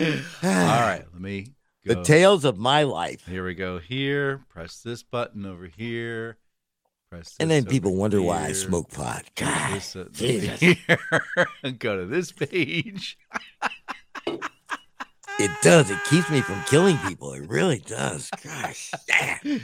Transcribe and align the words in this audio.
All 0.00 0.06
right, 0.42 1.04
let 1.12 1.20
me 1.20 1.48
The 1.84 1.96
go. 1.96 2.04
tales 2.04 2.44
of 2.44 2.58
my 2.58 2.84
life. 2.84 3.26
Here 3.26 3.44
we 3.44 3.54
go. 3.54 3.78
Here, 3.78 4.44
press 4.48 4.80
this 4.82 5.02
button 5.02 5.44
over 5.46 5.66
here. 5.66 6.38
Press 7.10 7.34
And 7.40 7.50
then 7.50 7.64
people 7.64 7.96
wonder 7.96 8.22
why 8.22 8.44
I 8.46 8.52
smoke 8.52 8.90
pot. 8.90 9.24
God. 9.34 9.74
this, 9.74 9.96
uh, 9.96 10.06
Jesus. 10.12 10.60
here. 10.60 10.76
go 11.78 11.96
to 11.98 12.06
this 12.06 12.30
page. 12.32 13.18
It 15.38 15.50
does. 15.62 15.90
It 15.90 15.98
keeps 16.04 16.30
me 16.30 16.40
from 16.42 16.62
killing 16.66 16.98
people. 16.98 17.32
It 17.32 17.48
really 17.48 17.78
does. 17.78 18.28
Gosh. 18.44 18.90
damn. 19.08 19.60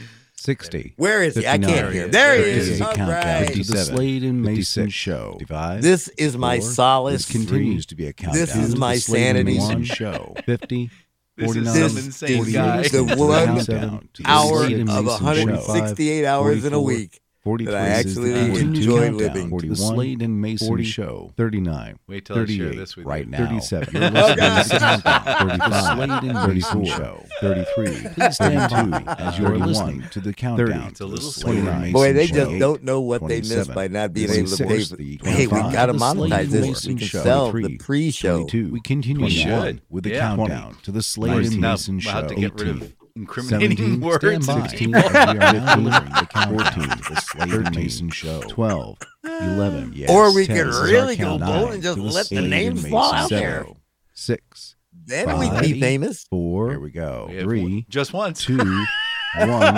60. 0.47 0.95
Where 0.97 1.23
is 1.23 1.35
he? 1.37 1.47
I 1.47 1.53
59. 1.59 1.75
can't 1.75 1.93
hear. 1.93 2.09
There 2.09 2.37
he 2.37 2.43
There 2.43 2.53
he 2.53 2.59
is. 2.59 2.69
is. 2.69 2.81
All 2.81 2.93
countdown 2.95 3.09
right. 3.43 3.49
to 3.49 3.53
the 3.53 3.65
57, 3.65 3.97
Slade 3.97 4.23
and 4.23 4.43
Mayson 4.43 4.85
56, 4.85 4.93
show. 4.95 5.33
55. 5.41 5.83
This 5.83 6.09
is 6.17 6.37
my 6.39 6.61
Four. 6.61 6.71
solace. 6.71 7.27
This 7.27 7.33
continues 7.33 7.87
to 7.87 7.95
be 7.97 8.07
a 8.07 8.13
countdown. 8.13 8.41
This 8.41 8.57
is 8.57 8.75
to 8.75 8.81
my 8.81 8.95
the 8.95 9.01
Slade 9.01 9.37
and 9.37 9.37
sanity. 9.49 9.55
Mayson 9.59 9.75
One. 9.75 9.85
show. 9.85 10.35
50. 10.47 10.91
This 11.39 11.55
is 11.55 11.67
49, 11.69 11.89
some 11.91 11.99
insane 12.07 12.37
48, 12.39 12.53
guy. 12.55 12.83
The 12.85 12.89
to 12.89 13.03
one 13.17 13.45
countdown 13.47 14.09
to 14.15 14.23
the 14.23 14.29
Hour 14.31 14.59
Slade 14.65 14.79
and 14.81 14.89
of 14.89 15.05
Mayson 15.05 15.25
168 15.27 16.25
hours 16.25 16.65
in 16.65 16.73
a 16.73 16.77
44, 16.77 16.85
week. 16.87 17.21
43 17.47 17.73
that 17.73 17.81
I 17.81 17.87
is 18.01 18.07
actually 18.07 18.31
the 18.33 18.59
enjoy 18.61 18.99
countdown 19.07 19.17
living. 19.19 19.51
41, 19.51 19.69
The 19.69 19.77
Slade 19.77 20.23
and 20.23 20.41
Mayson 20.41 20.67
40, 20.67 20.83
show. 20.85 21.33
39. 21.37 21.99
Wait 22.09 22.25
till 22.25 22.37
I 22.37 22.39
share 22.41 22.47
38 22.47 22.77
this 22.77 22.97
with 22.97 23.07
right 23.07 23.25
you. 23.25 23.31
now. 23.31 23.39
37. 23.39 23.89
You're 23.95 24.03
oh, 24.03 24.11
listening 24.11 24.41
to 24.41 24.75
the 24.75 24.79
countdown. 24.81 25.49
35. 25.49 25.59
The 25.71 25.95
Slade 25.95 26.11
and 26.11 26.39
34. 26.39 26.81
Mayson 26.81 26.85
show. 26.85 27.25
33. 27.41 27.87
Please 27.87 28.35
stand 28.35 28.71
32. 28.73 29.05
by 29.05 29.15
as 29.19 29.39
you 29.39 29.47
are 29.47 29.57
listening 29.59 30.03
to 30.11 30.21
the 30.21 30.33
countdown. 30.35 30.89
It's 30.89 31.01
a 31.01 31.05
to 31.05 31.05
the 31.05 31.07
little 31.15 31.31
Slade 31.31 31.59
and. 31.59 31.81
Mayson 31.83 31.93
Boy, 31.93 32.13
they 32.13 32.27
show. 32.27 32.35
just 32.35 32.59
don't 32.59 32.83
know 32.83 33.01
what 33.01 33.21
they 33.23 33.41
27, 33.41 33.59
missed 33.59 33.75
by 33.75 33.89
not 33.89 34.13
being 34.13 34.31
able 34.31 34.49
to 34.51 34.57
pay. 34.57 34.65
26, 34.85 34.89
For, 34.91 34.97
the 34.97 35.21
hey, 35.23 35.47
we 35.47 35.61
got 35.61 35.87
to 35.87 35.93
monetize 35.93 36.49
this. 36.49 36.67
Mayson 36.67 36.95
We 36.95 36.99
can 36.99 37.07
show. 37.09 37.23
sell 37.23 37.53
the 37.53 37.79
pre-show. 37.79 38.39
22. 38.49 38.73
We 38.73 38.81
continue 38.81 39.53
on 39.53 39.81
with 39.89 40.03
the 40.05 40.19
countdown 40.19 40.77
to 40.83 40.91
the 40.91 41.03
Slade 41.03 41.47
and 41.47 41.61
Now, 41.61 41.71
Mayson 41.73 42.01
we'll 42.05 42.13
have 42.13 42.25
show. 42.25 42.29
to 42.29 42.41
get 42.41 42.55
rid 42.55 42.69
18. 42.69 42.83
of 42.83 42.96
incriminating 43.17 43.77
17, 43.77 44.01
words. 44.01 44.25
stand 44.25 44.47
by. 44.47 44.53
and 44.61 44.71
16, 44.71 44.91
we 44.93 44.99
are 44.99 45.35
now 45.35 45.75
delivering 45.75 46.13
the 46.13 46.27
countdown 46.31 46.89
to 46.99 47.15
the 47.15 47.21
Slade 47.21 47.53
and 47.55 47.75
Mayson 47.75 48.11
show. 48.11 48.43
12, 48.43 48.99
11, 49.25 49.93
yes, 49.95 50.11
Or 50.11 50.33
we 50.35 50.47
10, 50.47 50.57
could 50.57 50.67
this 50.69 50.75
is 50.77 50.81
our 50.81 50.87
really 50.87 51.17
go 51.17 51.25
countdown 51.25 51.61
bold 51.63 51.75
and 51.75 51.83
just 51.83 51.99
let 51.99 52.29
the 52.29 52.43
names 52.43 52.87
fall 52.89 53.13
out 53.13 53.29
show. 53.31 53.37
there. 53.37 53.67
6, 54.15 54.77
Then 55.07 55.39
we'd 55.39 55.61
be 55.61 55.81
famous. 55.81 56.25
4, 56.31 56.71
here 56.71 56.81
we 56.81 56.91
go, 56.91 57.27
We 57.29 57.35
have 57.37 57.45
3, 57.45 57.63
one- 57.63 57.85
just 57.89 58.13
once. 58.13 58.45
2, 58.45 58.57
1. 59.37 59.77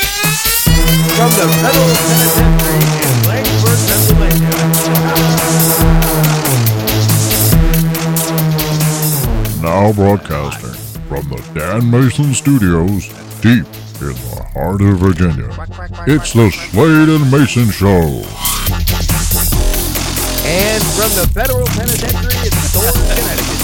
From 0.00 1.28
the 1.36 1.46
federal 1.60 1.92
penitentiary 2.00 2.80
in 3.04 3.12
Blacksburg, 3.26 3.80
Pennsylvania. 3.88 5.69
Now 9.62 9.92
broadcasting 9.92 10.72
from 11.06 11.28
the 11.28 11.36
Dan 11.54 11.90
Mayson 11.90 12.32
Studios, 12.32 13.08
deep 13.42 13.66
in 14.00 14.16
the 14.16 14.42
heart 14.54 14.80
of 14.80 14.96
Virginia. 14.98 15.50
It's 16.06 16.32
the 16.32 16.50
Slade 16.50 17.10
and 17.10 17.30
Mayson 17.30 17.70
Show. 17.70 18.24
And 20.48 20.82
from 20.96 21.12
the 21.12 21.28
federal 21.34 21.66
penitentiary 21.66 22.46
in 22.46 22.52
Thorne, 22.72 23.04
Connecticut. 23.12 23.60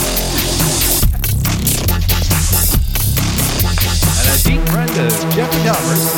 And 4.20 4.28
a 4.28 4.38
deep 4.44 4.60
friend 4.68 4.92
of 5.00 5.12
Jeffrey 5.32 5.62
Dahmer's. 5.64 6.12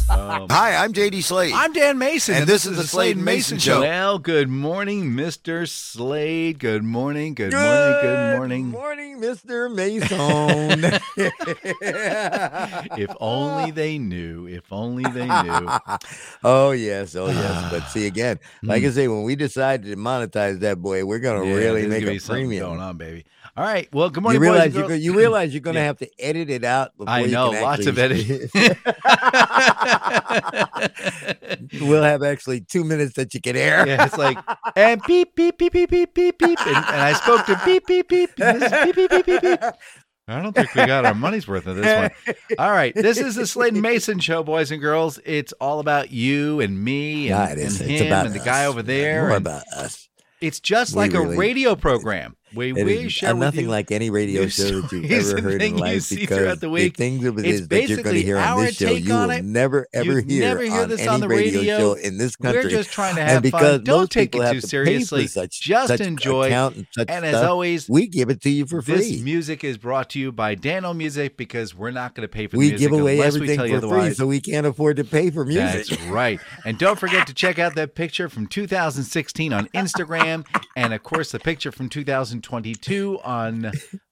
Um, 0.31 0.47
Hi, 0.49 0.75
I'm 0.81 0.93
JD 0.93 1.23
Slade. 1.23 1.51
I'm 1.53 1.73
Dan 1.73 1.97
Mayson, 1.97 2.35
And 2.35 2.47
this 2.47 2.65
is 2.65 2.77
the 2.77 2.83
Slade 2.87 3.17
and 3.17 3.25
Mayson 3.25 3.57
Show. 3.57 3.81
Well, 3.81 4.17
good 4.17 4.47
morning, 4.47 5.11
Mr. 5.11 5.67
Slade. 5.67 6.57
Good 6.59 6.83
morning, 6.83 7.33
good 7.33 7.51
morning, 7.51 8.01
good 8.01 8.37
morning. 8.37 8.71
Good 8.71 8.79
morning, 8.79 9.19
Mr. 9.21 9.73
Mayson. 9.73 11.01
If 12.97 13.11
only 13.19 13.71
they 13.71 13.97
knew. 13.97 14.47
If 14.47 14.71
only 14.71 15.03
they 15.03 15.25
knew. 15.27 15.67
oh 16.43 16.71
yes, 16.71 17.15
oh 17.15 17.27
yes. 17.27 17.71
But 17.71 17.87
see 17.89 18.05
again, 18.07 18.39
like 18.63 18.83
I 18.83 18.89
say, 18.91 19.07
when 19.07 19.23
we 19.23 19.35
decide 19.35 19.83
to 19.83 19.95
monetize 19.95 20.59
that 20.61 20.81
boy, 20.81 21.03
we're 21.05 21.19
gonna 21.19 21.45
Yeah, 21.45 21.53
really 21.55 21.87
make 21.87 22.03
a 22.03 22.19
something 22.19 22.43
premium. 22.45 22.67
going 22.69 22.79
on, 22.79 22.97
baby. 22.97 23.25
All 23.57 23.65
right. 23.65 23.87
Well, 23.93 24.09
good 24.09 24.17
You 24.17 24.39
morning, 24.39 24.41
boys 24.41 24.47
and 24.65 24.75
realize 24.75 24.89
you're 24.89 24.95
you 24.97 25.17
realize 25.17 25.53
you're 25.53 25.59
gonna 25.61 25.79
Yeah. 25.79 25.85
have 25.85 25.97
to 25.99 26.09
edit 26.19 26.49
it 26.49 26.63
out. 26.63 26.95
Before 26.97 27.13
I 27.13 27.19
you 27.21 27.31
know, 27.31 27.51
can 27.51 27.61
lots 27.63 27.85
of 27.85 27.99
actually- 27.99 28.49
editing. 28.53 28.77
We'll 31.81 32.03
have 32.03 32.23
actually 32.23 32.61
two 32.61 32.83
minutes 32.83 33.13
that 33.15 33.33
you 33.33 33.41
can 33.41 33.55
air. 33.55 33.87
Yeah, 33.87 34.05
it's 34.05 34.17
like 34.17 34.37
and 34.75 35.01
beep 35.07 35.35
beep 35.35 35.57
beep 35.57 35.73
beep 35.73 35.89
beep 35.89 36.13
beep 36.13 36.37
beep, 36.37 36.59
and, 36.67 36.75
and 36.75 37.01
I 37.01 37.13
spoke 37.13 37.45
to 37.47 37.59
beep 37.65 37.85
beep 37.87 38.07
beep. 38.07 38.29
And 38.39 38.61
this 38.61 38.71
is 38.71 38.85
beep 38.85 38.95
beep 38.95 39.09
beep 39.09 39.25
beep 39.25 39.41
beep. 39.41 39.59
I 40.27 40.41
don't 40.41 40.53
think 40.53 40.73
we 40.75 40.85
got 40.85 41.05
our 41.05 41.13
money's 41.13 41.47
worth 41.47 41.67
of 41.67 41.75
this 41.75 42.11
one. 42.25 42.35
All 42.57 42.71
right, 42.71 42.93
this 42.95 43.17
is 43.17 43.35
the 43.35 43.45
Slade 43.47 43.73
Mayson 43.73 44.19
show, 44.19 44.43
boys 44.43 44.71
and 44.71 44.81
girls. 44.81 45.19
It's 45.25 45.51
all 45.53 45.79
about 45.79 46.11
you 46.11 46.61
and 46.61 46.81
me 46.81 47.29
and, 47.29 47.39
Yeah, 47.39 47.49
it 47.51 47.57
is. 47.57 47.81
and 47.81 47.91
It's 47.91 48.01
him 48.01 48.07
about 48.07 48.25
and 48.27 48.35
the 48.35 48.39
guy 48.39 48.65
over 48.65 48.81
there. 48.81 49.23
More 49.27 49.37
and 49.37 49.45
about 49.45 49.63
us. 49.75 50.07
it's 50.39 50.59
just 50.59 50.93
We 50.93 50.97
like 51.01 51.13
really- 51.13 51.35
a 51.35 51.39
radio 51.39 51.75
program. 51.75 52.35
We 52.53 52.71
It 52.71 52.83
we 52.85 52.93
is 53.05 53.21
nothing 53.21 53.65
you- 53.65 53.71
like 53.71 53.91
any 53.91 54.09
radio 54.09 54.47
show 54.49 54.81
that 54.81 54.91
you've 54.91 55.11
ever 55.11 55.41
heard 55.41 55.61
in 55.61 55.77
life 55.77 56.09
because 56.09 56.59
the 56.59 56.69
the 56.69 56.89
things 56.89 57.23
of 57.25 57.37
It's 57.39 57.47
is 57.61 57.67
that 57.69 57.87
you're 57.87 58.03
going 58.03 58.15
to 58.15 58.21
hear 58.21 58.37
on 58.37 58.63
this 58.65 58.75
show, 58.75 58.89
you 58.91 59.13
will 59.13 59.29
it. 59.29 59.43
never 59.45 59.87
ever 59.93 60.19
You've 60.19 60.27
hear 60.27 60.41
never 60.41 60.63
hear 60.63 60.81
on 60.81 60.89
this 60.89 60.99
any 60.99 61.07
on 61.09 61.19
the 61.21 61.27
radio. 61.29 61.77
show 61.77 61.93
in 61.93 62.17
this 62.17 62.35
country. 62.35 62.63
We're 62.63 62.69
just 62.69 62.91
trying 62.91 63.15
to 63.15 63.21
and 63.21 63.29
have 63.31 63.43
because 63.43 63.77
fun. 63.77 63.83
Don't 63.85 64.11
take 64.11 64.35
it 64.35 64.51
too 64.53 64.59
to 64.61 64.67
seriously. 64.67 65.27
such, 65.27 65.61
Just 65.61 65.87
such 65.87 66.01
enjoy. 66.01 66.49
and, 66.51 66.85
And 66.97 67.09
as 67.25 67.35
stuff, 67.35 67.49
always, 67.49 67.87
we 67.89 68.07
give 68.07 68.29
it 68.29 68.41
to 68.41 68.49
you 68.49 68.65
for 68.65 68.81
This 68.81 69.07
free. 69.09 69.21
music 69.23 69.63
is 69.63 69.77
brought 69.77 70.09
to 70.11 70.19
you 70.19 70.31
by 70.31 70.55
Dano 70.55 70.93
Music 70.93 71.37
because 71.37 71.73
we're 71.73 71.91
not 71.91 72.15
going 72.15 72.27
to 72.27 72.31
pay 72.31 72.47
for 72.47 72.51
the 72.53 72.59
We 72.59 72.69
music 72.71 72.89
give 72.89 72.99
away 72.99 73.13
unless 73.13 73.33
we 73.33 73.37
everything 73.43 73.59
for 73.59 73.65
you 73.67 73.89
free, 74.03 74.13
so 74.13 74.27
we 74.27 74.41
can't 74.41 74.67
afford 74.67 74.97
to 74.97 75.03
pay 75.03 75.29
for 75.29 75.45
music. 75.45 75.87
That's 75.87 76.01
right. 76.07 76.39
And 76.65 76.77
don't 76.77 76.99
forget 76.99 77.27
to 77.27 77.33
check 77.33 77.59
out 77.59 77.75
that 77.75 77.95
picture 77.95 78.27
from 78.29 78.47
2016 78.47 79.53
on 79.53 79.67
Instagram, 79.69 80.45
and 80.75 80.93
of 80.93 81.01
course 81.03 81.31
the 81.31 81.39
picture 81.39 81.71
from 81.71 81.89
2022 82.41 83.19
on 83.23 83.71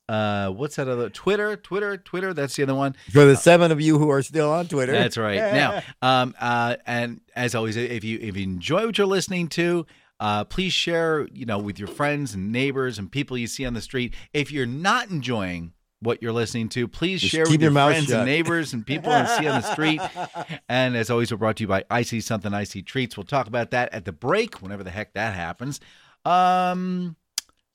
uh, 0.10 0.50
what's 0.50 0.76
that 0.78 0.88
other 0.88 1.10
Twitter? 1.10 1.56
Twitter, 1.56 1.98
Twitter. 1.98 2.34
That's 2.34 2.56
the 2.56 2.64
other 2.64 2.76
one. 2.76 2.96
For 3.12 3.26
the 3.26 3.36
seven 3.36 3.72
of 3.72 3.80
you 3.80 4.00
who 4.00 4.10
are 4.10 4.22
still 4.24 4.52
on 4.52 4.68
Twitter, 4.68 4.92
That's 4.92 5.18
right. 5.18 5.38
Now, 5.38 5.84
um, 6.02 6.36
uh, 6.40 6.78
and 6.86 7.22
as 7.36 7.54
always, 7.56 7.78
if 7.78 8.04
you 8.04 8.18
if 8.20 8.36
you 8.36 8.44
enjoy 8.44 8.86
what 8.86 8.98
you're 8.98 9.08
listening 9.08 9.48
to. 9.50 9.86
Uh, 10.22 10.44
please 10.44 10.74
share, 10.74 11.30
you 11.32 11.46
know, 11.46 11.58
with 11.58 11.80
your 11.80 11.88
friends 11.88 12.34
and 12.34 12.52
neighbors 12.52 13.00
and 13.00 13.10
people 13.10 13.38
you 13.38 13.48
see 13.48 13.66
on 13.66 13.74
the 13.74 13.80
street. 13.82 14.14
If 14.34 14.52
you're 14.52 14.66
not 14.66 15.10
enjoying 15.10 15.72
what 16.02 16.22
you're 16.22 16.34
listening 16.34 16.68
to, 16.70 16.90
please 16.90 17.22
Just 17.22 17.32
share 17.32 17.46
with 17.46 17.62
your 17.62 17.72
your 17.72 17.82
friends 17.86 18.08
shut. 18.08 18.18
and 18.18 18.26
neighbors 18.26 18.74
and 18.74 18.86
people 18.86 19.18
you 19.18 19.28
see 19.28 19.48
on 19.48 19.62
the 19.62 19.72
street. 19.72 20.02
And 20.70 20.98
as 20.98 21.10
always, 21.10 21.32
we're 21.32 21.38
brought 21.38 21.56
to 21.58 21.64
you 21.64 21.68
by 21.68 21.86
I 21.90 22.02
See 22.02 22.20
Something, 22.20 22.54
I 22.54 22.66
See 22.66 22.82
Treats. 22.82 23.16
We'll 23.16 23.26
talk 23.26 23.48
about 23.48 23.72
that 23.72 23.94
at 23.94 24.04
the 24.06 24.12
break, 24.12 24.62
whenever 24.62 24.84
the 24.84 24.92
heck 24.92 25.14
that 25.14 25.34
happens. 25.34 25.80
Um, 26.26 27.16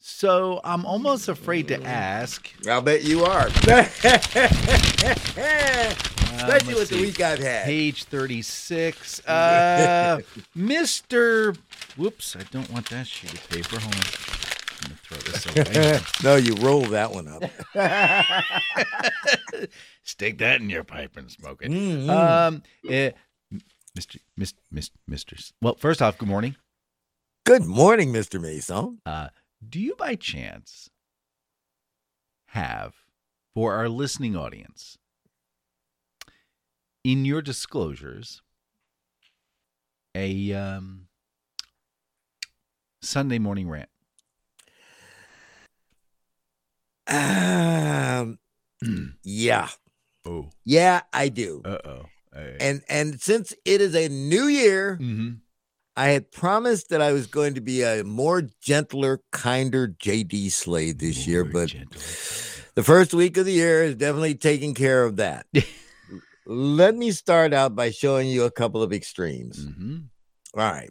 so 0.06 0.60
I'm 0.64 0.84
almost 0.84 1.28
afraid 1.30 1.68
to 1.68 1.82
ask. 1.82 2.52
I'll 2.68 2.82
bet 2.82 3.04
you 3.04 3.24
are. 3.24 3.46
Especially 3.56 3.84
let's 6.74 6.74
with 6.74 6.88
the 6.90 7.00
week 7.00 7.20
I've 7.22 7.38
had. 7.38 7.64
Page 7.64 8.04
36. 8.04 9.22
Uh, 9.34 10.20
Mr. 10.54 11.56
Whoops, 11.96 12.36
I 12.36 12.42
don't 12.50 12.70
want 12.70 12.90
that 12.90 13.06
sheet 13.06 13.32
of 13.32 13.48
paper. 13.48 13.80
Hold 13.80 13.94
on. 13.94 14.02
I'm 14.82 14.90
going 14.90 14.94
to 14.94 15.06
throw 15.06 15.18
this 15.32 15.46
away. 15.46 16.00
no, 16.22 16.36
you 16.36 16.54
roll 16.56 16.82
that 16.82 17.10
one 17.10 17.26
up. 17.26 17.42
Stick 20.02 20.36
that 20.38 20.60
in 20.60 20.68
your 20.68 20.84
pipe 20.84 21.16
and 21.16 21.30
smoke 21.30 21.62
it. 21.62 21.70
Mm, 21.70 22.04
mm. 22.04 22.10
Um, 22.10 22.62
Mr. 23.98 24.18
Mr. 24.38 24.54
Mr. 24.72 24.90
Mr. 25.08 25.52
Well, 25.62 25.76
first 25.76 26.02
off, 26.02 26.18
good 26.18 26.28
morning. 26.28 26.56
Good 27.46 27.64
morning, 27.64 28.12
Mr. 28.12 28.38
Mayson. 28.38 29.00
Uh, 29.06 29.28
do 29.68 29.80
you 29.80 29.94
by 29.96 30.14
chance 30.14 30.90
have, 32.46 32.94
for 33.52 33.74
our 33.74 33.88
listening 33.88 34.36
audience, 34.36 34.98
in 37.02 37.24
your 37.24 37.42
disclosures, 37.42 38.42
a 40.14 40.52
um, 40.52 41.08
Sunday 43.02 43.38
morning 43.38 43.68
rant? 43.68 43.88
Um, 47.06 48.38
yeah, 49.22 49.68
Oh, 50.26 50.50
yeah, 50.64 51.02
I 51.12 51.28
do. 51.28 51.60
uh 51.64 51.78
oh. 51.84 52.06
And 52.58 52.82
and 52.88 53.20
since 53.20 53.54
it 53.64 53.80
is 53.80 53.94
a 53.94 54.08
new 54.08 54.46
year, 54.46 54.96
hmm 54.96 55.32
I 55.96 56.08
had 56.08 56.32
promised 56.32 56.88
that 56.88 57.00
I 57.00 57.12
was 57.12 57.26
going 57.28 57.54
to 57.54 57.60
be 57.60 57.82
a 57.82 58.02
more 58.04 58.42
gentler, 58.60 59.20
kinder 59.30 59.88
JD 59.88 60.50
Slade 60.50 60.98
this 60.98 61.26
year, 61.26 61.44
but 61.44 61.68
gentle. 61.68 62.00
the 62.74 62.82
first 62.82 63.14
week 63.14 63.36
of 63.36 63.46
the 63.46 63.52
year 63.52 63.84
is 63.84 63.94
definitely 63.94 64.34
taking 64.34 64.74
care 64.74 65.04
of 65.04 65.16
that. 65.16 65.46
Let 66.46 66.94
me 66.96 67.10
start 67.12 67.54
out 67.54 67.74
by 67.76 67.90
showing 67.90 68.28
you 68.28 68.44
a 68.44 68.50
couple 68.50 68.82
of 68.82 68.92
extremes. 68.92 69.64
Mhm. 69.64 70.04
All 70.54 70.60
right. 70.72 70.90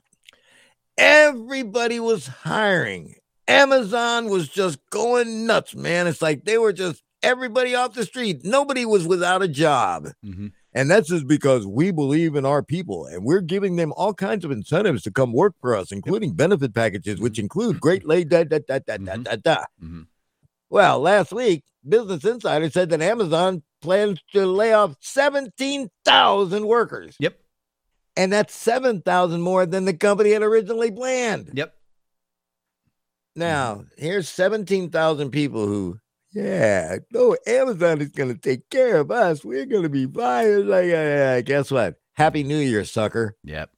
Everybody 0.97 1.99
was 1.99 2.27
hiring. 2.27 3.15
Amazon 3.47 4.29
was 4.29 4.47
just 4.47 4.79
going 4.89 5.45
nuts, 5.45 5.75
man. 5.75 6.07
It's 6.07 6.21
like 6.21 6.45
they 6.45 6.57
were 6.57 6.73
just 6.73 7.03
everybody 7.21 7.75
off 7.75 7.93
the 7.93 8.05
street. 8.05 8.41
Nobody 8.43 8.85
was 8.85 9.05
without 9.07 9.41
a 9.41 9.47
job. 9.47 10.09
Mhm. 10.25 10.53
And 10.75 10.89
that's 10.89 11.07
just 11.09 11.27
because 11.27 11.67
we 11.67 11.91
believe 11.91 12.35
in 12.35 12.45
our 12.45 12.63
people 12.63 13.05
and 13.05 13.23
we're 13.23 13.41
giving 13.41 13.75
them 13.75 13.93
all 13.95 14.13
kinds 14.13 14.43
of 14.43 14.51
incentives 14.51 15.03
to 15.03 15.11
come 15.11 15.31
work 15.31 15.53
for 15.61 15.75
us, 15.75 15.91
including 15.91 16.33
benefit 16.33 16.73
packages, 16.73 17.19
which 17.19 17.33
mm-hmm. 17.33 17.41
include 17.41 17.79
great 17.79 18.01
mm-hmm. 18.01 18.09
lay 18.09 18.23
da 18.23 18.43
da 18.43 18.59
da 18.67 18.79
da 18.79 18.97
da 18.97 19.13
Mhm. 19.15 19.23
da 19.23 19.35
da. 19.35 19.63
Mm-hmm. 19.83 20.01
Well, 20.69 20.99
last 20.99 21.31
week, 21.31 21.63
Business 21.87 22.25
Insider 22.25 22.69
said 22.71 22.89
that 22.89 23.01
Amazon 23.01 23.61
plans 23.81 24.19
to 24.33 24.47
lay 24.47 24.73
off 24.73 24.95
17,000 25.01 26.65
workers. 26.65 27.15
Yep. 27.19 27.37
And 28.15 28.33
that's 28.33 28.55
7,000 28.55 29.41
more 29.41 29.65
than 29.65 29.85
the 29.85 29.93
company 29.93 30.31
had 30.31 30.41
originally 30.41 30.91
planned. 30.91 31.51
Yep. 31.53 31.75
Now, 33.35 33.85
here's 33.97 34.29
17,000 34.29 35.31
people 35.31 35.65
who, 35.65 35.99
yeah, 36.33 36.97
no, 37.11 37.35
Amazon 37.47 38.01
is 38.01 38.09
going 38.09 38.33
to 38.33 38.39
take 38.39 38.69
care 38.69 38.97
of 38.97 39.11
us. 39.11 39.43
We're 39.45 39.65
going 39.65 39.83
to 39.83 39.89
be 39.89 40.05
fine. 40.05 40.47
It's 40.47 40.65
like, 40.67 40.91
uh, 40.91 41.41
guess 41.41 41.71
what? 41.71 41.95
Happy 42.13 42.43
New 42.43 42.57
Year, 42.59 42.83
sucker. 42.85 43.35
Yep. 43.43 43.69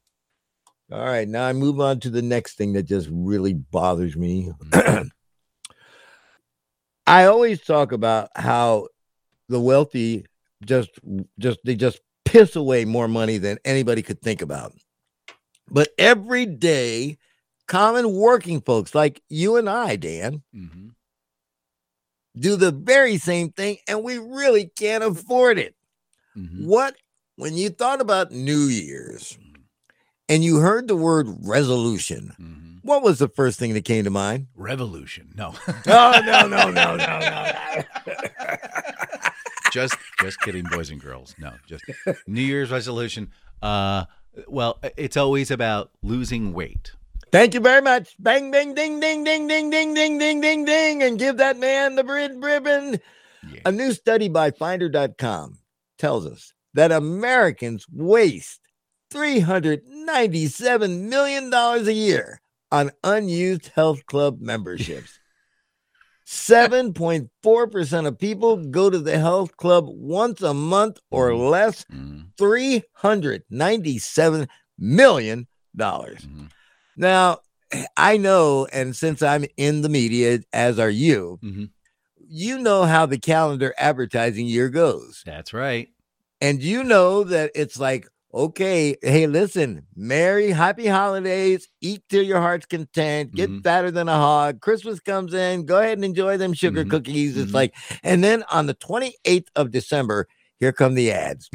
All 0.91 1.03
right, 1.03 1.27
now 1.27 1.45
I 1.47 1.53
move 1.53 1.79
on 1.79 1.99
to 2.01 2.09
the 2.09 2.21
next 2.21 2.55
thing 2.57 2.73
that 2.73 2.83
just 2.83 3.07
really 3.11 3.53
bothers 3.53 4.15
me. 4.15 4.51
Mhm. 4.63 5.09
I 7.07 7.25
always 7.25 7.61
talk 7.61 7.91
about 7.91 8.29
how 8.35 8.87
the 9.49 9.59
wealthy 9.59 10.25
just 10.65 10.89
just 11.39 11.59
they 11.63 11.75
just 11.75 11.99
piss 12.23 12.55
away 12.55 12.85
more 12.85 13.07
money 13.07 13.37
than 13.37 13.57
anybody 13.65 14.01
could 14.01 14.21
think 14.21 14.41
about. 14.41 14.73
But 15.69 15.89
every 15.97 16.45
day, 16.45 17.17
common 17.67 18.13
working 18.13 18.61
folks 18.61 18.95
like 18.95 19.21
you 19.29 19.57
and 19.57 19.69
I, 19.69 19.95
Dan, 19.95 20.41
Mhm. 20.55 20.91
Do 22.37 22.55
the 22.55 22.71
very 22.71 23.17
same 23.17 23.51
thing, 23.51 23.77
and 23.87 24.03
we 24.03 24.17
really 24.17 24.65
can't 24.77 25.03
afford 25.03 25.57
it. 25.59 25.75
Mhm. 26.37 26.65
What 26.65 26.95
when 27.37 27.55
you 27.55 27.69
thought 27.69 28.01
about 28.01 28.31
New 28.31 28.65
Year's 28.67 29.37
and 30.29 30.43
you 30.43 30.57
heard 30.57 30.87
the 30.87 30.95
word 30.95 31.27
resolution, 31.43 32.33
Mhm. 32.39 32.79
what 32.83 33.03
was 33.03 33.19
the 33.19 33.27
first 33.29 33.59
thing 33.59 33.73
that 33.73 33.85
came 33.85 34.03
to 34.05 34.09
mind? 34.09 34.47
Revolution. 34.55 35.33
No. 35.35 35.53
Oh 35.67 35.73
no, 36.25 36.47
no, 36.47 36.69
no, 36.71 36.95
no, 36.95 37.19
no. 37.19 37.83
just 39.71 39.95
just 40.21 40.39
kidding, 40.41 40.63
boys 40.71 40.89
and 40.89 40.99
girls. 41.01 41.35
No, 41.38 41.53
just 41.67 41.83
New 42.27 42.41
Year's 42.41 42.71
resolution. 42.71 43.31
Uh 43.61 44.05
well, 44.47 44.79
it's 44.97 45.15
always 45.17 45.49
about 45.51 45.91
losing 46.03 46.51
weight. 46.53 46.91
Thank 47.35 47.53
you 47.53 47.59
very 47.59 47.81
much. 47.81 48.15
Bang, 48.17 48.49
bang, 48.49 48.73
ding, 48.73 49.01
ding, 49.01 49.25
ding, 49.25 49.45
ding, 49.45 49.69
ding, 49.69 49.93
ding, 49.93 50.17
ding, 50.17 50.39
ding, 50.39 50.63
ding, 50.63 51.03
and 51.03 51.19
give 51.19 51.35
that 51.35 51.57
man 51.57 51.95
the 51.95 52.03
brid 52.05 52.41
ribbon. 52.41 53.01
Yeah. 53.51 53.59
A 53.65 53.73
new 53.73 53.91
study 53.91 54.29
by 54.29 54.51
Finder.com 54.51 55.59
tells 55.97 56.25
us 56.25 56.53
that 56.75 56.93
Americans 56.93 57.85
waste 57.91 58.61
$397 59.13 61.09
million 61.09 61.53
a 61.53 61.79
year 61.91 62.39
on 62.71 62.91
unused 63.03 63.69
health 63.75 64.05
club 64.05 64.39
memberships. 64.39 65.19
7.4% 66.25 68.07
of 68.07 68.17
people 68.17 68.55
go 68.55 68.89
to 68.89 68.99
the 68.99 69.19
health 69.19 69.57
club 69.57 69.88
once 69.89 70.41
a 70.41 70.53
month 70.53 70.99
or 71.11 71.35
less. 71.35 71.83
Mhm. 71.93 72.27
$397 72.39 74.47
million. 74.79 75.47
Mhm. 75.77 76.49
Now, 76.95 77.39
I 77.97 78.18
know, 78.18 78.68
and 78.71 78.95
since 78.95 79.21
I'm 79.21 79.45
in 79.57 79.81
the 79.81 79.89
media, 79.89 80.39
as 80.53 80.80
are 80.80 80.89
you, 80.89 81.39
Mhm. 81.44 81.69
you 82.18 82.59
know 82.59 82.83
how 82.83 83.06
the 83.06 83.19
calendar 83.19 83.74
advertising 83.77 84.47
year 84.47 84.69
goes. 84.69 85.21
That's 85.25 85.53
right. 85.53 85.89
And 86.42 86.62
you 86.62 86.83
know 86.83 87.24
that 87.25 87.51
it's 87.56 87.80
like, 87.80 88.07
okay, 88.33 88.95
hey, 89.01 89.27
listen, 89.27 89.88
merry, 89.95 90.51
happy 90.51 90.88
holidays, 90.88 91.69
eat 91.81 92.03
till 92.09 92.24
your 92.24 92.42
heart's 92.42 92.65
content, 92.65 93.33
get 93.33 93.50
Mhm. 93.50 93.63
fatter 93.63 93.91
than 93.91 94.09
a 94.09 94.15
hog. 94.18 94.59
Christmas 94.62 95.00
comes 95.00 95.33
in, 95.33 95.65
go 95.65 95.80
ahead 95.80 95.98
and 95.98 96.03
enjoy 96.06 96.38
them 96.38 96.53
sugar 96.53 96.83
Mhm. 96.83 96.89
cookies. 96.91 97.38
It's 97.38 97.51
Mhm. 97.51 97.56
like, 97.56 97.74
and 98.03 98.24
then 98.24 98.44
on 98.51 98.65
the 98.68 98.74
28th 98.74 99.50
of 99.56 99.71
December, 99.71 100.27
here 100.59 100.71
come 100.71 100.95
the 100.95 101.11
ads. 101.11 101.49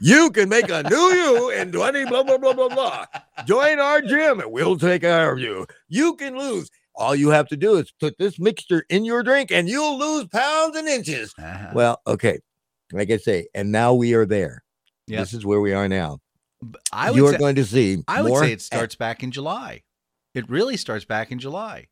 you 0.00 0.30
can 0.30 0.48
make 0.48 0.68
a 0.68 0.82
new 0.82 0.96
you 0.96 1.50
in 1.50 1.72
20 1.72 2.06
blah 2.06 2.22
blah 2.22 2.38
blah 2.38 2.52
blah 2.52 2.68
blah. 2.68 3.06
Join 3.46 3.78
our 3.78 4.00
gym 4.02 4.40
and 4.40 4.50
we'll 4.50 4.78
take 4.78 5.02
care 5.02 5.32
of 5.32 5.38
you. 5.38 5.66
You 5.88 6.16
can 6.16 6.36
lose. 6.36 6.70
All 6.94 7.14
you 7.14 7.30
have 7.30 7.48
to 7.48 7.56
do 7.56 7.76
is 7.76 7.92
put 8.00 8.18
this 8.18 8.38
mixture 8.38 8.84
in 8.90 9.04
your 9.04 9.22
drink 9.22 9.50
and 9.50 9.68
you'll 9.68 9.98
lose 9.98 10.26
pounds 10.28 10.76
and 10.76 10.86
inches. 10.88 11.32
Uh-huh. 11.38 11.70
Well, 11.74 12.00
okay. 12.06 12.38
Like 12.92 13.10
I 13.10 13.16
say, 13.16 13.46
and 13.54 13.72
now 13.72 13.94
we 13.94 14.12
are 14.14 14.26
there. 14.26 14.62
Yep. 15.06 15.20
This 15.20 15.32
is 15.32 15.46
where 15.46 15.60
we 15.60 15.72
are 15.72 15.88
now. 15.88 16.18
I 16.92 17.10
would 17.10 17.16
you 17.16 17.26
are 17.26 17.32
say, 17.32 17.38
going 17.38 17.54
to 17.56 17.64
see. 17.64 18.02
I 18.06 18.22
would 18.22 18.36
say 18.36 18.52
it 18.52 18.60
starts 18.60 18.94
back 18.94 19.22
in 19.22 19.30
July. 19.30 19.82
It 20.34 20.48
really 20.48 20.76
starts 20.76 21.04
back 21.04 21.32
in 21.32 21.38
July. 21.38 21.88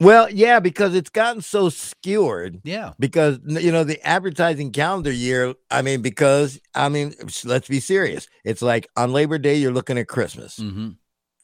Well, 0.00 0.30
yeah, 0.30 0.60
because 0.60 0.94
it's 0.94 1.10
gotten 1.10 1.42
so 1.42 1.68
skewered. 1.68 2.60
Yeah. 2.64 2.92
Because 2.98 3.38
you 3.46 3.70
know 3.70 3.84
the 3.84 4.00
advertising 4.06 4.72
calendar 4.72 5.12
year. 5.12 5.54
I 5.70 5.82
mean, 5.82 6.00
because 6.02 6.58
I 6.74 6.88
mean, 6.88 7.14
let's 7.44 7.68
be 7.68 7.80
serious. 7.80 8.26
It's 8.44 8.62
like 8.62 8.88
on 8.96 9.12
Labor 9.12 9.38
Day 9.38 9.56
you're 9.56 9.72
looking 9.72 9.98
at 9.98 10.08
Christmas. 10.08 10.58
Mm-hmm. 10.58 10.90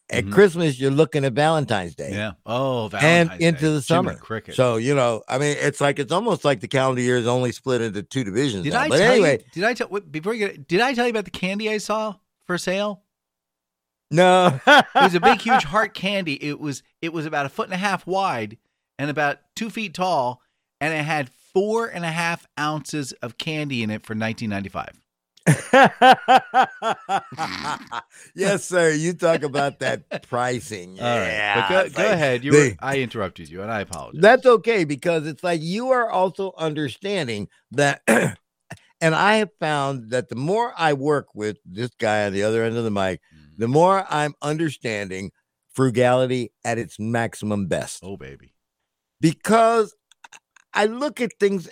At 0.08 0.24
Mhm. 0.24 0.32
Christmas 0.32 0.78
you're 0.78 0.92
looking 0.92 1.24
at 1.24 1.32
Valentine's 1.32 1.96
Day. 1.96 2.12
Yeah. 2.12 2.32
Oh, 2.46 2.88
And 2.90 3.30
into 3.40 3.62
Day. 3.66 3.72
the 3.72 3.82
summer. 3.82 4.14
Cricket. 4.14 4.54
So 4.54 4.76
you 4.76 4.94
know, 4.94 5.22
I 5.28 5.36
mean, 5.38 5.56
it's 5.60 5.80
like 5.80 5.98
it's 5.98 6.12
almost 6.12 6.44
like 6.44 6.60
the 6.60 6.68
calendar 6.68 7.02
year 7.02 7.16
is 7.18 7.26
only 7.26 7.52
split 7.52 7.80
into 7.82 8.02
two 8.04 8.24
divisions. 8.24 8.62
did 8.64 8.72
now. 8.72 8.80
I 8.82 8.88
but 8.88 8.98
tell 8.98 9.12
anyway, 9.12 9.38
you? 9.38 9.44
Did 9.52 9.64
I 9.64 9.74
tell 9.74 9.88
before 9.88 10.32
you 10.32 10.46
get? 10.48 10.66
Did 10.68 10.80
I 10.80 10.94
tell 10.94 11.04
you 11.06 11.10
about 11.10 11.24
the 11.24 11.30
candy 11.32 11.68
I 11.70 11.78
saw 11.78 12.14
for 12.46 12.56
sale? 12.56 13.02
No, 14.10 14.60
It 14.66 14.84
was 14.94 15.14
a 15.14 15.20
big, 15.20 15.40
huge 15.42 15.64
heart 15.64 15.94
candy. 15.94 16.42
It 16.42 16.60
was 16.60 16.82
it 17.02 17.12
was 17.12 17.26
about 17.26 17.46
a 17.46 17.48
foot 17.48 17.66
and 17.66 17.74
a 17.74 17.78
half 17.78 18.06
wide 18.06 18.58
and 18.98 19.10
about 19.10 19.38
two 19.54 19.70
feet 19.70 19.94
tall, 19.94 20.40
and 20.80 20.92
it 20.94 21.04
had 21.04 21.28
four 21.52 21.86
and 21.86 22.04
a 22.04 22.10
half 22.10 22.46
ounces 22.58 23.12
of 23.22 23.38
candy 23.38 23.82
in 23.82 23.90
it 23.90 24.04
for 24.06 24.14
nineteen 24.14 24.50
ninety 24.50 24.68
five. 24.68 25.00
yes, 28.34 28.64
sir. 28.64 28.90
You 28.92 29.12
talk 29.12 29.42
about 29.42 29.78
that 29.80 30.22
pricing. 30.28 30.96
Right, 31.00 31.26
Yeah, 31.26 31.68
but 31.68 31.92
go, 31.94 32.02
like 32.02 32.12
ahead. 32.12 32.44
You 32.44 32.52
they- 32.52 32.68
were, 32.70 32.76
I 32.80 32.98
interrupted 33.00 33.48
you, 33.48 33.62
and 33.62 33.70
I 33.70 33.80
apologize. 33.80 34.20
That's 34.20 34.46
okay 34.46 34.84
because 34.84 35.26
it's 35.26 35.44
like 35.44 35.60
you 35.62 35.90
are 35.90 36.10
also 36.10 36.52
understanding 36.56 37.48
that. 37.72 38.02
and 39.00 39.14
I 39.14 39.36
have 39.36 39.50
found 39.60 40.10
that 40.10 40.28
the 40.28 40.36
more 40.36 40.72
I 40.76 40.94
work 40.94 41.28
with 41.34 41.58
this 41.64 41.90
guy 41.98 42.26
on 42.26 42.32
the 42.32 42.42
other 42.42 42.62
end 42.62 42.76
of 42.76 42.84
the 42.84 42.90
mic. 42.90 43.20
The 43.56 43.68
more 43.68 44.04
I'm 44.08 44.34
understanding 44.42 45.30
frugality 45.72 46.52
at 46.64 46.78
its 46.78 46.98
maximum 46.98 47.66
best. 47.66 48.00
oh 48.02 48.16
baby. 48.16 48.52
Because 49.20 49.94
I 50.74 50.86
look 50.86 51.20
at 51.20 51.32
things 51.40 51.68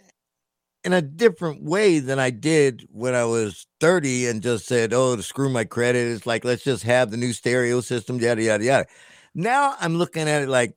in 0.82 0.92
a 0.92 1.02
different 1.02 1.62
way 1.62 1.98
than 1.98 2.18
I 2.18 2.30
did 2.30 2.86
when 2.90 3.14
I 3.14 3.24
was 3.24 3.66
30 3.80 4.26
and 4.26 4.42
just 4.42 4.66
said, 4.66 4.92
oh, 4.92 5.16
to 5.16 5.22
screw 5.22 5.48
my 5.48 5.64
credit. 5.64 6.12
It's 6.12 6.26
like, 6.26 6.44
let's 6.44 6.64
just 6.64 6.82
have 6.84 7.10
the 7.10 7.16
new 7.16 7.32
stereo 7.32 7.80
system, 7.80 8.18
yada, 8.18 8.42
yada, 8.42 8.64
yada. 8.64 8.86
Now 9.34 9.74
I'm 9.80 9.96
looking 9.96 10.28
at 10.28 10.42
it 10.42 10.48
like, 10.48 10.74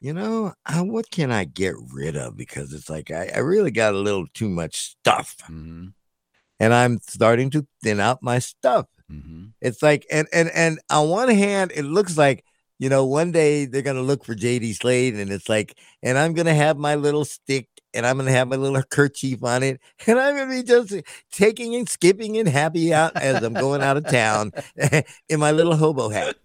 you 0.00 0.14
know, 0.14 0.54
uh, 0.66 0.82
what 0.82 1.10
can 1.10 1.30
I 1.30 1.44
get 1.44 1.74
rid 1.92 2.16
of? 2.16 2.36
Because 2.36 2.72
it's 2.72 2.88
like, 2.88 3.10
I, 3.10 3.30
I 3.34 3.38
really 3.38 3.70
got 3.70 3.94
a 3.94 3.98
little 3.98 4.26
too 4.32 4.48
much 4.48 4.76
stuff 4.76 5.36
hmm 5.46 5.88
and 6.60 6.74
I'm 6.74 6.98
starting 7.00 7.50
to 7.50 7.66
thin 7.82 7.98
out 7.98 8.22
my 8.22 8.38
stuff. 8.38 8.86
Hmm 9.10 9.46
It's 9.60 9.82
like, 9.82 10.06
and, 10.10 10.28
and, 10.32 10.50
and 10.54 10.80
on 10.90 11.08
one 11.08 11.28
hand, 11.28 11.72
it 11.74 11.84
looks 11.84 12.16
like, 12.16 12.44
you 12.78 12.88
know, 12.88 13.04
one 13.04 13.30
day 13.32 13.66
they're 13.66 13.82
to 13.96 14.02
look 14.02 14.24
for 14.24 14.34
JD 14.34 14.72
Slade 14.72 15.14
and 15.14 15.30
it's 15.30 15.48
like, 15.48 15.76
and 16.02 16.16
I'm 16.16 16.32
to 16.46 16.54
have 16.54 16.78
my 16.78 16.94
little 16.94 17.26
stick 17.26 17.68
and 17.92 18.06
I'm 18.06 18.18
to 18.18 18.30
have 18.30 18.48
my 18.48 18.56
little 18.56 18.82
kerchief 18.90 19.44
on 19.44 19.62
it. 19.62 19.80
And 20.06 20.18
I'm 20.18 20.36
to 20.48 20.56
be 20.56 20.62
just 20.62 20.94
taking 21.30 21.74
and 21.74 21.88
skipping 21.88 22.38
and 22.38 22.48
happy 22.48 22.94
out 22.94 23.12
as 23.20 23.42
I'm 23.42 23.54
going 23.54 23.82
out 23.82 23.98
of 23.98 24.06
town 24.06 24.52
in 25.28 25.40
my 25.40 25.50
little 25.50 25.76
hobo 25.76 26.08
hat. 26.08 26.36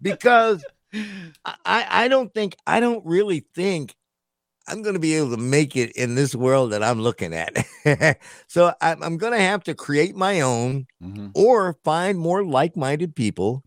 because 0.00 0.64
I, 0.94 1.86
I 2.04 2.08
don't 2.08 2.32
think, 2.32 2.56
I 2.66 2.80
don't 2.80 3.04
really 3.04 3.44
think 3.54 3.94
I'm 4.68 4.82
going 4.82 4.94
to 4.94 5.00
be 5.00 5.14
able 5.14 5.30
to 5.30 5.36
make 5.36 5.76
it 5.76 5.92
in 5.92 6.14
this 6.14 6.34
world 6.34 6.72
that 6.72 6.82
I'm 6.82 7.00
looking 7.00 7.32
at. 7.34 7.56
so 8.48 8.72
I'm, 8.80 9.02
I'm 9.02 9.16
going 9.16 9.32
to 9.32 9.38
have 9.40 9.62
to 9.64 9.74
create 9.74 10.16
my 10.16 10.40
own 10.40 10.86
Mhm. 11.02 11.30
or 11.34 11.76
find 11.84 12.18
more 12.18 12.44
like 12.44 12.76
minded 12.76 13.14
people 13.14 13.62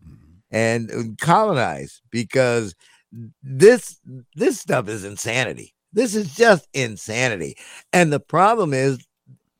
and 0.50 0.90
uh, 0.90 1.02
colonize 1.20 2.02
because 2.10 2.74
this 3.42 3.98
this 4.34 4.60
stuff 4.60 4.88
is 4.88 5.04
insanity. 5.04 5.74
This 5.92 6.14
is 6.14 6.34
just 6.34 6.68
insanity. 6.74 7.56
And 7.92 8.12
the 8.12 8.20
problem 8.20 8.72
is 8.74 9.04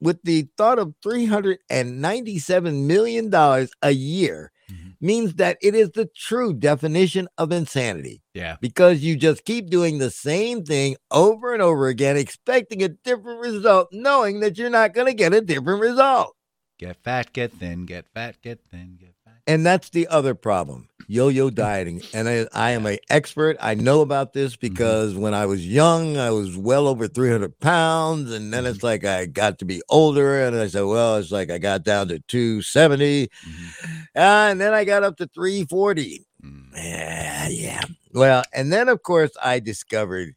with 0.01 0.23
the 0.25 0.49
thought 0.57 0.79
of 0.79 0.95
397 1.03 2.87
million 2.87 3.31
dollars 3.31 3.71
a 3.83 3.91
year. 3.91 4.53
Means 5.01 5.35
that 5.35 5.57
it 5.63 5.75
is 5.75 5.91
the 5.93 6.09
true 6.15 6.53
definition 6.53 7.27
of 7.39 7.51
insanity 7.53 8.21
Yeah. 8.35 8.57
because 8.61 9.01
you 9.01 9.17
just 9.17 9.45
keep 9.45 9.71
doing 9.71 9.99
the 9.99 10.11
same 10.11 10.63
thing 10.65 10.97
over 11.11 11.55
and 11.55 11.63
over 11.63 11.89
again 11.89 12.17
expecting 12.17 12.83
a 12.83 12.89
different 12.89 13.41
result 13.41 13.89
knowing 13.93 14.41
that 14.41 14.59
you're 14.59 14.69
not 14.71 14.93
going 14.93 15.07
to 15.07 15.15
get 15.15 15.33
a 15.33 15.41
different 15.41 15.81
result. 15.81 16.35
Get 16.79 16.97
fat, 17.03 17.33
get 17.33 17.53
thin, 17.55 17.87
get 17.87 18.07
fat, 18.13 18.37
get 18.43 18.61
thin, 18.71 18.99
get 19.01 19.15
fat. 19.25 19.37
And 19.47 19.65
that's 19.65 19.89
the 19.89 20.07
other 20.09 20.35
problem 20.35 20.90
yo-yo 21.11 21.51
dieting. 21.51 22.01
And 22.15 22.29
I, 22.29 22.47
I 22.53 22.71
am 22.71 22.87
a 22.87 22.97
expert. 23.11 23.57
I 23.61 23.75
know 23.75 24.01
about 24.01 24.33
this 24.33 24.55
because 24.55 25.15
when 25.17 25.35
i 25.35 25.45
was 25.45 25.67
young 25.67 26.17
i 26.17 26.31
was 26.31 26.57
well 26.57 26.87
over 26.87 27.09
300 27.09 27.59
pounds. 27.59 28.31
And 28.33 28.53
then 28.55 28.65
it's 28.65 28.83
like 28.85 29.05
i 29.05 29.27
got 29.27 29.59
to 29.59 29.65
be 29.65 29.83
older 29.89 30.41
and 30.47 30.55
i 30.57 30.69
said 30.69 30.83
well 30.85 31.17
it's 31.17 31.33
like 31.33 31.51
i 31.51 31.59
got 31.59 31.83
down 31.83 32.09
to 32.09 32.21
270 32.29 33.29
Mhm. 33.29 34.07
and 34.15 34.61
then 34.61 34.73
i 34.73 34.85
got 34.85 35.03
up 35.03 35.17
to 35.17 35.27
340 35.27 36.25
Mm. 36.45 36.73
yeah 36.75 37.49
yeah. 37.49 37.83
Well 38.15 38.43
and 38.55 38.73
then 38.73 38.89
of 38.89 39.03
course 39.03 39.31
i 39.43 39.59
discovered 39.61 40.35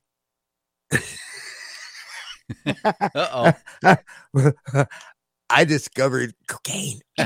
Uh-oh. 3.15 3.53
i 5.49 5.63
discovered 5.63 6.33
cocaine 6.47 6.99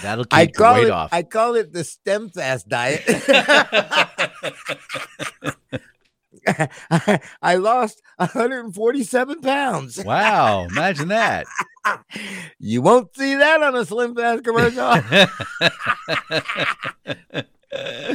That'll 0.00 0.24
keep 0.24 0.32
i 0.38 0.46
call 0.46 0.74
weight 0.74 0.84
it 0.86 0.90
off. 0.90 1.12
i 1.12 1.22
call 1.22 1.54
it 1.56 1.72
the 1.72 1.84
stem 1.84 2.30
fast 2.30 2.68
diet 2.68 3.02
I, 6.46 7.20
I 7.42 7.54
lost 7.56 8.00
147 8.16 9.40
pounds. 9.42 10.02
wow. 10.04 10.66
Imagine 10.70 11.08
that. 11.08 11.46
You 12.60 12.80
won't 12.80 13.12
see 13.16 13.34
that 13.34 13.60
on 13.60 13.74
a 13.74 13.84
Slim 13.84 14.14
Fast 14.14 14.44
commercial. 14.44 14.76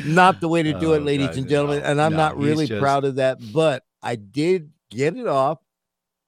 not 0.05 0.39
the 0.39 0.48
way 0.48 0.63
to 0.63 0.72
do 0.79 0.91
Oh, 0.91 0.93
it, 0.93 1.03
ladies 1.03 1.27
God, 1.27 1.38
and 1.38 1.50
gentlemen. 1.50 1.79
no. 1.79 1.86
And 1.86 2.01
I'm 2.01 2.12
No, 2.13 2.17
not 2.17 2.38
really 2.38 2.65
just- 2.67 2.79
proud 2.81 3.03
of 3.03 3.15
that, 3.15 3.39
but 3.53 3.84
I 4.01 4.15
did 4.15 4.72
get 4.89 5.17
it 5.17 5.27
off 5.27 5.60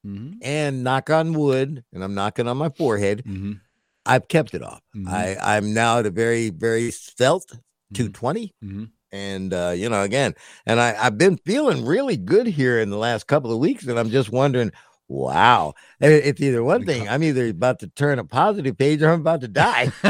Mhm. 0.06 0.40
and 0.42 0.84
knock 0.84 1.10
on 1.10 1.32
wood, 1.34 1.86
and 1.94 2.04
I'm 2.04 2.14
knocking 2.14 2.48
on 2.50 2.58
my 2.58 2.68
forehead. 2.70 3.24
Mhm. 3.26 3.62
I've 4.10 4.28
kept 4.28 4.54
it 4.54 4.64
off. 4.64 4.82
Mhm. 4.96 5.08
I, 5.08 5.38
I'm 5.58 5.74
now 5.74 6.00
at 6.00 6.06
a 6.06 6.12
very, 6.12 6.50
very 6.50 6.92
svelte 6.92 7.52
Mm-hmm. 7.94 8.12
220. 8.14 8.54
Mhm. 8.64 8.90
And 9.12 9.54
uh, 9.54 9.74
you 9.76 9.90
know, 9.90 10.04
again, 10.04 10.36
and 10.68 10.80
I, 10.80 10.96
I've 11.00 11.18
been 11.18 11.38
feeling 11.38 11.84
really 11.86 12.16
good 12.18 12.46
here 12.46 12.80
in 12.80 12.92
the 12.92 12.98
last 12.98 13.26
couple 13.26 13.52
of 13.52 13.58
weeks, 13.58 13.88
and 13.88 13.98
I'm 13.98 14.12
just 14.12 14.32
wondering, 14.32 14.72
wow, 15.08 15.74
it's 16.00 16.40
either 16.40 16.64
one 16.64 16.86
thing, 16.86 17.10
I'm 17.10 17.24
either 17.24 17.48
about 17.48 17.80
to 17.80 17.88
turn 17.88 18.20
a 18.20 18.24
positive 18.24 18.78
page 18.78 19.02
or 19.02 19.10
I'm 19.12 19.22
about 19.22 19.42
to 19.42 19.48
die. 19.48 19.92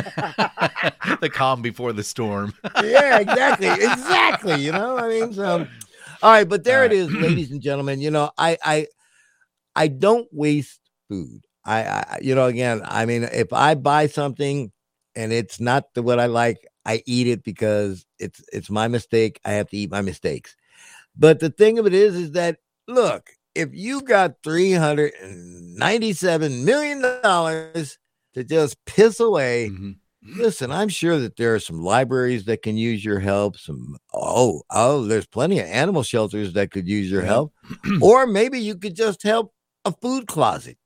the 1.21 1.29
calm 1.31 1.61
before 1.61 1.93
the 1.93 2.03
storm. 2.03 2.53
yeah, 2.83 3.19
exactly, 3.19 3.69
exactly. 3.69 4.55
You 4.59 4.73
know, 4.73 4.97
I 4.97 5.07
mean, 5.07 5.33
so 5.33 5.65
all 6.21 6.31
right, 6.33 6.47
but 6.49 6.65
there 6.65 6.79
All 6.79 6.85
it 6.87 6.89
right. 6.89 6.97
is, 6.97 7.11
ladies 7.13 7.51
and 7.51 7.61
gentlemen. 7.61 8.01
You 8.01 8.11
know, 8.11 8.31
I, 8.37 8.57
I, 8.63 8.87
I 9.75 9.87
don't 9.87 10.27
waste 10.33 10.81
food. 11.07 11.45
I, 11.65 11.83
I, 11.83 12.19
you 12.21 12.35
know, 12.35 12.45
again, 12.45 12.81
I 12.85 13.05
mean, 13.05 13.23
if 13.23 13.51
I 13.53 13.75
buy 13.75 14.07
something 14.07 14.71
and 15.15 15.31
it's 15.33 15.59
not 15.59 15.93
the, 15.93 16.01
what 16.01 16.19
I 16.19 16.27
like, 16.27 16.65
I 16.85 17.03
eat 17.05 17.27
it 17.27 17.43
because 17.43 18.05
it's 18.17 18.41
it's 18.51 18.69
my 18.69 18.87
mistake. 18.87 19.39
I 19.45 19.51
have 19.51 19.69
to 19.69 19.77
eat 19.77 19.91
my 19.91 20.01
mistakes. 20.01 20.55
But 21.15 21.39
the 21.39 21.49
thing 21.49 21.77
of 21.77 21.85
it 21.85 21.93
is, 21.93 22.15
is 22.15 22.31
that 22.31 22.57
look, 22.87 23.29
if 23.53 23.69
you 23.73 24.01
got 24.01 24.35
three 24.43 24.71
hundred 24.71 25.13
and 25.21 25.75
ninety-seven 25.75 26.63
million 26.65 27.01
dollars 27.21 27.97
to 28.33 28.43
just 28.43 28.77
piss 28.85 29.19
away, 29.19 29.69
Mhm. 29.71 29.97
listen, 30.23 30.71
I'm 30.71 30.89
sure 30.89 31.19
that 31.19 31.35
there 31.35 31.53
are 31.53 31.59
some 31.59 31.83
libraries 31.83 32.45
that 32.45 32.61
can 32.61 32.77
use 32.77 33.03
your 33.03 33.19
help. 33.19 33.57
Some 33.57 33.97
oh 34.13 34.63
oh, 34.71 35.03
there's 35.05 35.27
plenty 35.27 35.59
of 35.59 35.67
animal 35.67 36.03
shelters 36.03 36.53
that 36.53 36.71
could 36.71 36.87
use 36.87 37.11
your 37.11 37.21
Yeah. 37.21 37.27
help, 37.27 37.53
or 38.01 38.25
maybe 38.25 38.59
you 38.59 38.75
could 38.77 38.95
just 38.95 39.21
help 39.23 39.53
a 39.85 39.91
food 39.91 40.27
closet 40.27 40.77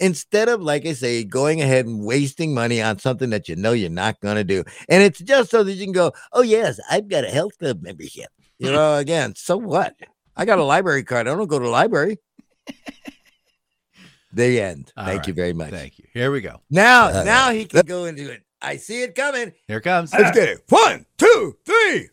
instead 0.00 0.48
of 0.48 0.60
like 0.60 0.86
I 0.86 0.92
say, 0.92 1.24
going 1.24 1.60
ahead 1.60 1.86
and 1.86 2.04
wasting 2.04 2.54
money 2.54 2.80
on 2.82 2.98
something 2.98 3.30
that 3.30 3.48
you 3.48 3.56
know 3.56 3.72
you're 3.72 3.90
not 3.90 4.20
going 4.20 4.36
to 4.36 4.44
do. 4.44 4.64
And 4.88 5.02
it's 5.02 5.18
just 5.20 5.50
so 5.50 5.62
that 5.62 5.72
you 5.72 5.84
can 5.84 5.92
go, 5.92 6.12
oh 6.32 6.42
yes, 6.42 6.80
I've 6.90 7.08
got 7.08 7.24
a 7.24 7.30
health 7.30 7.58
club 7.58 7.82
membership. 7.82 8.28
You 8.58 8.72
know, 8.72 8.94
again, 8.98 9.34
so 9.36 9.56
what? 9.56 9.94
I 10.36 10.44
got 10.44 10.58
a 10.58 10.64
library 10.64 11.04
card. 11.04 11.26
I 11.28 11.34
don't 11.34 11.48
go 11.48 11.58
to 11.58 11.64
the 11.64 11.70
library. 11.70 12.18
the 14.32 14.60
end. 14.60 14.92
All 14.96 15.04
Thank 15.04 15.18
right. 15.20 15.28
you 15.28 15.34
very 15.34 15.52
much. 15.52 15.70
Thank 15.70 15.98
you. 15.98 16.04
Here 16.12 16.30
we 16.30 16.40
go. 16.40 16.60
Now, 16.70 17.08
Uh, 17.08 17.24
now 17.24 17.50
he 17.50 17.64
can 17.64 17.84
go 17.86 18.04
into 18.04 18.30
it. 18.30 18.42
I 18.60 18.76
see 18.76 19.02
it 19.02 19.14
coming. 19.14 19.52
Here 19.68 19.78
it 19.78 19.82
comes. 19.82 20.12
Let's 20.12 20.36
get 20.36 20.48
it. 20.48 20.62
One, 20.68 21.06
two, 21.16 21.56
three. 21.64 22.08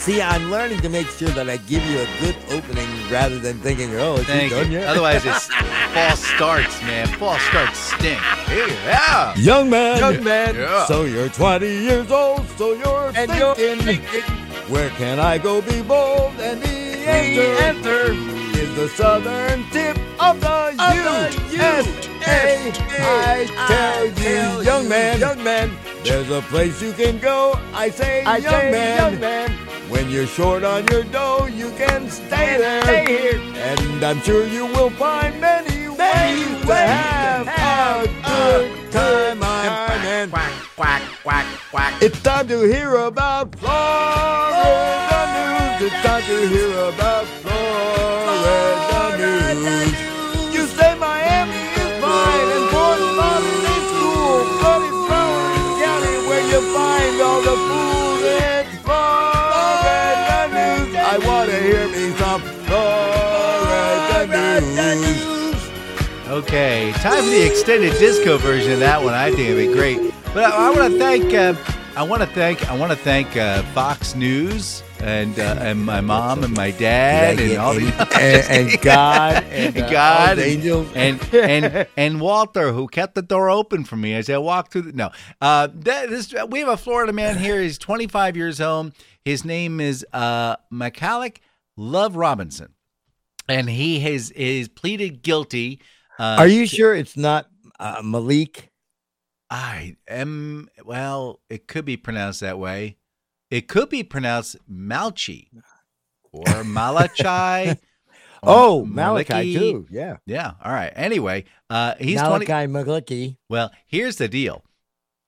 See, 0.00 0.22
I'm 0.22 0.50
learning 0.50 0.80
to 0.80 0.88
make 0.88 1.06
sure 1.08 1.28
that 1.28 1.50
I 1.50 1.58
give 1.58 1.84
you 1.84 1.98
a 1.98 2.06
good 2.20 2.34
opening 2.50 2.88
rather 3.10 3.38
than 3.38 3.58
thinking, 3.58 3.94
oh, 3.96 4.14
is 4.14 4.20
he 4.20 4.24
Thank 4.32 4.50
done 4.50 4.72
you. 4.72 4.78
yet? 4.78 4.88
Otherwise, 4.88 5.26
it's 5.26 5.46
false 5.92 6.24
starts, 6.24 6.80
man. 6.82 7.06
False 7.18 7.42
starts 7.42 7.78
stink. 7.78 8.18
Yeah. 8.48 9.34
Young 9.36 9.68
man, 9.68 9.98
Young 9.98 10.24
man. 10.24 10.54
Yeah. 10.54 10.86
So 10.86 11.04
you're 11.04 11.28
20 11.28 11.66
years 11.66 12.10
old, 12.10 12.48
so 12.56 12.72
you're 12.72 13.12
And 13.14 13.30
thinking, 13.30 14.02
you're 14.10 14.22
where 14.70 14.88
can 14.90 15.20
I 15.20 15.36
go 15.36 15.60
be 15.60 15.82
bold? 15.82 16.32
And 16.40 16.62
the 16.62 16.68
answer, 16.68 18.12
is 18.12 18.49
the 18.80 18.88
southern 18.88 19.62
tip 19.68 19.98
of 20.18 20.40
the 20.40 20.72
USA. 21.52 22.72
I 23.02 23.44
tell 23.68 24.06
you, 24.06 24.64
young 24.64 24.88
man, 24.88 25.20
young 25.20 25.44
man, 25.44 25.70
there's 26.02 26.30
a 26.30 26.40
place 26.40 26.80
you 26.80 26.94
can 26.94 27.18
go. 27.18 27.60
I 27.74 27.90
say, 27.90 28.22
young, 28.22 28.70
man, 28.72 28.96
young 28.96 29.20
man, 29.20 29.50
when 29.90 30.08
you're 30.08 30.26
short 30.26 30.64
on 30.64 30.86
your 30.88 31.04
dough, 31.04 31.44
you 31.44 31.70
can 31.72 32.08
stay 32.08 32.56
there. 32.56 32.82
Stay 32.84 33.04
here. 33.04 33.40
And 33.56 34.02
I'm 34.02 34.18
sure 34.22 34.46
you 34.46 34.64
will 34.64 34.88
find 34.88 35.38
many, 35.38 35.90
ways 35.90 36.64
to 36.64 36.74
have, 36.74 37.48
a 37.48 38.08
good 38.24 38.92
time. 38.92 39.42
And 39.42 40.30
Quack, 40.30 40.52
quack, 40.76 41.02
quack, 41.22 41.46
quack. 41.70 42.02
it's 42.02 42.22
time 42.22 42.48
to 42.48 42.62
hear 42.62 42.96
about 42.96 43.54
Florida 43.56 45.20
news. 45.36 45.92
It's 45.92 46.02
time 46.02 46.22
to 46.22 46.48
hear 46.48 46.72
about 46.88 47.39
Okay, 66.50 66.90
time 66.96 67.22
for 67.22 67.30
the 67.30 67.46
extended 67.46 67.92
disco 68.00 68.36
version 68.36 68.72
of 68.72 68.80
that 68.80 69.00
one. 69.04 69.14
I 69.14 69.28
think 69.30 69.50
it'd 69.50 69.68
be 69.68 69.72
great. 69.72 70.12
But 70.34 70.42
I, 70.42 70.66
I 70.66 70.70
want 70.76 70.92
to 70.92 70.98
thank, 70.98 71.32
uh, 71.32 71.54
I 71.96 72.02
want 72.02 72.22
to 72.22 72.26
thank, 72.26 72.68
I 72.68 72.76
want 72.76 72.90
to 72.90 72.98
thank 72.98 73.36
uh, 73.36 73.62
Fox 73.72 74.16
News 74.16 74.82
and 74.98 75.38
uh, 75.38 75.58
and 75.60 75.84
my 75.84 76.00
mom 76.00 76.42
and 76.42 76.52
my 76.56 76.72
dad 76.72 77.38
Yeah, 77.38 77.44
and 77.44 77.52
yeah, 77.52 77.64
all 77.64 77.74
the 77.74 77.86
and, 78.20 78.68
and 78.72 78.80
God 78.82 79.44
and 79.48 79.78
uh, 79.78 79.90
God 79.92 80.38
and- 80.40 80.40
angels 80.40 80.88
and 80.96 81.22
and 81.32 81.86
and 81.96 82.20
Walter, 82.20 82.72
who 82.72 82.88
kept 82.88 83.14
the 83.14 83.22
door 83.22 83.48
open 83.48 83.84
for 83.84 83.94
me 83.94 84.12
as 84.16 84.28
I 84.28 84.38
walked 84.38 84.72
through. 84.72 84.82
The, 84.82 84.92
no, 84.92 85.10
uh, 85.40 85.68
that, 85.72 86.10
this 86.10 86.34
we 86.48 86.58
have 86.58 86.68
a 86.68 86.76
Florida 86.76 87.12
man 87.12 87.38
here. 87.38 87.62
He's 87.62 87.78
25 87.78 88.36
years 88.36 88.60
old. 88.60 88.92
His 89.24 89.44
name 89.44 89.80
is 89.80 90.04
uh, 90.12 90.56
McCallick 90.72 91.36
Love 91.76 92.16
Robinson, 92.16 92.74
and 93.48 93.70
he 93.70 94.00
has 94.00 94.32
is 94.32 94.66
pleaded 94.66 95.22
guilty. 95.22 95.80
Uh, 96.20 96.36
Are 96.38 96.46
you 96.46 96.66
sure 96.66 96.94
it's 96.94 97.16
not 97.16 97.48
uh, 97.78 98.02
Malik? 98.04 98.70
I 99.48 99.96
am. 100.06 100.68
Well, 100.84 101.40
it 101.48 101.66
could 101.66 101.86
be 101.86 101.96
pronounced 101.96 102.40
that 102.40 102.58
way. 102.58 102.98
It 103.50 103.68
could 103.68 103.88
be 103.88 104.02
pronounced 104.02 104.56
Malchi 104.70 105.48
or 106.32 106.44
Malachai. 106.44 107.72
or 108.42 108.48
Oh, 108.52 108.84
Malachi 108.84 109.32
Maliki. 109.32 109.54
too. 109.58 109.86
Yeah, 109.90 110.16
Yeah. 110.26 110.52
All 110.62 110.72
right. 110.72 110.92
Anyway, 110.94 111.44
uh, 111.70 111.94
he's 111.98 112.20
20, 112.20 112.46
Malachi 112.46 112.72
Maliki. 112.72 113.36
Well, 113.48 113.70
here's 113.86 114.16
the 114.16 114.28
deal. 114.28 114.62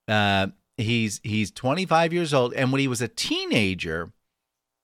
Uh, 0.06 0.48
he's 0.76 1.20
he's 1.24 1.50
25 1.50 2.12
years 2.12 2.34
old, 2.34 2.52
and 2.54 2.70
when 2.70 2.80
he 2.80 2.88
was 2.88 3.00
a 3.00 3.08
teenager, 3.08 4.12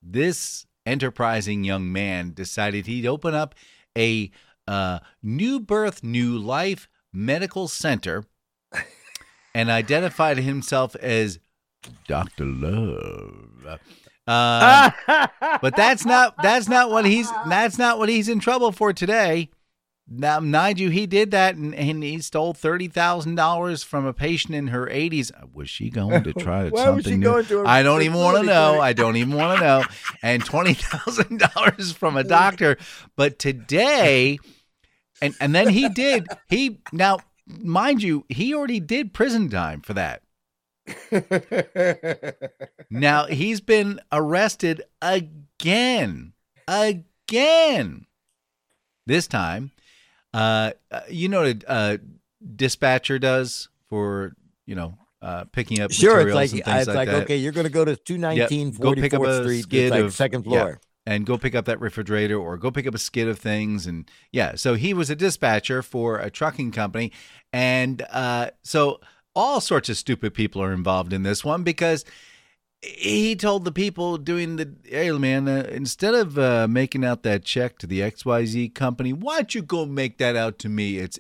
this 0.03 0.65
enterprising 0.87 1.65
young 1.65 1.93
man 1.93 2.33
decided 2.33 2.87
he'd 2.87 3.07
open 3.07 3.35
up 3.35 3.55
a 3.97 4.31
uh, 4.69 5.01
new 5.23 5.59
birth, 5.59 6.05
new 6.05 6.39
life 6.39 6.89
medical 7.13 7.69
center 7.69 8.25
and 9.55 9.71
identified 9.71 10.39
himself 10.39 10.95
as 10.97 11.39
Dr. 12.07 12.45
Love. 12.45 13.81
Uh, 14.27 14.91
but 15.63 15.75
that's 15.75 16.05
not 16.05 16.35
that's 16.43 16.69
not 16.69 16.91
what 16.91 17.07
he's 17.07 17.31
that's 17.49 17.79
not 17.79 17.99
what 17.99 18.09
he's 18.09 18.29
in 18.29 18.41
trouble 18.41 18.73
for 18.73 18.93
today. 18.93 19.49
Now, 20.11 20.41
mind 20.41 20.81
you, 20.81 20.89
he 20.89 21.07
did 21.07 21.33
that 21.33 21.57
and, 21.57 21.75
and 21.75 22.03
he 22.03 22.21
stole 22.21 22.55
thirty 22.55 22.89
thousand 22.89 23.35
dollars 23.35 23.83
from 23.83 24.07
a 24.07 24.13
patient 24.13 24.55
in 24.55 24.69
her 24.69 24.89
eighties. 24.89 25.31
Was 25.53 25.69
she 25.69 25.91
going 25.91 26.25
to 26.25 26.33
try 26.39 26.69
Why 26.69 26.91
was 26.91 27.05
she 27.05 27.11
something 27.11 27.21
new? 27.21 27.27
going 27.27 27.45
to 27.47 27.65
I 27.67 27.83
don't 27.83 28.03
even 28.03 28.19
want 28.19 28.39
to 28.39 28.45
know. 28.45 28.81
I 28.81 28.93
don't 28.93 29.17
even 29.17 29.35
want 29.35 29.59
to 29.59 29.65
know. 29.65 29.85
And 30.23 30.45
twenty 30.45 30.75
thousand 30.75 31.41
dollars 31.41 31.93
from 31.93 32.17
a 32.17 32.25
doctor. 32.39 32.79
But 33.17 33.39
today, 33.39 34.39
and 35.23 35.35
and 35.41 35.55
then 35.55 35.69
he 35.69 35.89
did 35.89 36.27
he 36.49 36.81
now 36.93 37.19
mind 37.49 38.03
you, 38.03 38.25
he 38.29 38.55
already 38.55 38.81
did 38.81 39.13
prison 39.13 39.49
time 39.49 39.81
for 39.81 39.95
that. 39.95 40.23
Now 42.91 43.27
he's 43.27 43.61
been 43.61 44.01
arrested 44.11 44.83
again, 45.03 46.33
again. 46.67 48.07
This 49.07 49.27
time, 49.27 49.71
uh, 50.35 50.73
uh, 50.91 51.01
you 51.09 51.29
know 51.29 51.43
what 51.43 51.63
a 51.65 51.71
uh, 51.71 51.97
dispatcher 52.57 53.19
does 53.19 53.69
for 53.89 54.35
you 54.67 54.75
know 54.75 54.99
uh, 55.23 55.45
picking 55.45 55.81
up 55.81 55.93
Sure, 55.93 56.21
it's 56.21 56.35
like 56.35 56.53
and 56.53 56.79
it's 56.79 56.87
like, 56.89 57.09
like, 57.09 57.09
okay, 57.09 57.37
you're 57.37 57.53
gonna 57.53 57.71
go 57.71 57.85
to 57.85 57.97
219 57.97 58.73
go 58.73 58.95
pick 58.95 59.15
up 59.15 59.23
a 59.23 59.43
Street, 59.43 59.63
skid 59.63 59.91
like 59.91 60.05
of- 60.05 60.15
second 60.15 60.45
floor. 60.45 60.81
And 61.09 61.25
go 61.25 61.39
pick 61.39 61.55
up 61.55 61.65
that 61.65 61.81
refrigerator 61.81 62.37
or 62.39 62.59
go 62.59 62.71
pick 62.71 62.87
up 62.87 62.95
a 62.95 62.99
skid 62.99 63.29
of 63.29 63.39
things. 63.39 63.87
And 63.87 64.11
yeah 64.31 64.57
so 64.57 64.75
he 64.75 64.93
was 64.93 65.09
a 65.11 65.17
dispatcher 65.17 65.81
for 65.83 66.19
a 66.19 66.31
trucking 66.31 66.71
company. 66.73 67.13
And 67.53 68.03
uh, 68.11 68.51
so 68.63 69.01
all 69.35 69.61
sorts 69.61 69.89
of 69.89 69.97
stupid 69.97 70.35
people 70.35 70.63
are 70.63 70.73
involved 70.73 71.13
in 71.15 71.23
this 71.23 71.43
one 71.45 71.63
because 71.63 72.05
he 72.83 73.35
told 73.35 73.65
the 73.65 73.73
people 73.73 74.19
doing 74.19 74.57
the 74.57 74.69
hey 74.85 75.11
man 75.11 75.49
uh, 75.49 75.67
instead 75.73 76.15
of 76.15 76.39
uh, 76.39 76.69
making 76.69 77.05
out 77.05 77.23
that 77.25 77.43
check 77.45 77.77
to 77.79 77.87
the 77.89 78.01
xyz 78.01 78.73
company 78.75 79.13
why 79.13 79.37
don't 79.37 79.53
you 79.55 79.63
go 79.63 79.85
make 79.87 80.19
that 80.19 80.37
out 80.37 80.59
to 80.61 80.69
me? 80.69 80.99
It's 80.99 81.19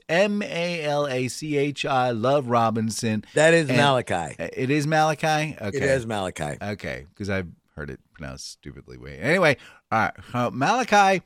m-a-l-a-c-h-i 0.88 2.10
love 2.10 2.48
robinson. 2.48 3.24
That 3.34 3.54
is 3.54 3.68
And- 3.68 3.78
Malachi. 3.78 4.36
it 4.38 4.70
is 4.70 4.86
malachi? 4.86 5.56
Okay 5.60 5.76
It 5.78 5.82
is 5.82 6.06
Malachi. 6.06 6.56
Okay, 6.62 7.06
because 7.10 7.28
I've 7.30 7.48
heard 7.74 7.90
it 7.90 8.00
pronounced 8.18 8.50
stupidly. 8.50 8.98
Way 8.98 9.18
anyway. 9.18 9.56
All 9.90 10.00
right, 10.00 10.12
uh, 10.34 10.50
Malachi. 10.52 11.22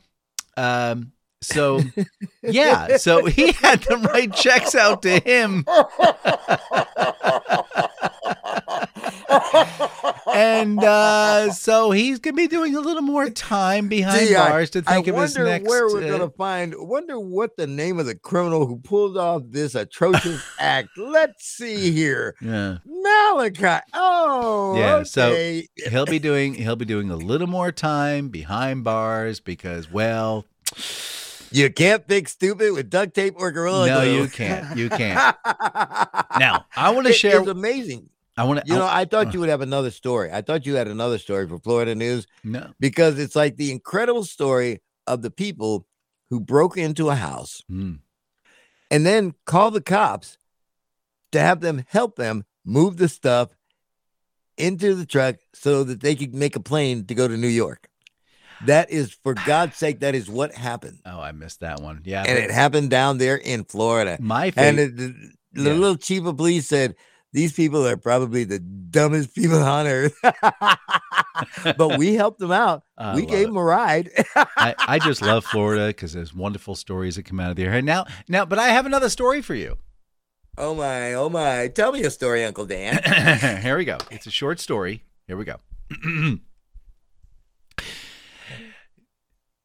Um. 0.57 1.11
So 1.41 1.81
yeah, 2.43 2.99
so 2.99 3.27
he 3.27 3.51
had 3.53 3.83
them 3.83 4.05
write 4.05 4.33
checks 4.33 4.77
out 4.77 5.03
to 5.03 5.19
him, 5.19 5.65
and 10.35 10.83
uh, 10.83 11.53
so 11.53 11.91
he's 11.91 12.19
gonna 12.19 12.37
be 12.37 12.47
doing 12.49 12.75
a 12.75 12.81
little 12.81 13.03
more 13.03 13.29
time 13.31 13.89
behind 13.89 14.29
Gee, 14.29 14.35
I- 14.37 14.49
bars 14.51 14.71
to 14.71 14.83
think 14.83 15.09
I 15.09 15.11
of 15.11 15.21
his 15.23 15.37
I 15.37 15.41
wonder 15.41 15.45
next. 15.45 15.69
where 15.69 15.87
we're 15.89 16.05
uh, 16.05 16.11
gonna 16.19 16.31
find. 16.31 16.75
Wonder 16.77 17.19
what 17.21 17.57
the 17.57 17.67
name 17.67 17.99
of 17.99 18.07
the 18.07 18.15
criminal 18.15 18.67
who 18.67 18.79
pulled 18.79 19.17
off 19.17 19.43
this 19.47 19.75
atrocious 19.75 20.43
act. 20.59 20.89
Let's 20.97 21.45
see 21.47 21.91
here, 21.93 22.35
yeah, 22.41 22.79
Malachi. 22.85 23.83
Oh, 23.95 24.77
Yeah, 24.77 25.03
so- 25.03 25.61
he'll 25.91 26.07
be 26.07 26.19
doing 26.19 26.55
he'll 26.55 26.77
be 26.77 26.85
doing 26.85 27.11
a 27.11 27.17
little 27.17 27.47
more 27.49 27.73
time 27.73 28.29
behind 28.29 28.85
bars 28.85 29.41
because 29.41 29.91
well, 29.91 30.47
you 31.51 31.71
can't 31.71 32.07
fix 32.09 32.33
stupid 32.33 32.73
with 32.73 32.89
duct 32.91 33.15
tape 33.15 33.35
or 33.37 33.51
gorilla 33.53 33.87
no, 33.87 34.01
glue. 34.01 34.23
you 34.23 34.29
can't, 34.29 34.77
you 34.79 34.89
can't. 34.89 35.37
Now 36.39 36.65
I 36.75 36.91
want 36.91 37.07
to 37.07 37.12
share. 37.12 37.43
is 37.43 37.47
amazing. 37.49 38.09
I 38.37 38.45
want 38.45 38.61
to. 38.65 38.67
You 38.73 38.79
know, 38.79 38.87
I 38.91 39.05
thought 39.05 39.35
you 39.35 39.41
would 39.41 39.49
have 39.51 39.61
another 39.61 39.91
story. 39.91 40.31
I 40.33 40.41
thought 40.43 40.65
you 40.67 40.75
had 40.75 40.89
another 40.89 41.19
story 41.19 41.47
for 41.49 41.59
Florida 41.59 41.95
news 41.95 42.27
no. 42.43 42.73
because 42.81 43.19
it's 43.19 43.37
like 43.37 43.57
the 43.57 43.71
incredible 43.71 44.25
story 44.25 44.81
of 45.07 45.21
the 45.23 45.31
people 45.31 45.87
who 46.31 46.40
broke 46.40 46.77
into 46.79 47.11
a 47.11 47.14
house 47.14 47.62
Mm. 47.71 47.99
and 48.90 49.05
then 49.05 49.35
called 49.45 49.75
the 49.75 49.83
cops 49.83 50.38
to 51.33 51.40
have 51.40 51.61
them 51.61 51.85
help 51.88 52.16
them 52.16 52.45
move 52.64 52.97
the 52.97 53.09
stuff 53.09 53.51
into 54.57 54.95
the 54.95 55.07
truck 55.07 55.37
so 55.55 55.83
that 55.85 56.01
they 56.01 56.14
could 56.14 56.35
make 56.35 56.57
a 56.57 56.61
plane 56.61 57.05
to 57.07 57.14
go 57.14 57.27
to 57.29 57.37
New 57.37 57.49
York. 57.49 57.88
That 58.66 58.90
is, 58.90 59.12
for 59.25 59.35
God's 59.35 59.77
sake, 59.77 60.01
that 60.01 60.14
is 60.14 60.29
what 60.31 60.55
happened. 60.55 61.01
Oh, 61.05 61.21
I 61.21 61.33
missed 61.33 61.61
that 61.61 61.81
one. 61.81 62.03
Yeah, 62.05 62.23
And 62.23 62.38
it 62.38 62.51
happened 62.51 62.90
down 62.90 63.18
there 63.18 63.37
in 63.37 63.64
Florida. 63.64 64.18
my 64.21 64.47
And 64.57 64.79
favorite. 64.79 64.97
the, 64.97 65.07
the, 65.07 65.62
the 65.64 65.71
Yeah. 65.71 65.77
little 65.77 65.97
chief 65.97 66.25
of 66.25 66.37
police 66.37 66.68
said, 66.68 66.95
These 67.33 67.55
people 67.55 67.87
are 67.87 67.97
probably 67.97 68.45
the 68.45 68.59
dumbest 68.59 69.35
people 69.35 69.62
on 69.62 69.87
earth. 69.87 70.14
but 71.77 71.97
we 71.99 72.14
helped 72.14 72.38
them 72.38 72.53
out. 72.53 72.85
I 72.99 73.14
we 73.14 73.25
gave 73.25 73.45
it. 73.45 73.47
them 73.47 73.57
a 73.57 73.64
ride. 73.64 74.11
I, 74.37 74.75
I 74.87 74.99
just 74.99 75.23
love 75.23 75.45
Florida 75.45 75.87
because 75.88 76.12
there's 76.12 76.35
wonderful 76.35 76.75
stories 76.75 77.16
that 77.16 77.25
come 77.25 77.40
out 77.40 77.51
of 77.51 77.57
there. 77.57 77.73
And 77.73 77.87
now, 77.87 78.05
now, 78.29 78.45
but 78.45 78.59
I 78.59 78.68
have 78.68 78.85
another 78.85 79.09
story 79.09 79.40
for 79.40 79.55
you. 79.55 79.79
oh 80.59 80.75
my, 80.75 81.14
oh 81.14 81.31
my. 81.31 81.68
Tell 81.68 81.92
me 81.92 82.03
a 82.03 82.11
story, 82.11 82.45
Uncle 82.45 82.66
Dan. 82.66 83.01
Here 83.62 83.79
we 83.79 83.87
go. 83.87 83.97
It's 84.11 84.27
a 84.27 84.31
short 84.31 84.61
story. 84.61 85.03
Here 85.27 85.37
we 85.37 85.45
go. 85.47 85.57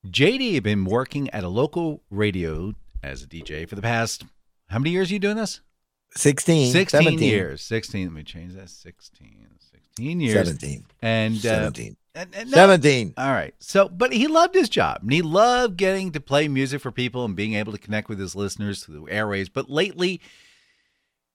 JD 0.07 0.53
had 0.53 0.63
been 0.63 0.85
working 0.85 1.29
at 1.31 1.43
a 1.43 1.49
local 1.49 2.01
radio 2.09 2.73
as 3.03 3.23
a 3.23 3.27
DJ 3.27 3.67
for 3.67 3.75
the 3.75 3.81
past 3.81 4.23
how 4.69 4.79
many 4.79 4.91
years 4.91 5.09
are 5.09 5.13
you 5.13 5.19
doing 5.19 5.37
this? 5.37 5.61
16, 6.17 6.71
16 6.71 7.03
17, 7.03 7.19
years. 7.19 7.61
16. 7.61 8.07
Let 8.07 8.13
me 8.13 8.23
change 8.23 8.53
that. 8.53 8.69
16. 8.69 9.47
16 9.97 10.19
years. 10.19 10.47
17, 10.47 10.85
And, 11.01 11.37
uh, 11.37 11.39
17, 11.39 11.97
and, 12.15 12.35
and 12.35 12.51
no- 12.51 12.55
17. 12.55 13.13
All 13.17 13.31
right. 13.31 13.53
So, 13.59 13.89
but 13.89 14.13
he 14.13 14.27
loved 14.27 14.53
his 14.55 14.69
job 14.69 14.99
and 15.01 15.11
he 15.11 15.21
loved 15.21 15.77
getting 15.77 16.11
to 16.11 16.19
play 16.19 16.47
music 16.47 16.81
for 16.81 16.91
people 16.91 17.25
and 17.25 17.35
being 17.35 17.53
able 17.53 17.71
to 17.71 17.77
connect 17.77 18.09
with 18.09 18.19
his 18.19 18.35
listeners 18.35 18.83
through 18.83 19.05
the 19.05 19.11
airways. 19.11 19.49
But 19.49 19.69
lately, 19.69 20.21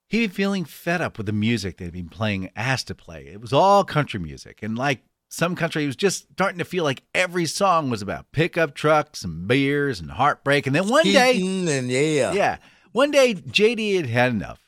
he'd 0.08 0.20
been 0.20 0.30
feeling 0.30 0.64
fed 0.64 1.00
up 1.00 1.16
with 1.16 1.26
the 1.26 1.32
music 1.32 1.78
they'd 1.78 1.92
been 1.92 2.08
playing, 2.08 2.50
asked 2.54 2.88
to 2.88 2.94
play. 2.94 3.26
It 3.26 3.40
was 3.40 3.52
all 3.52 3.84
country 3.84 4.20
music. 4.20 4.62
And 4.62 4.76
like 4.76 5.00
some 5.28 5.56
country, 5.56 5.82
he 5.82 5.86
was 5.86 5.96
just 5.96 6.30
starting 6.32 6.58
to 6.58 6.64
feel 6.64 6.84
like 6.84 7.02
every 7.14 7.46
song 7.46 7.90
was 7.90 8.02
about 8.02 8.30
pickup 8.32 8.74
trucks 8.74 9.24
and 9.24 9.48
beers 9.48 9.98
and 9.98 10.10
heartbreak. 10.10 10.66
And 10.66 10.76
then 10.76 10.88
one 10.88 11.04
day, 11.04 11.40
and 11.40 11.90
yeah. 11.90 12.32
yeah. 12.32 12.56
One 12.92 13.10
day 13.10 13.34
JD 13.34 13.96
had 13.96 14.06
had 14.06 14.30
enough. 14.32 14.61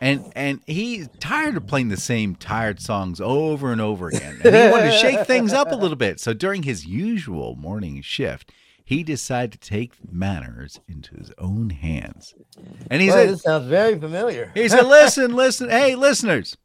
And 0.00 0.32
and 0.36 0.60
he's 0.66 1.08
tired 1.20 1.56
of 1.56 1.66
playing 1.66 1.88
the 1.88 1.96
same 1.96 2.34
tired 2.36 2.80
songs 2.80 3.20
over 3.20 3.72
and 3.72 3.80
over 3.80 4.08
again. 4.08 4.40
And 4.44 4.54
he 4.54 4.70
wanted 4.70 4.92
to 4.92 4.98
shake 5.00 5.26
things 5.26 5.52
up 5.52 5.72
a 5.72 5.76
little 5.76 5.96
bit. 5.96 6.20
So 6.20 6.34
during 6.34 6.64
his 6.64 6.86
usual 6.86 7.56
morning 7.56 8.02
shift, 8.02 8.52
he 8.84 9.02
decided 9.02 9.52
to 9.52 9.58
take 9.58 9.94
matters 10.12 10.80
into 10.88 11.16
his 11.16 11.32
own 11.38 11.70
hands. 11.70 12.34
And 12.90 13.02
he 13.02 13.08
Boy, 13.08 13.14
said 13.14 13.28
this 13.30 13.42
sounds 13.42 13.66
very 13.66 13.98
familiar. 13.98 14.52
he 14.54 14.68
said, 14.68 14.86
Listen, 14.86 15.34
listen, 15.34 15.70
hey 15.70 15.94
listeners, 15.94 16.56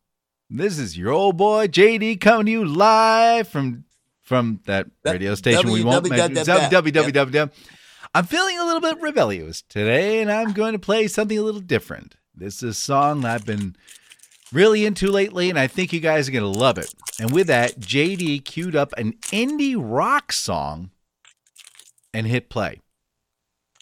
this 0.50 0.78
is 0.78 0.98
your 0.98 1.12
old 1.12 1.38
boy 1.38 1.68
JD 1.68 2.20
coming 2.22 2.46
to 2.48 2.52
you 2.52 2.66
live 2.66 3.48
from 3.48 3.86
from 4.22 4.62
that 4.66 4.88
radio 5.04 5.36
station 5.36 5.72
we 5.72 5.84
won't 5.84 6.08
mention. 6.08 6.36
www. 6.46 7.12
www. 7.12 7.52
I'm 8.14 8.26
feeling 8.26 8.60
a 8.60 8.66
little 8.66 8.82
bit 8.82 9.02
rebellious 9.02 9.62
today, 9.62 10.22
and 10.22 10.30
I'm 10.30 10.52
going 10.52 10.74
to 10.74 10.80
play 10.80 11.08
something 11.08 11.38
a 11.38 11.42
little 11.42 11.62
different. 11.62 12.16
This 12.34 12.64
is 12.64 12.64
a 12.64 12.74
song 12.74 13.26
I've 13.26 13.46
been 13.46 13.76
really 14.52 14.86
into 14.86 15.12
lately, 15.12 15.50
and 15.50 15.60
I 15.60 15.68
think 15.68 15.94
you 15.94 16.00
guys 16.00 16.28
are 16.28 16.32
going 16.32 16.52
to 16.52 16.60
love 16.60 16.78
it. 16.78 16.94
And 17.20 17.32
with 17.32 17.48
that, 17.48 17.80
JD 17.80 18.46
queued 18.46 18.76
up 18.76 18.94
an 18.98 19.14
indie 19.32 19.76
rock 19.78 20.32
song 20.32 20.92
and 22.14 22.28
hit 22.28 22.50
play. 22.50 22.80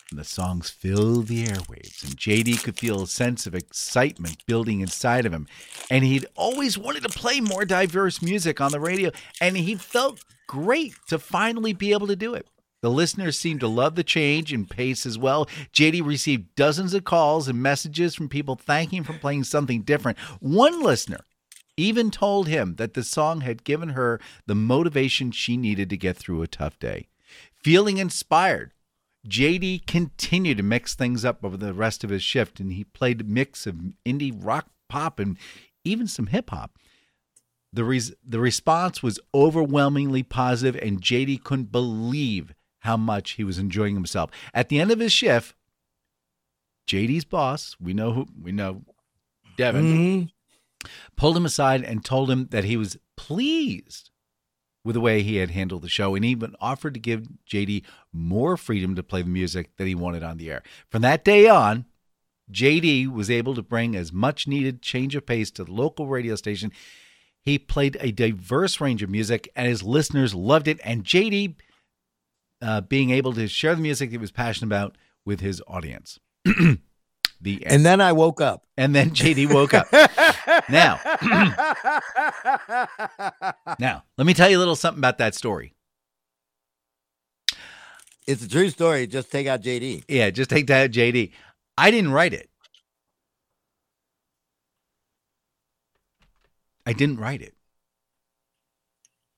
And 0.10 0.20
the 0.20 0.24
songs 0.24 0.72
filled 0.72 1.28
the 1.28 1.46
airwaves, 1.46 2.04
and 2.04 2.18
JD 2.18 2.64
could 2.64 2.80
feel 2.80 3.04
a 3.04 3.08
sense 3.08 3.46
of 3.46 3.54
excitement 3.54 4.44
building 4.48 4.82
inside 4.82 5.28
of 5.28 5.34
him. 5.34 5.48
And 5.92 6.04
he'd 6.04 6.26
always 6.36 6.78
wanted 6.78 7.04
to 7.04 7.10
play 7.10 7.40
more 7.40 7.64
diverse 7.64 8.20
music 8.22 8.60
on 8.60 8.72
the 8.72 8.80
radio, 8.80 9.12
and 9.40 9.56
he 9.56 9.76
felt 9.76 10.24
great 10.48 10.96
to 11.10 11.20
finally 11.20 11.74
be 11.74 11.92
able 11.92 12.08
to 12.08 12.16
do 12.16 12.34
it. 12.34 12.48
The 12.82 12.90
listeners 12.90 13.38
seemed 13.38 13.60
to 13.60 13.68
love 13.68 13.96
the 13.96 14.04
change 14.04 14.54
and 14.54 14.70
pace 14.70 15.06
as 15.06 15.18
well. 15.18 15.48
JD 15.74 16.06
received 16.06 16.56
dozens 16.56 16.94
of 16.94 17.04
calls 17.04 17.48
and 17.48 17.62
messages 17.62 18.16
from 18.16 18.30
people 18.30 18.56
thanking 18.56 19.00
him 19.00 19.04
for 19.04 19.14
playing 19.14 19.44
something 19.44 19.82
different. 19.82 20.18
One 20.40 20.82
listener 20.82 21.20
even 21.76 22.12
told 22.12 22.48
him 22.48 22.76
that 22.76 22.94
the 22.94 23.04
song 23.04 23.42
had 23.42 23.64
given 23.64 23.90
her 23.90 24.20
the 24.46 24.56
motivation 24.56 25.32
she 25.32 25.58
needed 25.58 25.90
to 25.90 25.98
get 25.98 26.18
through 26.18 26.42
a 26.42 26.48
tough 26.48 26.78
day. 26.80 27.08
Feeling 27.54 27.98
inspired, 27.98 28.74
JD 29.28 29.86
continued 29.86 30.58
to 30.58 30.64
mix 30.64 30.96
things 30.96 31.26
up 31.26 31.44
over 31.44 31.58
the 31.58 31.74
rest 31.74 32.04
of 32.04 32.10
his 32.10 32.24
shift, 32.24 32.60
and 32.60 32.72
he 32.72 32.84
played 32.84 33.22
a 33.22 33.26
mix 33.26 33.68
of 33.68 33.76
indie 34.06 34.38
rock, 34.38 34.68
pop, 34.88 35.20
and 35.20 35.38
even 35.84 36.08
some 36.08 36.28
hip 36.28 36.50
hop. 36.50 36.78
The 37.72 37.84
res- 37.84 38.14
the 38.26 38.40
response 38.40 39.04
was 39.04 39.20
overwhelmingly 39.34 40.24
positive, 40.24 40.82
and 40.82 41.02
JD 41.02 41.44
couldn't 41.44 41.72
believe 41.72 42.54
how 42.80 42.98
much 42.98 43.32
he 43.32 43.44
was 43.44 43.58
enjoying 43.58 43.96
himself. 43.96 44.32
At 44.54 44.70
the 44.70 44.80
end 44.80 44.92
of 44.92 45.00
his 45.00 45.12
shift, 45.12 45.56
JD's 46.88 47.26
boss, 47.26 47.76
we 47.80 47.94
know 47.94 48.14
who 48.14 48.28
we 48.40 48.52
know, 48.52 48.84
Devin, 49.58 49.86
Mhm. 49.86 50.32
pulled 51.16 51.38
him 51.38 51.46
aside 51.46 51.84
and 51.84 52.04
told 52.04 52.32
him 52.32 52.48
that 52.48 52.64
he 52.64 52.78
was 52.78 52.98
pleased 53.16 54.10
with 54.84 54.94
the 54.94 55.02
way 55.02 55.22
he 55.22 55.36
had 55.36 55.52
handled 55.52 55.82
the 55.82 55.90
show 55.90 56.16
and 56.16 56.24
even 56.24 56.56
offered 56.60 56.94
to 56.94 57.00
give 57.00 57.28
JD 57.46 57.84
more 58.14 58.56
freedom 58.58 58.96
to 58.96 59.04
play 59.04 59.22
the 59.22 59.30
music 59.30 59.76
that 59.78 59.88
he 59.88 59.94
wanted 59.94 60.24
on 60.24 60.38
the 60.38 60.50
air. 60.50 60.64
From 60.90 61.02
that 61.02 61.26
day 61.26 61.48
on, 61.48 61.86
JD 62.50 63.06
was 63.08 63.30
able 63.30 63.54
to 63.56 63.62
bring 63.62 63.96
as 63.96 64.12
much 64.12 64.48
needed 64.48 64.82
change 64.82 65.16
of 65.16 65.26
pace 65.26 65.52
to 65.52 65.66
the 65.66 65.72
local 65.72 66.08
radio 66.08 66.36
station. 66.36 66.72
He 67.44 67.60
played 67.60 67.98
a 68.00 68.12
diverse 68.12 68.82
range 68.82 69.04
of 69.04 69.10
music 69.10 69.50
and 69.56 69.68
his 69.68 69.84
listeners 69.84 70.34
loved 70.34 70.68
it. 70.68 70.80
And 70.84 71.04
JD 71.04 71.56
uh, 72.62 72.82
being 72.82 73.10
able 73.12 73.34
to 73.34 73.48
share 73.48 73.76
the 73.76 73.82
music 73.82 74.12
he 74.12 74.18
was 74.18 74.32
passionate 74.32 74.68
about 74.68 74.98
with 75.26 75.40
his 75.40 75.62
audience. 75.68 76.20
the 76.46 76.80
end. 77.66 77.68
And 77.68 77.86
then 77.86 78.02
I 78.02 78.12
woke 78.12 78.42
up. 78.42 78.66
and 78.78 78.94
then 78.96 79.12
JD 79.12 79.54
woke 79.60 79.74
up. 79.74 79.88
Now, 80.70 81.00
now, 83.80 84.04
let 84.18 84.28
me 84.28 84.34
tell 84.34 84.50
you 84.50 84.58
a 84.58 84.60
little 84.60 84.76
something 84.76 85.00
about 85.00 85.18
that 85.20 85.36
story. 85.36 85.74
it's 88.28 88.44
a 88.44 88.50
true 88.50 88.70
story. 88.70 89.08
Just 89.08 89.32
take 89.32 89.48
out 89.48 89.62
JD. 89.62 90.04
Yeah, 90.08 90.30
just 90.30 90.50
take 90.50 90.68
that 90.68 90.84
out, 90.86 90.92
JD. 90.92 91.32
I 91.78 91.92
didn't 91.92 92.12
write 92.12 92.34
it. 92.34 92.50
I 96.86 96.94
didn't 96.94 97.18
write 97.18 97.42
it. 97.42 97.54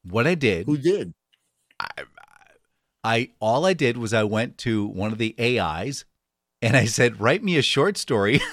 What 0.03 0.25
I 0.25 0.35
did, 0.35 0.65
Who 0.65 0.77
did? 0.77 1.13
I 3.03 3.31
all 3.39 3.65
I 3.65 3.73
did 3.73 3.97
was 3.97 4.13
I 4.13 4.23
went 4.23 4.57
to 4.59 4.85
one 4.85 5.11
of 5.11 5.17
the 5.17 5.35
AIs 5.39 6.05
and 6.61 6.77
I 6.77 6.85
said, 6.85 7.19
"Write 7.19 7.43
me 7.43 7.57
a 7.57 7.61
short 7.61 7.97
story." 7.97 8.39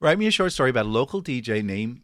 Write 0.00 0.18
me 0.18 0.26
a 0.26 0.30
short 0.30 0.52
story 0.52 0.70
about 0.70 0.86
a 0.86 0.88
local 0.88 1.22
DJ 1.22 1.62
named 1.62 2.00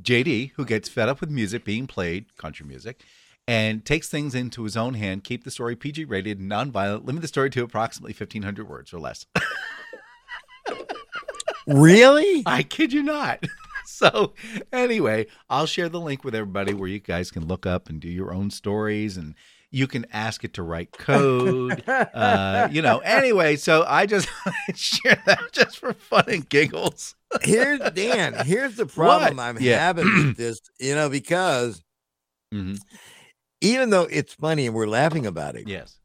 JD 0.00 0.52
who 0.56 0.64
gets 0.64 0.88
fed 0.88 1.08
up 1.08 1.20
with 1.20 1.30
music 1.30 1.64
being 1.64 1.86
played, 1.86 2.36
country 2.36 2.66
music, 2.66 3.02
and 3.46 3.84
takes 3.84 4.08
things 4.08 4.34
into 4.34 4.64
his 4.64 4.76
own 4.76 4.94
hand. 4.94 5.24
Keep 5.24 5.44
the 5.44 5.50
story 5.50 5.76
PG 5.76 6.04
rated, 6.06 6.40
non-violent. 6.40 7.04
Limit 7.04 7.22
the 7.22 7.28
story 7.28 7.50
to 7.50 7.64
approximately 7.64 8.12
fifteen 8.12 8.42
hundred 8.42 8.68
words 8.68 8.92
or 8.92 9.00
less. 9.00 9.26
really? 11.66 12.44
I 12.46 12.62
kid 12.62 12.92
you 12.92 13.02
not. 13.02 13.44
So 14.02 14.34
anyway, 14.72 15.26
I'll 15.50 15.66
share 15.66 15.88
the 15.88 16.00
link 16.00 16.24
with 16.24 16.34
everybody 16.34 16.72
where 16.74 16.88
you 16.88 16.98
guys 16.98 17.30
can 17.30 17.46
look 17.46 17.66
up 17.66 17.88
and 17.88 18.00
do 18.00 18.08
your 18.08 18.32
own 18.32 18.50
stories 18.50 19.16
and 19.16 19.34
you 19.70 19.86
can 19.86 20.06
ask 20.12 20.44
it 20.44 20.54
to 20.54 20.62
write 20.62 20.92
code. 20.92 21.84
uh, 21.88 22.68
you 22.70 22.82
know, 22.82 22.98
anyway, 22.98 23.56
so 23.56 23.84
I 23.86 24.06
just 24.06 24.28
share 24.74 25.22
that 25.26 25.52
just 25.52 25.78
for 25.78 25.92
fun 25.92 26.24
and 26.28 26.48
giggles. 26.48 27.14
Here's 27.42 27.80
Dan. 27.92 28.34
Here's 28.34 28.76
the 28.76 28.86
problem 28.86 29.36
What? 29.36 29.42
I'm 29.42 29.58
Yeah. 29.60 29.78
having 29.78 30.12
with 30.14 30.36
this, 30.36 30.60
you 30.80 30.94
know, 30.94 31.08
because 31.08 31.82
Mhm. 32.52 32.78
even 33.60 33.90
though 33.90 34.08
it's 34.10 34.34
funny 34.34 34.66
and 34.66 34.74
we're 34.74 34.86
laughing 34.88 35.26
about 35.26 35.54
it, 35.56 35.68
Yes. 35.68 35.98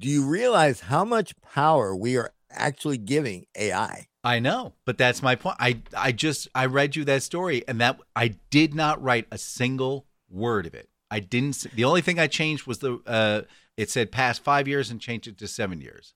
do 0.00 0.08
you 0.08 0.26
realize 0.26 0.80
how 0.80 1.04
much 1.04 1.34
power 1.42 1.94
we 1.94 2.16
are 2.16 2.32
actually 2.50 2.98
giving 2.98 3.44
AI? 3.56 4.06
I 4.24 4.38
know, 4.38 4.72
but 4.86 4.96
that's 4.98 5.22
my 5.22 5.34
point. 5.36 5.56
I 5.60 5.80
I 5.96 6.12
just 6.12 6.48
I 6.54 6.66
read 6.66 6.96
you 6.96 7.04
that 7.04 7.22
story 7.22 7.62
and 7.68 7.80
that 7.80 8.00
I 8.16 8.36
did 8.50 8.74
not 8.74 9.02
write 9.02 9.26
a 9.30 9.38
single 9.38 10.06
word 10.30 10.66
of 10.66 10.74
it. 10.74 10.88
I 11.10 11.20
didn't 11.20 11.66
the 11.74 11.84
only 11.84 12.00
thing 12.00 12.18
I 12.18 12.26
changed 12.26 12.66
was 12.66 12.78
the 12.78 12.98
uh 13.06 13.42
it 13.76 13.90
said 13.90 14.10
past 14.12 14.42
5 14.42 14.66
years 14.68 14.90
and 14.90 15.00
changed 15.00 15.26
it 15.28 15.36
to 15.38 15.48
7 15.48 15.80
years. 15.80 16.14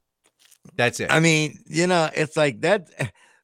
That's 0.77 1.01
it. 1.01 1.11
I 1.13 1.21
mean, 1.21 1.59
you 1.67 1.87
know, 1.87 2.09
it's 2.15 2.37
like 2.37 2.63
that 2.63 2.89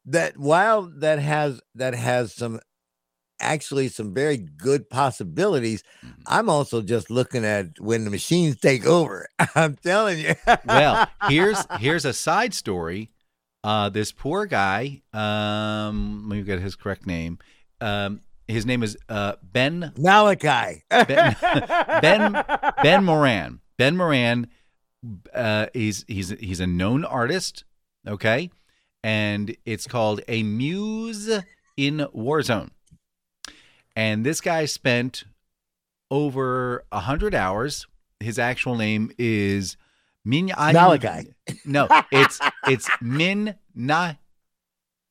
that 0.06 0.38
while 0.38 0.90
that 0.98 1.18
has 1.18 1.60
that 1.74 1.94
has 1.94 2.34
some 2.34 2.60
actually 3.40 3.88
some 3.88 4.14
very 4.14 4.36
good 4.38 4.88
possibilities, 4.88 5.82
Mhm. 6.04 6.14
I'm 6.26 6.48
also 6.48 6.80
just 6.80 7.10
looking 7.10 7.44
at 7.44 7.78
when 7.80 8.04
the 8.04 8.10
machines 8.10 8.56
take 8.58 8.86
over. 8.86 9.28
I'm 9.54 9.76
telling 9.76 10.18
you. 10.20 10.34
well, 10.64 11.06
here's 11.28 11.64
here's 11.78 12.04
a 12.04 12.12
side 12.12 12.54
story. 12.54 13.10
Uh, 13.64 13.88
this 13.88 14.12
poor 14.12 14.44
guy. 14.44 15.00
Um, 15.14 16.26
let 16.28 16.36
me 16.36 16.42
get 16.42 16.60
his 16.60 16.76
correct 16.76 17.06
name. 17.06 17.38
Um, 17.80 18.20
his 18.46 18.66
name 18.66 18.82
is 18.82 18.94
uh, 19.08 19.36
Ben 19.42 19.90
Malachi. 19.96 20.84
Ben 20.90 21.34
Ben 22.02 22.44
Ben 22.82 23.04
Moran. 23.04 23.60
Ben 23.78 23.96
Moran. 23.96 24.48
Uh, 25.34 25.66
he's 25.72 26.04
he's 26.06 26.28
he's 26.28 26.60
a 26.60 26.66
known 26.66 27.06
artist. 27.06 27.64
Okay, 28.06 28.50
and 29.02 29.56
it's 29.64 29.86
called 29.86 30.20
a 30.28 30.42
muse 30.42 31.30
in 31.78 32.06
Warzone. 32.14 32.68
And 33.96 34.26
this 34.26 34.42
guy 34.42 34.66
spent 34.66 35.24
over 36.10 36.84
a 36.92 37.00
hundred 37.00 37.34
hours. 37.34 37.86
His 38.20 38.38
actual 38.38 38.76
name 38.76 39.10
is 39.16 39.78
Min 40.24 40.52
I- 40.56 40.72
Malachi. 40.72 41.34
No, 41.64 41.86
it's 42.12 42.40
it's 42.66 42.88
Min 43.00 43.56
Na 43.74 44.14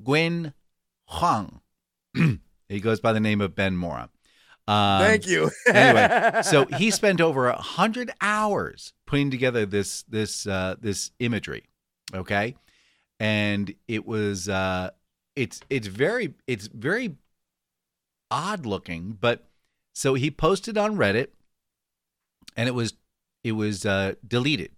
Gwen 0.04 0.54
Huang. 1.08 1.62
he 2.70 2.80
goes 2.80 3.00
by 3.00 3.14
the 3.14 3.20
name 3.20 3.42
of 3.42 3.56
Ben 3.56 3.76
Mora. 3.76 4.10
Um, 4.66 5.02
Thank 5.04 5.28
you. 5.28 5.52
anyway, 5.68 6.42
so 6.44 6.66
he 6.66 6.90
spent 6.90 7.20
over 7.20 7.48
a 7.48 7.62
hundred 7.62 8.12
hours 8.22 8.94
putting 9.06 9.30
together 9.30 9.66
this 9.66 10.04
this 10.04 10.48
uh, 10.48 10.76
this 10.80 11.12
imagery, 11.20 11.66
okay, 12.16 12.56
and 13.20 13.76
it 13.90 14.06
was 14.08 14.48
uh, 14.48 14.92
it's 15.36 15.60
it's 15.70 15.88
very 15.88 16.34
it's 16.48 16.68
very 16.68 17.18
odd 18.32 18.66
looking, 18.66 19.18
but 19.20 19.50
so 19.94 20.14
he 20.14 20.32
posted 20.32 20.78
on 20.78 20.96
Reddit, 20.96 21.28
and 22.56 22.70
it 22.70 22.74
was 22.74 22.94
it 23.44 23.52
was 23.52 23.86
uh, 23.86 24.14
deleted, 24.26 24.72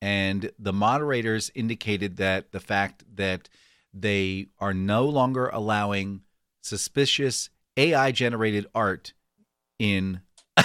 and 0.00 0.50
the 0.58 0.72
moderators 0.72 1.50
indicated 1.54 2.16
that 2.18 2.52
the 2.52 2.60
fact 2.60 3.04
that 3.16 3.48
they 3.92 4.48
are 4.58 4.74
no 4.74 5.04
longer 5.04 5.48
allowing 5.48 6.22
suspicious 6.62 7.50
AI 7.76 8.12
generated 8.12 8.66
art 8.74 9.12
in 9.78 10.20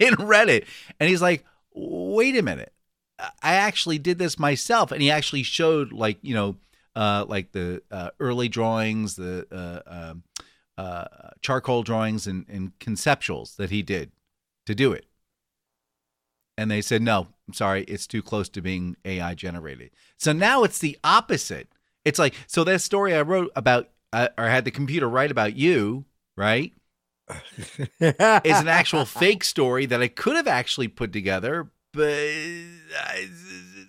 in 0.00 0.14
Reddit. 0.14 0.66
And 0.98 1.08
he's 1.08 1.22
like, 1.22 1.44
"Wait 1.74 2.36
a 2.36 2.42
minute. 2.42 2.72
I 3.18 3.54
actually 3.54 3.98
did 3.98 4.18
this 4.18 4.38
myself." 4.38 4.92
And 4.92 5.00
he 5.00 5.10
actually 5.10 5.42
showed 5.42 5.92
like, 5.92 6.18
you 6.22 6.34
know, 6.34 6.56
uh 6.96 7.24
like 7.28 7.52
the 7.52 7.82
uh, 7.90 8.10
early 8.20 8.48
drawings, 8.48 9.16
the 9.16 9.46
uh, 9.50 10.10
um 10.10 10.22
uh 10.76 11.04
charcoal 11.40 11.82
drawings 11.82 12.26
and 12.26 12.44
and 12.48 12.78
conceptuals 12.78 13.56
that 13.56 13.70
he 13.70 13.82
did 13.82 14.12
to 14.66 14.74
do 14.74 14.92
it. 14.92 15.06
And 16.56 16.70
they 16.70 16.82
said, 16.82 17.02
"No, 17.02 17.28
I'm 17.46 17.54
sorry, 17.54 17.84
it's 17.84 18.06
too 18.06 18.22
close 18.22 18.48
to 18.50 18.62
being 18.62 18.96
AI 19.04 19.34
generated." 19.34 19.90
So 20.16 20.32
now 20.32 20.64
it's 20.64 20.78
the 20.78 20.98
opposite. 21.04 21.68
It's 22.04 22.18
like 22.18 22.34
so 22.46 22.64
that 22.64 22.80
story 22.80 23.14
I 23.14 23.22
wrote 23.22 23.50
about 23.56 23.90
uh, 24.12 24.28
or 24.38 24.46
had 24.46 24.64
the 24.64 24.70
computer 24.70 25.08
write 25.08 25.30
about 25.30 25.56
you, 25.56 26.04
right? 26.36 26.72
is 28.00 28.14
an 28.60 28.68
actual 28.68 29.04
fake 29.04 29.44
story 29.44 29.86
that 29.86 30.02
I 30.02 30.08
could 30.08 30.36
have 30.36 30.46
actually 30.46 30.88
put 30.88 31.12
together, 31.12 31.70
but 31.92 32.04
I, 32.04 33.28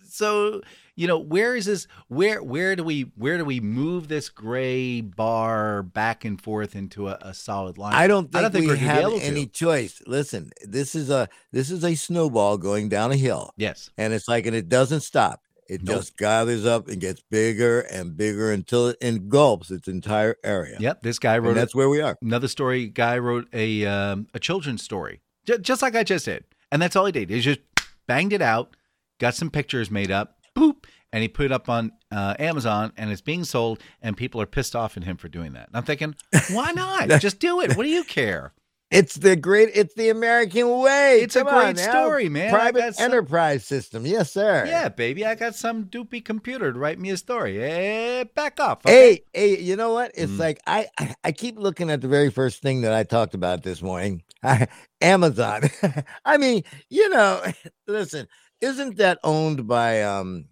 so 0.07 0.61
you 0.95 1.07
know 1.07 1.17
where 1.17 1.55
is 1.55 1.65
this 1.65 1.87
where 2.07 2.41
where 2.41 2.75
do 2.75 2.83
we 2.83 3.11
where 3.15 3.37
do 3.37 3.45
we 3.45 3.59
move 3.59 4.07
this 4.07 4.29
gray 4.29 5.01
bar 5.01 5.83
back 5.83 6.23
and 6.25 6.41
forth 6.41 6.75
into 6.75 7.09
a, 7.09 7.17
a 7.21 7.33
solid 7.33 7.77
line? 7.77 7.93
I 7.93 8.07
don't 8.07 8.31
think, 8.31 8.35
I 8.35 8.41
don't 8.43 8.51
think 8.51 8.63
we 8.63 8.67
we're 8.69 8.75
gonna 8.75 8.87
be 8.87 8.93
have 8.93 9.01
able 9.11 9.19
to. 9.19 9.25
any 9.25 9.45
choice. 9.47 10.01
Listen, 10.07 10.51
this 10.63 10.95
is 10.95 11.09
a 11.09 11.27
this 11.51 11.69
is 11.69 11.83
a 11.83 11.95
snowball 11.95 12.57
going 12.57 12.89
down 12.89 13.11
a 13.11 13.17
hill, 13.17 13.51
yes, 13.57 13.89
and 13.97 14.13
it's 14.13 14.27
like, 14.27 14.45
and 14.45 14.55
it 14.55 14.69
doesn't 14.69 15.01
stop. 15.01 15.41
It 15.67 15.81
Nope. 15.83 15.95
just 15.97 16.17
gathers 16.17 16.63
up 16.63 16.87
and 16.87 17.01
gets 17.01 17.23
bigger 17.31 17.79
and 17.81 18.15
bigger 18.15 18.51
until 18.51 18.89
it 18.89 18.97
engulfs 19.01 19.71
its 19.71 19.87
entire 19.87 20.35
area. 20.43 20.77
yep. 20.79 21.01
This 21.01 21.17
guy 21.17 21.37
and 21.37 21.43
wrote 21.43 21.51
a, 21.53 21.55
that's 21.55 21.73
where 21.73 21.89
we 21.89 22.01
are. 22.01 22.15
another 22.21 22.47
story. 22.47 22.87
Guy 22.87 23.17
wrote 23.17 23.47
a 23.51 23.83
um, 23.87 24.27
a 24.35 24.39
children's 24.39 24.83
story, 24.83 25.21
J- 25.45 25.57
just 25.57 25.81
like 25.81 25.95
I 25.95 26.03
just 26.03 26.25
did, 26.25 26.45
and 26.71 26.79
that's 26.81 26.95
all 26.95 27.05
he 27.07 27.11
did. 27.11 27.31
He 27.31 27.41
just 27.41 27.61
banged 28.07 28.31
it 28.31 28.43
out, 28.43 28.75
got 29.19 29.33
some 29.33 29.49
pictures 29.49 29.89
made 29.89 30.11
up, 30.11 30.34
boop, 30.55 30.85
and 31.11 31.21
he 31.21 31.27
put 31.27 31.45
it 31.45 31.51
up 31.51 31.69
on 31.69 31.91
uh, 32.11 32.35
Amazon, 32.39 32.91
and 32.97 33.11
it's 33.11 33.21
being 33.21 33.43
sold, 33.43 33.81
and 34.01 34.15
people 34.17 34.41
are 34.41 34.45
pissed 34.45 34.75
off 34.75 34.97
at 34.97 35.03
him 35.03 35.17
for 35.17 35.27
doing 35.27 35.53
that. 35.53 35.67
And 35.67 35.77
I'm 35.77 35.83
thinking, 35.83 36.15
why 36.51 36.71
not? 36.75 37.09
just 37.21 37.39
do 37.39 37.61
it. 37.61 37.75
What 37.75 37.83
do 37.83 37.89
you 37.89 38.03
care? 38.03 38.53
It's 38.91 39.15
the 39.15 39.35
great. 39.35 39.71
It's 39.73 39.95
the 39.95 40.09
American 40.09 40.69
way. 40.79 41.19
It's 41.21 41.35
a 41.35 41.39
Come 41.43 41.47
on 41.55 41.73
great 41.73 41.79
story, 41.79 42.29
man. 42.29 42.51
Private 42.51 42.95
some- 42.95 43.05
enterprise 43.05 43.65
system. 43.65 44.05
Yes, 44.05 44.31
sir. 44.31 44.63
Yeah, 44.67 44.89
baby, 44.89 45.25
I 45.25 45.33
got 45.33 45.55
some 45.55 45.85
doopy 45.85 46.23
computer 46.23 46.71
to 46.71 46.77
write 46.77 46.99
me 46.99 47.09
a 47.09 47.17
story. 47.17 47.61
Eh, 47.61 48.25
back 48.35 48.59
off. 48.59 48.85
Okay? 48.85 49.23
Hey, 49.33 49.55
hey, 49.55 49.59
you 49.59 49.75
know 49.75 49.91
what? 49.91 50.11
It's 50.13 50.31
Mm. 50.33 50.39
like 50.39 50.59
I, 50.67 50.85
I 50.99 51.15
I 51.23 51.31
keep 51.31 51.57
looking 51.57 51.89
at 51.89 52.01
the 52.01 52.07
very 52.07 52.29
first 52.29 52.61
thing 52.61 52.81
that 52.81 52.93
I 52.93 53.03
talked 53.03 53.33
about 53.33 53.63
this 53.63 53.81
morning. 53.81 54.21
Amazon. 55.01 55.63
I 56.25 56.37
mean, 56.37 56.63
you 56.89 57.09
know, 57.09 57.41
listen, 57.87 58.27
isn't 58.61 58.97
that 58.97 59.19
owned 59.23 59.67
by 59.67 60.03
um 60.03 60.45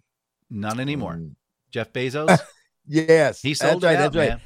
Not 0.50 0.78
anymore. 0.80 1.14
mm, 1.14 1.34
Jeff 1.70 1.92
Bezos, 1.92 2.38
Yes. 2.86 3.40
he 3.42 3.50
that's 3.50 3.60
sold 3.60 3.82
right, 3.82 3.94
it 3.94 4.00
out, 4.00 4.12
that's 4.12 4.30
right. 4.30 4.40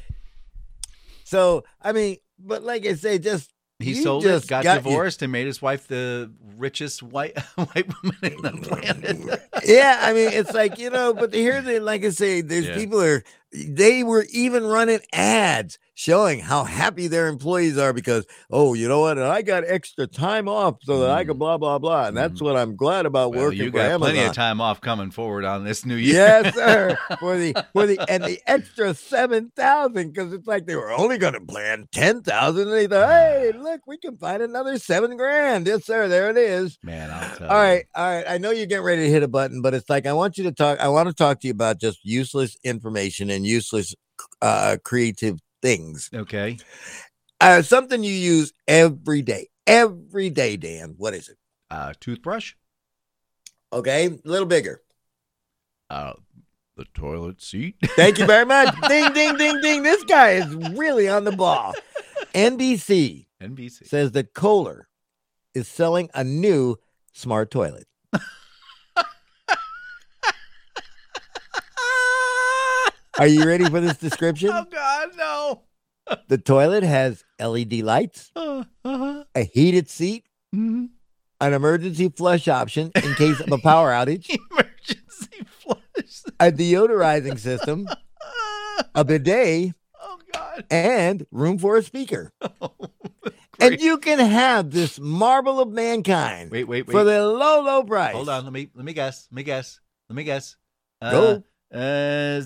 So 1.25 1.65
I 1.83 1.93
mean, 1.93 2.17
but 2.39 2.63
like 2.63 2.87
I 2.87 2.95
say, 2.95 3.19
just 3.19 3.53
He 3.79 3.95
sold 3.95 4.23
just 4.23 4.47
it, 4.47 4.49
got, 4.49 4.65
got 4.65 4.77
you- 4.77 4.83
divorced, 4.91 5.23
and 5.23 5.31
made 5.33 5.47
his 5.47 5.61
wife 5.63 5.87
the 5.89 6.33
richest 6.57 7.03
white 7.03 7.39
white 7.57 7.87
woman 8.03 8.17
in 8.23 8.43
the 8.43 8.59
planet. 8.63 9.41
yeah, 9.65 9.99
I 10.03 10.13
mean, 10.13 10.31
it's 10.33 10.53
like 10.53 10.79
you 10.79 10.91
know, 10.91 11.13
but 11.15 11.33
here's 11.35 11.65
the 11.65 11.81
like 11.81 12.05
I 12.05 12.11
say, 12.11 12.41
there's 12.41 12.67
Yeah. 12.67 12.75
people 12.75 13.01
are 13.03 13.23
they 13.53 14.03
were 14.03 14.27
even 14.33 14.65
running 14.65 15.01
ads 15.13 15.79
showing 15.99 16.39
how 16.39 16.63
happy 16.63 17.09
their 17.09 17.27
employees 17.27 17.77
are 17.77 17.93
because 17.93 18.25
oh, 18.53 18.73
you 18.75 18.87
know 18.87 19.01
what, 19.01 19.19
and 19.19 19.27
I 19.27 19.43
got 19.43 19.65
extra 19.67 20.07
time 20.07 20.49
off 20.49 20.77
so 20.85 21.01
that 21.01 21.11
I 21.11 21.25
could 21.25 21.41
blah 21.41 21.59
blah 21.59 21.79
blah, 21.81 22.07
and 22.07 22.17
that's 22.17 22.41
what 22.41 22.57
I'm 22.57 22.77
glad 22.77 23.05
about 23.05 23.33
Mm. 23.33 23.35
well, 23.35 23.45
working 23.47 23.59
you 23.63 23.71
for 23.73 23.79
got 23.79 23.91
Amazon. 23.91 24.01
plenty 24.15 24.27
of 24.29 24.33
time 24.33 24.61
off 24.61 24.81
coming 24.81 25.11
forward 25.11 25.45
on 25.45 25.65
this 25.65 25.85
new 25.85 25.97
year. 25.97 26.15
Yes, 26.15 26.55
sir. 26.55 26.97
For 27.19 27.37
the 27.37 27.53
for 27.73 27.87
the 27.87 27.99
and 28.09 28.23
the 28.23 28.41
extra 28.47 28.95
seven 28.95 29.51
thousand 29.57 30.13
because 30.13 30.33
it's 30.33 30.47
like 30.47 30.67
they 30.67 30.77
were 30.77 30.93
only 30.93 31.19
going 31.19 31.33
to 31.33 31.41
plan 31.41 31.89
ten 31.91 32.23
thousand, 32.23 32.69
and 32.69 32.73
they 32.73 32.87
thought, 32.87 33.09
hey, 33.11 33.51
look, 33.59 33.81
we 33.89 33.99
can 33.99 34.17
find 34.19 34.41
another 34.41 34.79
seven 34.79 35.17
grand. 35.17 35.67
Yes, 35.67 35.85
sir. 35.85 36.07
There 36.07 36.31
it 36.31 36.37
is. 36.37 36.79
man. 36.85 37.11
I'll 37.11 37.37
tell 37.37 37.49
All 37.51 37.57
you. 37.57 37.63
right, 37.73 37.85
all 37.97 38.07
right. 38.17 38.25
I 38.29 38.39
know 38.39 38.53
you're 38.53 38.67
getting 38.67 38.85
ready 38.85 39.03
to 39.03 39.11
hit 39.11 39.25
a 39.25 39.29
button, 39.29 39.63
but 39.63 39.75
it's 39.75 39.91
like 39.91 40.07
I 40.07 40.13
want 40.13 40.39
you 40.39 40.45
to 40.45 40.53
talk. 40.53 40.79
I 40.79 40.87
want 40.89 41.09
to 41.09 41.15
talk 41.15 41.41
to 41.41 41.49
you 41.49 41.53
about 41.53 41.81
just 41.81 41.99
useless 42.05 42.57
information 42.63 43.31
and 43.31 43.45
useless 43.45 43.97
uh 44.43 44.77
creative 44.85 45.39
things. 45.63 46.11
Okay. 46.13 46.59
Uh 47.41 47.63
something 47.63 48.03
you 48.03 48.13
use 48.13 48.53
every 48.67 49.23
day. 49.23 49.49
Every 49.67 50.31
day, 50.31 50.57
Dan. 50.57 50.95
What 50.97 51.15
is 51.15 51.29
it? 51.29 51.37
Uh, 51.71 51.93
toothbrush. 52.01 52.55
Okay, 53.73 54.07
a 54.07 54.19
little 54.25 54.47
bigger. 54.47 54.81
Uh, 55.91 56.15
the 56.77 56.87
toilet 56.95 57.43
seat. 57.43 57.77
Thank 57.85 58.19
you 58.19 58.25
very 58.25 58.47
much. 58.47 58.75
ding, 58.89 59.13
ding, 59.13 59.37
ding, 59.37 59.61
ding. 59.61 59.83
This 59.83 60.03
guy 60.05 60.31
is 60.31 60.47
really 60.75 61.09
on 61.09 61.25
the 61.25 61.33
ball. 61.33 61.75
NBC 62.35 63.27
NBC. 63.43 63.87
says 63.87 64.13
that 64.13 64.33
Kohler 64.33 64.89
is 65.55 65.69
selling 65.69 66.09
a 66.15 66.25
new 66.25 66.77
smart 67.13 67.51
toilet. 67.51 67.87
Are 73.19 73.27
you 73.27 73.47
ready 73.47 73.69
for 73.69 73.81
this 73.81 73.97
description? 73.97 74.51
oh 74.53 74.65
God, 74.71 75.09
no. 75.17 75.63
The 76.29 76.39
toilet 76.39 76.83
has 76.85 77.25
LED 77.41 77.75
lights, 77.83 78.31
Uh, 78.37 78.65
uh-huh. 78.85 79.25
a 79.35 79.43
heated 79.45 79.89
seat, 79.91 80.25
Mhm. 80.55 80.91
an 81.41 81.53
emergency 81.53 82.09
flush 82.09 82.49
option 82.49 82.93
in 83.03 83.15
case 83.15 83.41
of 83.41 83.53
a 83.53 83.59
power 83.59 83.91
outage, 83.91 84.29
Emergency 84.51 85.45
flush. 85.59 86.23
a 86.41 86.51
deodorizing 86.53 87.39
system, 87.39 87.89
a 88.95 89.05
bidet, 89.05 89.75
oh 90.03 90.19
God. 90.33 90.65
and 90.71 91.27
room 91.31 91.59
for 91.59 91.77
a 91.77 91.83
speaker. 91.83 92.33
Great. 93.61 93.73
And 93.73 93.81
you 93.81 93.99
can 93.99 94.21
have 94.21 94.71
this 94.71 95.01
marvel 95.01 95.59
of 95.61 95.69
mankind 95.71 96.53
wait, 96.53 96.65
wait, 96.65 96.87
wait. 96.87 96.93
for 96.93 97.03
the 97.05 97.27
low, 97.27 97.61
low 97.63 97.83
price. 97.83 98.15
Hold 98.15 98.29
on. 98.29 98.45
Let 98.45 98.53
me 98.53 98.71
let 98.75 98.85
me 98.85 98.93
guess. 98.93 99.27
Let 99.33 99.37
me 99.37 99.43
guess. 99.43 99.81
Let 100.09 100.15
me 100.17 100.23
guess. 100.23 100.55
Uh, 101.03 101.11
Go. 101.11 101.43
Uh, 101.75 102.43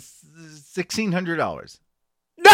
sixteen 0.51 1.13
hundred 1.13 1.37
dollars. 1.37 1.79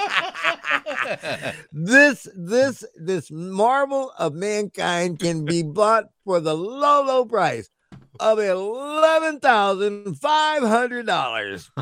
this 1.72 2.26
this 2.34 2.84
this 2.96 3.30
marvel 3.30 4.12
of 4.18 4.34
mankind 4.34 5.18
can 5.18 5.44
be 5.44 5.62
bought 5.62 6.04
for 6.24 6.40
the 6.40 6.54
low 6.56 7.04
low 7.04 7.24
price 7.24 7.68
of 8.20 8.38
eleven 8.38 9.40
thousand 9.40 10.14
five 10.18 10.62
hundred 10.62 11.06
dollars. 11.06 11.70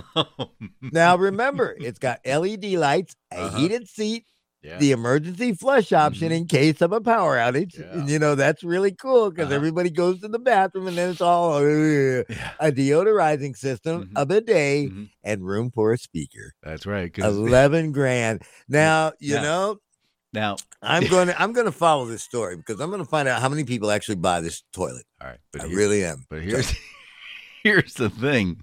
Now 0.92 1.16
remember, 1.16 1.76
it's 1.78 1.98
got 2.00 2.20
LED 2.26 2.64
lights, 2.72 3.14
a 3.32 3.42
Uh-huh. 3.42 3.58
heated 3.58 3.88
seat, 3.88 4.24
yeah. 4.62 4.78
the 4.78 4.92
emergency 4.92 5.52
flush 5.54 5.92
option 5.92 6.30
Mhm. 6.30 6.36
in 6.36 6.46
case 6.46 6.80
of 6.82 6.92
a 6.92 7.00
power 7.00 7.36
outage. 7.36 7.78
Yeah. 7.78 7.86
And, 7.92 8.08
you 8.10 8.18
know, 8.18 8.34
that's 8.34 8.62
really 8.62 8.92
cool 8.92 9.30
because 9.30 9.46
Uh-huh. 9.46 9.54
everybody 9.56 9.90
goes 9.90 10.20
to 10.20 10.28
the 10.28 10.38
bathroom 10.38 10.86
and 10.88 10.96
then 10.98 11.10
it's 11.10 11.20
all 11.20 11.54
uh, 11.54 11.60
Yeah. 11.62 12.24
a 12.60 12.70
deodorizing 12.70 13.56
system, 13.56 14.04
Mhm. 14.08 14.12
a 14.16 14.26
bidet, 14.26 14.90
Mhm. 14.90 15.10
and 15.24 15.44
room 15.46 15.70
for 15.70 15.92
a 15.92 15.98
speaker. 15.98 16.52
That's 16.62 16.84
right. 16.86 17.10
11 17.18 17.92
grand. 17.92 18.42
Now, 18.68 19.12
you 19.18 19.34
know, 19.36 19.78
now, 20.32 20.56
I'm 20.82 21.06
going 21.08 21.26
to 21.28 21.40
I'm 21.42 21.52
going 21.52 21.66
to 21.66 21.72
follow 21.72 22.04
this 22.06 22.22
story 22.22 22.56
because 22.56 22.80
I'm 22.80 22.90
going 22.90 23.02
to 23.02 23.08
find 23.08 23.26
out 23.28 23.40
how 23.42 23.48
many 23.48 23.64
people 23.64 23.90
actually 23.90 24.16
buy 24.16 24.40
this 24.40 24.62
toilet. 24.72 25.04
all 25.20 25.28
right. 25.28 25.38
But 25.52 25.62
I 25.62 25.66
here- 25.68 25.76
really 25.76 26.04
am. 26.04 26.24
But 26.30 26.42
here's 26.42 26.72
here's 27.64 27.94
the 27.94 28.10
thing. 28.10 28.62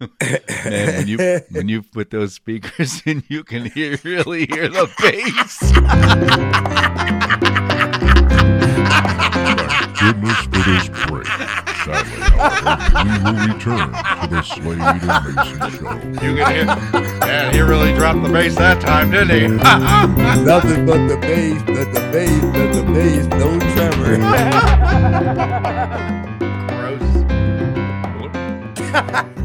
Man, 0.00 0.96
when 0.96 1.08
you 1.08 1.40
when 1.50 1.68
you 1.68 1.82
put 1.82 2.10
those 2.10 2.34
speakers 2.34 3.02
in, 3.06 3.22
you 3.28 3.44
can 3.44 3.64
hear 3.66 3.98
really 4.04 4.46
hear 4.46 4.68
the 4.68 4.88
bass. 4.98 5.72
Goodness 9.98 10.38
for 10.42 10.62
this 10.70 10.88
break. 11.08 11.26
Sadly, 11.26 12.22
however, 12.22 13.04
we 13.04 13.10
will 13.24 13.38
return 13.54 13.88
to 13.88 14.26
the 14.30 14.42
Slade 14.42 14.78
and 14.78 15.36
Mason 15.36 15.70
show. 15.72 15.94
You 16.24 16.30
can 16.36 16.52
hear. 16.52 16.64
Man, 17.20 17.52
he 17.52 17.60
really 17.60 17.92
dropped 17.94 18.22
the 18.22 18.28
bass 18.28 18.54
that 18.56 18.80
time, 18.80 19.10
didn't 19.10 19.40
he? 19.40 19.48
Nothing 20.44 20.86
but 20.86 21.08
the 21.08 21.16
bass, 21.16 21.60
but 21.62 21.92
the 21.92 22.00
bass, 22.12 22.40
but 22.40 22.72
the 22.72 22.82
bass, 22.92 23.26
no 23.26 23.58
tremor. 23.74 24.18
Gross. 28.98 29.37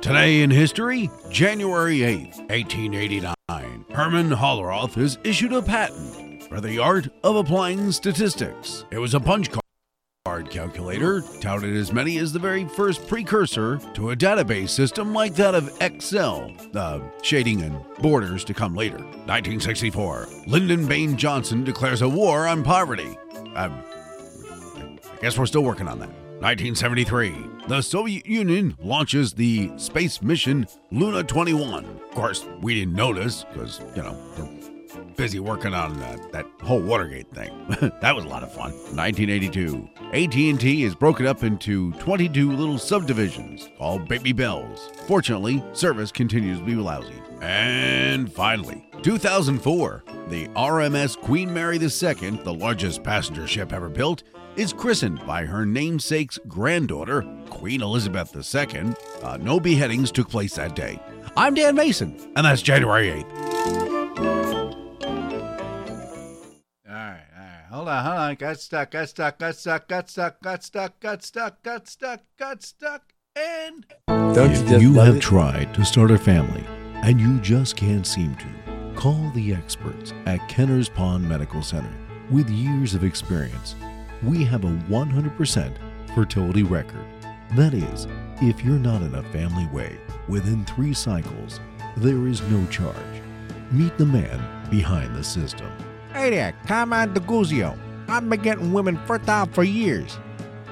Today 0.00 0.42
in 0.42 0.50
history, 0.52 1.10
January 1.30 1.98
8th, 1.98 2.38
1889, 2.48 3.34
Herman 3.90 4.30
Hollerith 4.30 4.94
has 4.94 5.18
issued 5.24 5.52
a 5.52 5.60
patent 5.60 6.44
for 6.44 6.60
the 6.60 6.78
art 6.78 7.08
of 7.24 7.34
applying 7.34 7.90
statistics. 7.90 8.84
It 8.92 8.98
was 8.98 9.14
a 9.14 9.20
punch 9.20 9.50
card 9.50 9.65
calculator, 10.50 11.22
touted 11.40 11.76
as 11.76 11.92
many 11.92 12.18
as 12.18 12.32
the 12.32 12.38
very 12.38 12.64
first 12.64 13.06
precursor 13.06 13.78
to 13.94 14.10
a 14.10 14.16
database 14.16 14.70
system 14.70 15.14
like 15.14 15.34
that 15.34 15.54
of 15.54 15.74
Excel, 15.80 16.52
the 16.72 17.02
shading 17.22 17.62
and 17.62 17.78
borders 17.98 18.44
to 18.44 18.52
come 18.52 18.74
later. 18.74 18.98
1964, 18.98 20.28
Lyndon 20.46 20.86
Baines 20.86 21.16
Johnson 21.16 21.64
declares 21.64 22.02
a 22.02 22.08
war 22.08 22.46
on 22.46 22.64
poverty. 22.64 23.16
Um, 23.54 23.80
I 24.42 25.18
guess 25.22 25.38
we're 25.38 25.46
still 25.46 25.64
working 25.64 25.88
on 25.88 25.98
that. 26.00 26.10
1973, 26.40 27.34
the 27.68 27.80
Soviet 27.80 28.26
Union 28.26 28.76
launches 28.78 29.32
the 29.32 29.70
space 29.76 30.20
mission 30.20 30.66
Luna 30.90 31.22
21. 31.22 31.84
Of 31.84 32.10
course, 32.10 32.44
we 32.60 32.74
didn't 32.74 32.94
notice 32.94 33.44
because, 33.44 33.80
you 33.94 34.02
know, 34.02 34.55
busy 35.16 35.40
working 35.40 35.74
on 35.74 35.98
that, 36.00 36.32
that 36.32 36.46
whole 36.62 36.80
Watergate 36.80 37.30
thing. 37.32 37.52
that 38.00 38.14
was 38.14 38.24
a 38.24 38.28
lot 38.28 38.42
of 38.42 38.52
fun. 38.52 38.72
1982, 38.94 39.88
AT&T 40.12 40.84
is 40.84 40.94
broken 40.94 41.26
up 41.26 41.42
into 41.42 41.92
22 41.94 42.52
little 42.52 42.78
subdivisions 42.78 43.68
called 43.78 44.08
Baby 44.08 44.32
Bells. 44.32 44.90
Fortunately, 45.06 45.62
service 45.72 46.12
continues 46.12 46.58
to 46.58 46.64
be 46.64 46.74
lousy. 46.74 47.14
And 47.40 48.32
finally, 48.32 48.88
2004, 49.02 50.04
the 50.28 50.48
RMS 50.48 51.16
Queen 51.20 51.52
Mary 51.52 51.76
II, 51.76 52.30
the 52.42 52.54
largest 52.54 53.02
passenger 53.02 53.46
ship 53.46 53.72
ever 53.72 53.88
built, 53.88 54.22
is 54.56 54.72
christened 54.72 55.24
by 55.26 55.44
her 55.44 55.66
namesake's 55.66 56.38
granddaughter, 56.48 57.24
Queen 57.50 57.82
Elizabeth 57.82 58.34
II. 58.34 58.94
Uh, 59.22 59.36
no 59.36 59.60
beheadings 59.60 60.10
took 60.10 60.28
place 60.28 60.54
that 60.56 60.74
day. 60.74 60.98
I'm 61.36 61.54
Dan 61.54 61.74
Mayson, 61.74 62.16
and 62.36 62.46
that's 62.46 62.62
January 62.62 63.08
8th. 63.08 63.95
Hold 67.86 67.98
on, 67.98 68.04
hold 68.04 68.18
on. 68.18 68.34
Got 68.34 68.58
stuck, 68.58 68.90
got 68.90 69.08
stuck, 69.08 69.38
got 69.38 69.54
stuck, 69.54 69.86
got 69.86 70.10
stuck, 70.10 70.40
got 70.42 70.64
stuck, 70.64 70.98
got 70.98 71.22
stuck, 71.22 71.62
got 71.62 71.86
stuck, 71.86 72.20
got 72.36 72.60
stuck, 72.64 73.12
and 73.36 73.86
Don't 74.08 74.50
you 74.50 74.56
If 74.56 74.68
just 74.68 74.82
you 74.82 74.94
have 74.94 75.16
it? 75.18 75.22
tried 75.22 75.72
to 75.74 75.84
start 75.84 76.10
a 76.10 76.18
family 76.18 76.64
and 77.04 77.20
you 77.20 77.38
just 77.38 77.76
can't 77.76 78.04
seem 78.04 78.34
to, 78.38 78.46
call 78.96 79.30
the 79.36 79.54
experts 79.54 80.12
at 80.26 80.48
Kenner's 80.48 80.88
Pond 80.88 81.28
Medical 81.28 81.62
Center. 81.62 81.92
With 82.28 82.50
years 82.50 82.94
of 82.94 83.04
experience, 83.04 83.76
we 84.24 84.42
have 84.42 84.64
a 84.64 84.78
100% 84.90 85.76
fertility 86.12 86.64
record. 86.64 87.06
That 87.54 87.72
is, 87.72 88.08
if 88.42 88.64
you're 88.64 88.80
not 88.80 89.02
in 89.02 89.14
a 89.14 89.22
family 89.30 89.66
way 89.66 89.96
within 90.26 90.64
three 90.64 90.92
cycles, 90.92 91.60
there 91.96 92.26
is 92.26 92.42
no 92.50 92.66
charge. 92.66 93.22
Meet 93.70 93.96
the 93.96 94.06
man 94.06 94.68
behind 94.70 95.14
the 95.14 95.22
system. 95.22 95.70
Hey 96.16 96.30
there, 96.30 96.54
Carmine 96.66 97.12
DeGuzio. 97.12 97.78
I've 98.08 98.26
been 98.26 98.40
getting 98.40 98.72
women 98.72 98.96
fertile 99.06 99.44
for 99.52 99.64
years. 99.64 100.18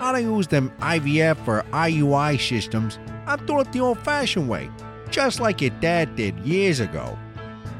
I 0.00 0.10
don't 0.10 0.22
use 0.22 0.46
them 0.46 0.72
IVF 0.80 1.46
or 1.46 1.64
IUI 1.70 2.40
systems. 2.40 2.98
I'm 3.26 3.44
doing 3.44 3.60
it 3.60 3.70
the 3.70 3.80
old 3.80 3.98
fashioned 3.98 4.48
way, 4.48 4.70
just 5.10 5.40
like 5.40 5.60
your 5.60 5.70
dad 5.80 6.16
did 6.16 6.38
years 6.38 6.80
ago. 6.80 7.18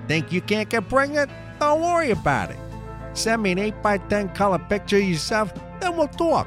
Think 0.09 0.31
you 0.31 0.42
can't 0.42 0.68
get 0.68 0.90
pregnant? 0.90 1.31
Don't 1.59 1.81
worry 1.81 2.11
about 2.11 2.50
it. 2.50 2.59
Send 3.14 3.42
me 3.42 3.53
an 3.53 3.59
8x10 3.59 4.35
color 4.35 4.59
picture 4.59 4.98
of 4.98 5.05
yourself, 5.05 5.50
then 5.81 5.96
we'll 5.96 6.09
talk. 6.09 6.46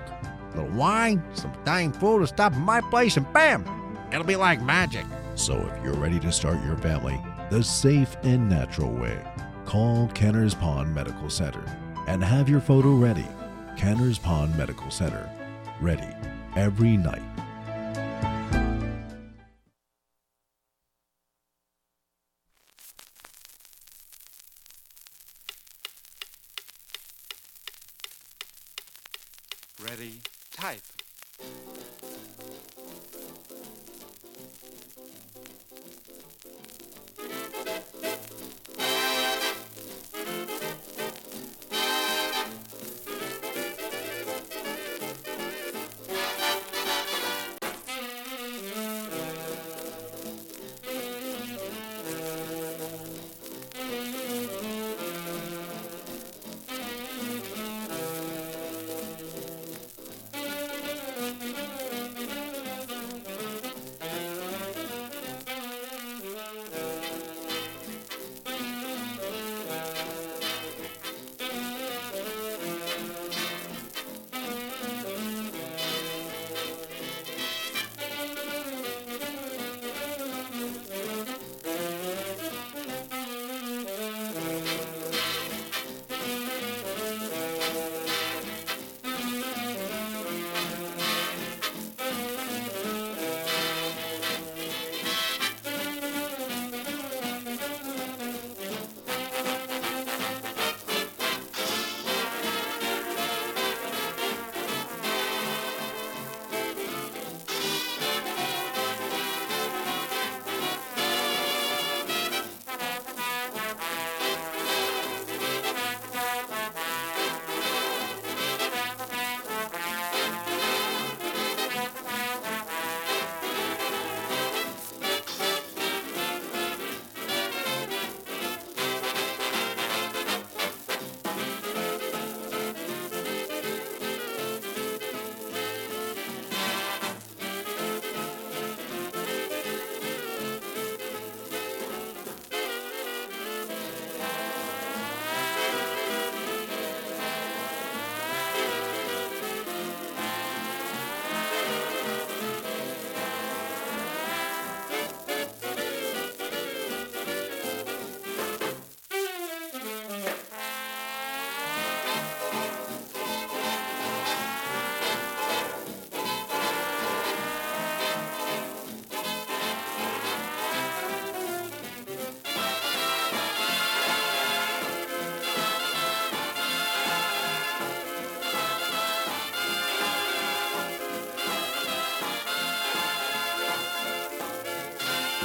A 0.54 0.58
little 0.62 0.78
wine, 0.78 1.24
some 1.34 1.52
Italian 1.64 1.94
food 1.94 2.20
will 2.20 2.28
stop 2.28 2.54
at 2.54 2.60
my 2.60 2.80
place, 2.80 3.18
and 3.18 3.26
bam! 3.34 3.66
It'll 4.12 4.24
be 4.24 4.36
like 4.36 4.62
magic. 4.62 5.06
So 5.34 5.58
if 5.58 5.84
you're 5.84 5.96
ready 5.96 6.20
to 6.20 6.32
start 6.32 6.64
your 6.64 6.78
family 6.78 7.20
the 7.50 7.64
safe 7.64 8.16
and 8.22 8.48
natural 8.48 8.92
way, 8.92 9.20
call 9.68 10.08
Canner's 10.14 10.54
Pond 10.54 10.96
Medical 10.96 11.30
Center 11.30 11.62
and 12.08 12.24
have 12.24 12.48
your 12.48 12.62
photo 12.62 12.96
ready. 12.96 13.28
Canner's 13.76 14.18
Pond 14.18 14.58
Medical 14.58 14.90
Center, 14.90 15.30
ready 15.82 16.08
every 16.56 16.96
night. 16.96 17.22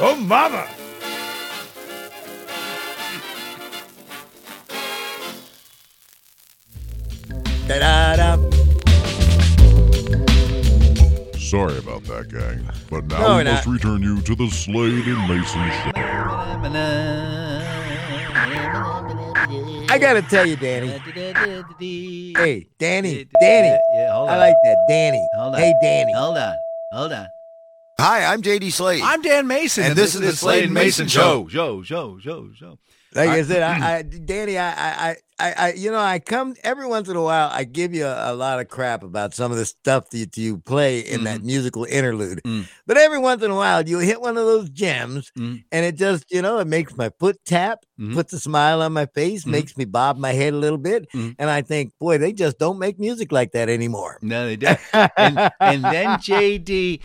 Oh, 0.00 0.16
mama! 0.16 0.66
Da-da-da. 7.68 8.36
Sorry 11.38 11.78
about 11.78 12.02
that, 12.04 12.28
gang. 12.28 12.66
But 12.90 13.04
now 13.06 13.20
No, 13.20 13.28
we 13.36 13.44
we're 13.44 13.44
must 13.44 13.66
return 13.66 14.02
you 14.02 14.20
to 14.22 14.34
the 14.34 14.48
Slade 14.48 15.06
and 15.06 15.28
Mayson 15.28 15.70
show. 15.70 15.92
I 19.90 19.98
gotta 20.00 20.22
tell 20.22 20.46
you, 20.46 20.56
Danny. 20.56 20.88
Hey, 20.88 22.66
Danny, 22.78 23.26
Danny. 23.40 23.78
yeah, 23.94 24.12
hold 24.14 24.28
on. 24.30 24.34
I 24.34 24.38
like 24.38 24.54
that, 24.64 24.76
Danny. 24.88 25.28
Hold 25.34 25.54
on. 25.54 25.60
Hey, 25.60 25.74
Danny. 25.82 26.12
Hold 26.14 26.38
on. 26.38 26.54
Hold 26.92 27.12
on. 27.12 27.26
Hi, 28.00 28.24
I'm 28.32 28.42
JD 28.42 28.72
Slade. 28.72 29.02
I'm 29.04 29.22
Dan 29.22 29.46
Mayson, 29.46 29.84
And 29.84 29.96
this 29.96 30.14
is 30.14 30.20
the 30.20 30.32
Slade 30.32 30.64
and 30.64 30.74
Mayson 30.74 31.06
Show. 31.08 31.46
Show, 31.48 31.82
show, 31.82 32.18
show, 32.18 32.50
show. 32.54 32.78
Like 33.14 33.28
I 33.28 33.42
said, 33.42 33.62
I, 33.62 33.98
I 33.98 34.02
Danny, 34.24 34.56
I, 34.56 34.70
I, 35.10 35.16
I, 35.38 35.52
I, 35.58 35.72
you 35.74 35.90
know, 35.92 35.98
I 35.98 36.18
come 36.18 36.54
every 36.64 36.86
once 36.86 37.08
in 37.10 37.16
a 37.16 37.22
while. 37.22 37.50
I 37.52 37.64
give 37.64 37.94
you 37.94 38.06
a, 38.06 38.32
a 38.32 38.34
lot 38.34 38.58
of 38.58 38.68
crap 38.68 39.02
about 39.02 39.34
some 39.34 39.52
of 39.52 39.58
the 39.58 39.66
stuff 39.66 40.08
that 40.10 40.34
you 40.38 40.58
play 40.58 41.00
in 41.00 41.24
that 41.24 41.42
musical 41.44 41.84
interlude. 41.84 42.40
Mm. 42.44 42.66
But 42.86 42.96
every 42.96 43.18
once 43.18 43.42
in 43.42 43.50
a 43.50 43.54
while, 43.54 43.86
you 43.86 43.98
hit 43.98 44.20
one 44.22 44.38
of 44.38 44.46
those 44.46 44.70
gems, 44.70 45.30
Mm. 45.38 45.62
and 45.70 45.84
it 45.84 45.96
just, 45.96 46.24
you 46.30 46.40
know, 46.40 46.58
it 46.58 46.66
makes 46.66 46.96
my 46.96 47.10
foot 47.20 47.36
tap, 47.44 47.80
Mhm. 48.00 48.14
puts 48.14 48.32
a 48.32 48.40
smile 48.40 48.80
on 48.80 48.94
my 48.94 49.04
face, 49.06 49.44
Mhm. 49.44 49.48
makes 49.50 49.76
me 49.76 49.84
bob 49.84 50.16
my 50.16 50.32
head 50.32 50.54
a 50.54 50.56
little 50.56 50.78
bit, 50.78 51.06
Mhm. 51.12 51.36
and 51.38 51.50
I 51.50 51.60
think, 51.60 51.92
boy, 52.00 52.16
they 52.18 52.32
just 52.32 52.58
don't 52.58 52.78
make 52.78 52.98
music 52.98 53.30
like 53.30 53.52
that 53.52 53.68
anymore. 53.68 54.18
No, 54.22 54.46
they 54.46 54.56
don't. 54.56 54.78
and 55.18 55.50
and 55.60 55.84
then 55.84 56.18
JD 56.18 57.00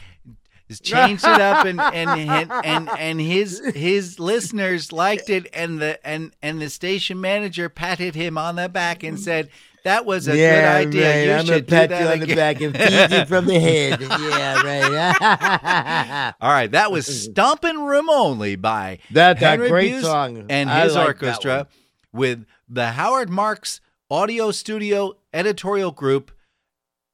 has 0.68 0.80
changed 0.80 1.24
it 1.26 1.42
up 1.42 1.66
and 1.66 1.80
and 1.80 2.10
and 2.30 2.52
and, 2.66 2.90
and 2.98 3.22
his 3.22 3.62
his 3.74 4.20
listeners 4.20 4.92
liked 4.92 5.30
it 5.30 5.48
and 5.54 5.80
the 5.80 6.06
and 6.06 6.36
and 6.42 6.62
the 6.62 6.70
station 6.70 7.20
manager 7.22 7.70
patted 7.70 8.16
him 8.16 8.38
on 8.38 8.56
the 8.56 8.68
back 8.70 9.04
and 9.04 9.20
said 9.20 9.50
that 9.84 10.06
was 10.06 10.28
a 10.28 10.36
yeah, 10.38 10.82
good 10.84 10.88
idea. 10.88 11.10
right. 11.10 11.26
You 11.26 11.32
I'm 11.34 11.46
should 11.46 11.66
do 11.68 11.76
pat 11.76 11.90
that 11.90 12.02
you 12.02 12.08
on 12.08 12.20
the 12.28 12.36
back 12.36 12.60
and 12.62 12.78
feed 12.78 13.18
you 13.18 13.26
from 13.26 13.46
the 13.46 13.60
head. 13.60 14.02
yeah, 14.02 14.62
right. 14.62 16.34
All 16.42 16.52
right, 16.52 16.72
that 16.72 16.92
was 16.92 17.08
"Stompin' 17.08 17.78
Room 17.86 18.10
Only" 18.10 18.58
by 18.58 19.00
That's 19.12 19.40
Henry 19.40 19.68
a 19.68 19.70
great 19.70 19.94
Busse 19.94 20.02
song. 20.02 20.46
and 20.50 20.70
his 20.70 20.96
like 20.96 21.08
orchestra 21.08 21.68
with 22.12 22.46
the 22.68 22.92
Howard 22.92 23.30
Marks 23.30 23.80
Audio 24.12 24.52
Studio 24.52 25.14
Editorial 25.34 25.92
Group 25.92 26.32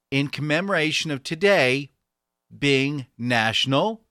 in 0.10 0.28
commemoration 0.28 1.12
of 1.12 1.24
today 1.24 1.91
being 2.58 3.08
National 3.18 4.01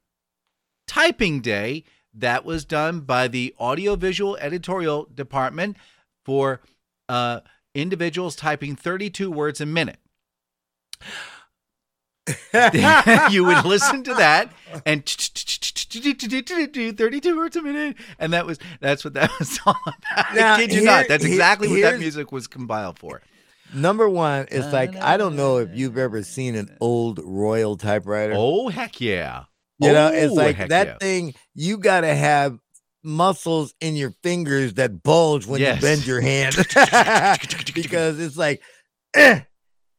Typing 0.87 1.41
Day. 1.41 1.85
That 2.15 2.45
was 2.45 2.67
done 2.67 3.01
by 3.01 3.27
the 3.29 3.55
Audiovisual 3.59 4.37
Editorial 4.37 5.09
Department 5.15 5.79
for 6.25 6.61
uh, 7.09 7.41
individuals 7.75 8.37
typing 8.37 8.77
32 8.77 9.31
words 9.31 9.61
a 9.63 9.67
minute. 9.67 9.99
you 13.31 13.45
would 13.45 13.65
listen 13.65 14.05
to 14.05 14.15
that 14.15 14.53
and 14.87 15.05
32 15.05 17.37
words 17.37 17.57
a 17.57 17.63
minute 17.63 17.97
and 18.19 18.33
that 18.33 18.47
was 18.47 18.59
that's 18.81 19.05
what 19.05 19.15
that 19.15 19.29
was 19.41 19.59
all 19.67 19.75
about 19.85 20.33
Now, 20.35 20.55
i 20.55 20.61
kid 20.61 20.71
you 20.73 20.83
here- 20.83 20.87
not 20.87 21.09
that's 21.09 21.25
exactly 21.25 21.67
what 21.67 21.81
that 21.81 21.99
music 21.99 22.31
was 22.31 22.47
compiled 22.47 23.01
for 23.01 23.21
Number 23.75 24.09
one, 24.09 24.47
is 24.51 24.73
like 24.73 24.97
I 24.97 25.17
don't 25.17 25.37
know 25.37 25.59
if 25.59 25.71
you've 25.75 25.99
ever 25.99 26.23
seen 26.23 26.55
an 26.55 26.77
old 26.81 27.21
Royal 27.23 27.77
typewriter. 27.77 28.35
oh 28.37 28.69
heck 28.69 29.01
yeah 29.01 29.45
you 29.79 29.93
know, 29.93 30.13
it's 30.13 30.31
Oh, 30.31 30.35
like 30.35 30.69
that 30.69 30.87
yeah. 30.87 30.97
thing. 30.99 31.35
You 31.55 31.77
got 31.77 32.03
to 32.03 32.15
have 32.15 32.57
muscles 33.03 33.75
in 33.81 33.97
your 33.97 34.13
fingers 34.23 34.75
that 34.75 35.03
bulge 35.03 35.45
when 35.47 35.61
Yes. 35.61 35.77
you 35.77 35.83
bend 35.83 36.07
your 36.07 36.21
hand 36.21 36.55
because 37.75 38.21
it's 38.21 38.37
like, 38.37 38.63
eh, 39.15 39.41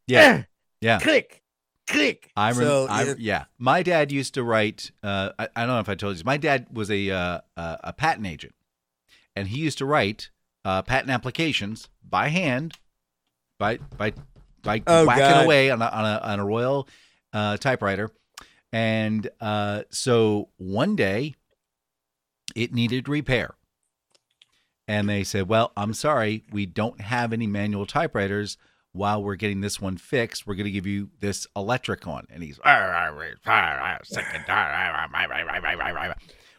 yeah 0.07 0.21
eh, 0.21 0.43
yeah 0.79 0.99
click, 0.99 1.41
click. 1.87 2.31
I 2.37 2.49
rem- 2.51 2.55
so 2.61 2.87
I, 2.89 3.15
yeah. 3.17 3.45
My 3.57 3.83
dad 3.83 4.09
used 4.11 4.35
to 4.35 4.43
write. 4.43 4.91
Uh, 5.03 5.31
I, 5.37 5.49
I 5.55 5.61
don't 5.65 5.75
know 5.75 5.79
if 5.79 5.89
I 5.89 5.95
told 5.95 6.15
you. 6.17 6.23
My 6.25 6.37
dad 6.37 6.67
was 6.71 6.89
a 6.89 7.09
uh, 7.11 7.39
a 7.57 7.91
patent 7.91 8.25
agent, 8.27 8.53
and 9.35 9.49
he 9.49 9.59
used 9.59 9.77
to 9.79 9.85
write 9.85 10.29
uh, 10.63 10.81
patent 10.83 11.09
applications 11.11 11.89
by 12.07 12.29
hand, 12.29 12.77
by 13.63 13.77
by 13.97 14.13
by 14.61 14.83
Oh, 14.87 15.05
whacking 15.05 15.23
God. 15.23 15.45
away 15.45 15.69
on 15.69 15.81
a 15.81 15.85
on 15.85 16.05
a, 16.05 16.17
on 16.23 16.39
a 16.39 16.45
Royal 16.45 16.87
uh, 17.31 17.55
typewriter. 17.57 18.11
And 18.73 19.29
uh, 19.39 19.83
so 19.89 20.49
one 20.57 20.95
day, 20.97 21.35
it 22.55 22.73
needed 22.73 23.07
repair, 23.07 23.55
and 24.87 25.07
they 25.07 25.23
said, 25.23 25.47
"Well, 25.47 25.71
I'm 25.77 25.93
sorry, 25.93 26.43
we 26.51 26.65
don't 26.65 26.99
have 26.99 27.31
any 27.33 27.47
manual 27.47 27.85
typewriters." 27.85 28.57
while 28.95 29.23
we're 29.23 29.33
getting 29.35 29.61
this 29.61 29.81
one 29.81 29.97
fixed, 29.97 30.45
we're 30.45 30.53
going 30.53 30.65
to 30.65 30.71
give 30.71 30.85
you 30.85 31.09
this 31.19 31.47
electric 31.55 32.05
one. 32.05 32.27
And 32.29 32.43
he's, 32.43 32.59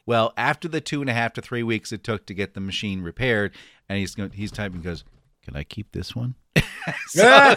well, 0.04 0.32
after 0.36 0.66
the 0.66 0.80
two 0.80 1.00
and 1.00 1.08
a 1.08 1.12
half 1.12 1.32
to 1.34 1.40
three 1.40 1.62
weeks 1.62 1.92
it 1.92 2.02
took 2.02 2.26
to 2.26 2.34
get 2.34 2.54
the 2.54 2.60
machine 2.60 3.02
repaired, 3.02 3.52
and 3.88 4.00
he's 4.00 4.16
going, 4.16 4.32
he's 4.32 4.50
typing, 4.50 4.80
goes, 4.80 5.04
can 5.44 5.56
I 5.56 5.62
keep 5.64 5.92
this 5.92 6.14
one? 6.16 6.34
So- 7.08 7.54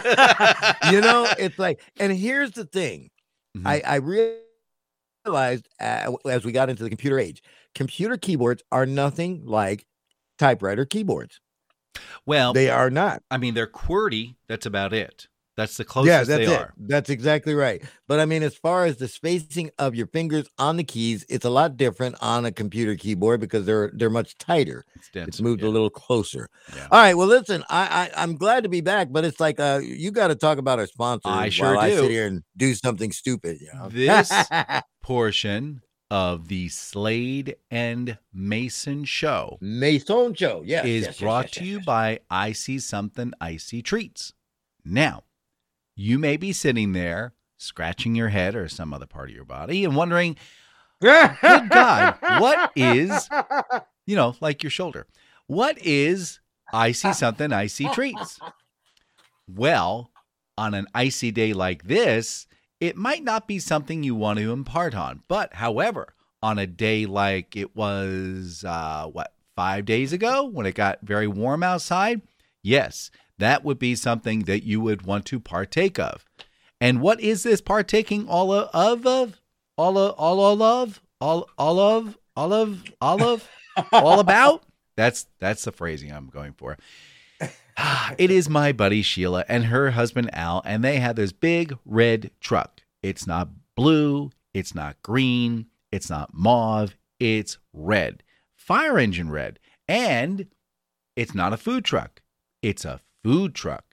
you 0.90 1.00
know, 1.00 1.28
it's 1.38 1.58
like, 1.58 1.80
and 1.98 2.12
here's 2.12 2.52
the 2.52 2.64
thing. 2.64 3.10
Mhm. 3.56 3.66
I, 3.66 3.82
I 3.86 3.96
realized 5.26 5.68
uh, 5.80 6.12
as 6.26 6.44
we 6.44 6.52
got 6.52 6.70
into 6.70 6.82
the 6.82 6.88
computer 6.88 7.18
age, 7.18 7.42
computer 7.74 8.16
keyboards 8.16 8.62
are 8.72 8.86
nothing 8.86 9.44
like 9.44 9.86
typewriter 10.38 10.84
keyboards. 10.84 11.40
well, 12.26 12.52
They 12.52 12.70
are 12.70 12.90
not. 12.90 13.22
I 13.30 13.36
mean, 13.38 13.54
they're 13.54 13.66
QWERTY. 13.66 14.36
That's 14.48 14.66
about 14.66 14.92
it. 14.92 15.27
That's 15.58 15.76
the 15.76 15.82
yeah, 15.82 15.86
closest 15.88 16.28
that's 16.28 16.46
they 16.46 16.54
it. 16.54 16.60
are. 16.60 16.72
That's 16.78 17.10
exactly 17.10 17.52
right. 17.52 17.82
But 18.06 18.20
I 18.20 18.26
mean, 18.26 18.44
as 18.44 18.54
far 18.54 18.84
as 18.84 18.98
the 18.98 19.08
spacing 19.08 19.72
of 19.76 19.96
your 19.96 20.06
fingers 20.06 20.46
on 20.56 20.76
the 20.76 20.84
keys, 20.84 21.26
it's 21.28 21.44
a 21.44 21.50
lot 21.50 21.76
different 21.76 22.14
on 22.20 22.44
a 22.44 22.52
computer 22.52 22.94
keyboard 22.94 23.40
because 23.40 23.66
they're 23.66 23.90
they're 23.92 24.08
much 24.08 24.38
tighter. 24.38 24.84
It's 24.94 25.10
dense. 25.10 25.26
It's 25.26 25.40
moved 25.40 25.62
yeah. 25.62 25.68
a 25.68 25.70
little 25.70 25.90
closer. 25.90 26.48
Yeah. 26.76 26.86
All 26.92 27.00
right. 27.00 27.14
Well, 27.14 27.26
listen, 27.26 27.64
I, 27.68 28.10
I 28.14 28.22
I'm 28.22 28.36
glad 28.36 28.62
to 28.62 28.68
be 28.68 28.82
back, 28.82 29.08
but 29.10 29.24
it's 29.24 29.40
like 29.40 29.58
uh 29.58 29.80
you 29.82 30.12
got 30.12 30.28
to 30.28 30.36
talk 30.36 30.58
about 30.58 30.78
our 30.78 30.86
sponsors. 30.86 31.32
I 31.32 31.48
sure 31.48 31.74
while 31.74 31.80
I 31.80 31.90
do. 31.90 32.02
sit 32.02 32.10
here 32.12 32.28
and 32.28 32.44
do 32.56 32.72
something 32.74 33.10
stupid. 33.10 33.60
You 33.60 33.70
know? 33.74 33.88
This 33.88 34.32
portion 35.02 35.82
of 36.08 36.46
the 36.46 36.68
Slade 36.68 37.56
and 37.68 38.16
Mayson 38.32 39.04
show 39.04 39.58
Mayson 39.60 40.34
show, 40.34 40.62
yes, 40.64 40.86
is 40.86 41.04
yes, 41.06 41.18
brought 41.18 41.46
yes, 41.46 41.50
to 41.54 41.60
yes, 41.62 41.68
you 41.68 41.76
yes. 41.78 41.84
by 41.84 42.20
I 42.30 42.52
See 42.52 42.78
Something 42.78 43.32
Icy 43.40 43.82
Treats. 43.82 44.34
Now, 44.84 45.24
you 45.98 46.16
may 46.16 46.36
be 46.36 46.52
sitting 46.52 46.92
there 46.92 47.34
scratching 47.56 48.14
your 48.14 48.28
head 48.28 48.54
or 48.54 48.68
some 48.68 48.94
other 48.94 49.04
part 49.06 49.28
of 49.28 49.34
your 49.34 49.44
body 49.44 49.84
and 49.84 49.96
wondering, 49.96 50.36
good 51.00 51.34
God, 51.42 52.16
what 52.38 52.70
is, 52.76 53.28
you 54.06 54.14
know, 54.14 54.36
like 54.40 54.62
your 54.62 54.70
shoulder, 54.70 55.08
what 55.48 55.76
is 55.84 56.38
I 56.72 56.92
See 56.92 57.12
Something 57.12 57.52
Icy 57.52 57.88
Treats? 57.88 58.38
Well, 59.48 60.12
on 60.56 60.74
an 60.74 60.86
icy 60.94 61.32
day 61.32 61.52
like 61.52 61.82
this, 61.82 62.46
it 62.80 62.96
might 62.96 63.24
not 63.24 63.48
be 63.48 63.58
something 63.58 64.04
you 64.04 64.14
want 64.14 64.38
to 64.38 64.52
impart 64.52 64.94
on. 64.94 65.24
But 65.26 65.54
however, 65.54 66.14
on 66.40 66.60
a 66.60 66.66
day 66.68 67.06
like 67.06 67.56
it 67.56 67.74
was, 67.74 68.64
uh, 68.64 69.06
what, 69.06 69.32
five 69.56 69.84
days 69.84 70.12
ago 70.12 70.44
when 70.44 70.66
it 70.66 70.76
got 70.76 71.00
very 71.02 71.26
warm 71.26 71.64
outside, 71.64 72.22
yes, 72.62 73.10
that 73.38 73.64
would 73.64 73.78
be 73.78 73.94
something 73.94 74.40
that 74.40 74.64
you 74.64 74.80
would 74.80 75.02
want 75.02 75.24
to 75.26 75.40
partake 75.40 75.98
of. 75.98 76.24
And 76.80 77.00
what 77.00 77.20
is 77.20 77.42
this 77.42 77.60
partaking 77.60 78.28
all 78.28 78.52
of, 78.52 78.68
of, 78.72 79.06
of? 79.06 79.40
all 79.78 79.96
of, 79.96 80.14
all 80.18 80.62
of, 80.62 81.00
all, 81.20 81.48
all 81.56 81.80
of, 81.80 82.18
all 82.36 82.52
of, 82.52 82.92
all 83.00 83.22
of, 83.22 83.48
all 83.92 84.20
about? 84.20 84.64
That's 84.96 85.26
that's 85.38 85.64
the 85.64 85.72
phrasing 85.72 86.12
I'm 86.12 86.26
going 86.26 86.52
for. 86.52 86.76
it 88.18 88.30
is 88.30 88.48
my 88.48 88.72
buddy 88.72 89.00
Sheila 89.00 89.44
and 89.48 89.66
her 89.66 89.92
husband 89.92 90.30
Al, 90.32 90.60
and 90.64 90.82
they 90.82 90.98
have 90.98 91.16
this 91.16 91.32
big 91.32 91.78
red 91.86 92.32
truck. 92.40 92.82
It's 93.02 93.26
not 93.26 93.48
blue, 93.76 94.30
it's 94.52 94.74
not 94.74 95.00
green, 95.02 95.66
it's 95.92 96.10
not 96.10 96.34
mauve, 96.34 96.96
it's 97.20 97.58
red. 97.72 98.24
Fire 98.56 98.98
engine 98.98 99.30
red. 99.30 99.60
And 99.86 100.48
it's 101.16 101.34
not 101.34 101.52
a 101.52 101.56
food 101.56 101.84
truck, 101.84 102.20
it's 102.60 102.84
a 102.84 103.00
food 103.28 103.54
truck. 103.54 103.84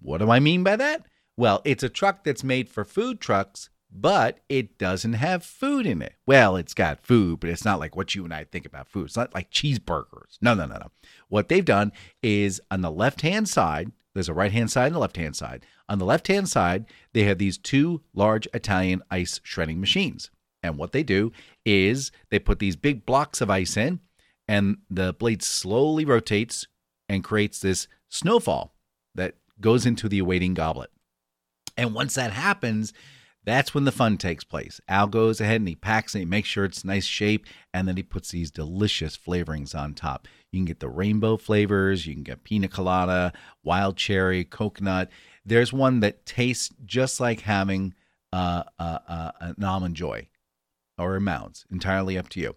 What 0.00 0.18
do 0.18 0.30
I 0.30 0.38
mean 0.38 0.62
by 0.62 0.76
that? 0.76 1.04
Well, 1.36 1.60
it's 1.64 1.82
a 1.82 1.88
truck 1.88 2.22
that's 2.22 2.44
made 2.44 2.68
for 2.68 2.84
food 2.84 3.20
trucks, 3.20 3.68
but 3.90 4.38
it 4.48 4.78
doesn't 4.78 5.14
have 5.14 5.42
food 5.42 5.86
in 5.86 6.00
it. 6.00 6.14
Well, 6.24 6.54
it's 6.54 6.72
got 6.72 7.04
food, 7.04 7.40
but 7.40 7.50
it's 7.50 7.64
not 7.64 7.80
like 7.80 7.96
what 7.96 8.14
you 8.14 8.24
and 8.24 8.32
I 8.32 8.44
think 8.44 8.64
about 8.64 8.86
food. 8.86 9.06
It's 9.06 9.16
not 9.16 9.34
like 9.34 9.50
cheeseburgers. 9.50 10.38
No, 10.40 10.54
no, 10.54 10.66
no, 10.66 10.76
no. 10.76 10.90
What 11.28 11.48
they've 11.48 11.64
done 11.64 11.90
is 12.22 12.60
on 12.70 12.82
the 12.82 12.92
left 12.92 13.22
hand 13.22 13.48
side, 13.48 13.90
there's 14.14 14.28
a 14.28 14.34
right 14.34 14.52
hand 14.52 14.70
side 14.70 14.86
and 14.86 14.96
a 14.96 15.00
left 15.00 15.16
hand 15.16 15.34
side. 15.34 15.66
On 15.88 15.98
the 15.98 16.04
left 16.04 16.28
hand 16.28 16.48
side, 16.48 16.86
they 17.12 17.24
have 17.24 17.38
these 17.38 17.58
two 17.58 18.02
large 18.14 18.46
Italian 18.54 19.02
ice 19.10 19.40
shredding 19.42 19.80
machines. 19.80 20.30
And 20.62 20.78
what 20.78 20.92
they 20.92 21.02
do 21.02 21.32
is 21.64 22.12
they 22.30 22.38
put 22.38 22.60
these 22.60 22.76
big 22.76 23.04
blocks 23.04 23.40
of 23.40 23.50
ice 23.50 23.76
in, 23.76 23.98
and 24.46 24.76
the 24.88 25.12
blade 25.12 25.42
slowly 25.42 26.04
rotates 26.04 26.68
and 27.08 27.24
creates 27.24 27.58
this 27.58 27.88
snowfall 28.10 28.74
that 29.14 29.36
goes 29.60 29.86
into 29.86 30.08
the 30.08 30.18
awaiting 30.18 30.52
goblet. 30.52 30.90
And 31.76 31.94
once 31.94 32.14
that 32.16 32.32
happens, 32.32 32.92
that's 33.44 33.72
when 33.72 33.84
the 33.84 33.92
fun 33.92 34.18
takes 34.18 34.44
place. 34.44 34.80
Al 34.86 35.06
goes 35.06 35.40
ahead 35.40 35.62
and 35.62 35.68
he 35.68 35.74
packs 35.74 36.14
it, 36.14 36.20
he 36.20 36.24
makes 36.26 36.48
sure 36.48 36.66
it's 36.66 36.84
nice 36.84 37.06
shape, 37.06 37.46
and 37.72 37.88
then 37.88 37.96
he 37.96 38.02
puts 38.02 38.30
these 38.30 38.50
delicious 38.50 39.16
flavorings 39.16 39.74
on 39.74 39.94
top. 39.94 40.28
You 40.52 40.58
can 40.58 40.66
get 40.66 40.80
the 40.80 40.90
rainbow 40.90 41.38
flavors, 41.38 42.06
you 42.06 42.12
can 42.12 42.22
get 42.22 42.44
pina 42.44 42.68
colada, 42.68 43.32
wild 43.64 43.96
cherry, 43.96 44.44
coconut. 44.44 45.08
There's 45.46 45.72
one 45.72 46.00
that 46.00 46.26
tastes 46.26 46.68
just 46.84 47.18
like 47.18 47.40
having 47.40 47.94
uh, 48.32 48.64
uh, 48.78 48.98
uh, 49.08 49.30
an 49.40 49.64
almond 49.64 49.96
joy 49.96 50.28
or 50.98 51.16
a 51.16 51.20
mounds, 51.20 51.64
entirely 51.70 52.18
up 52.18 52.28
to 52.30 52.40
you. 52.40 52.56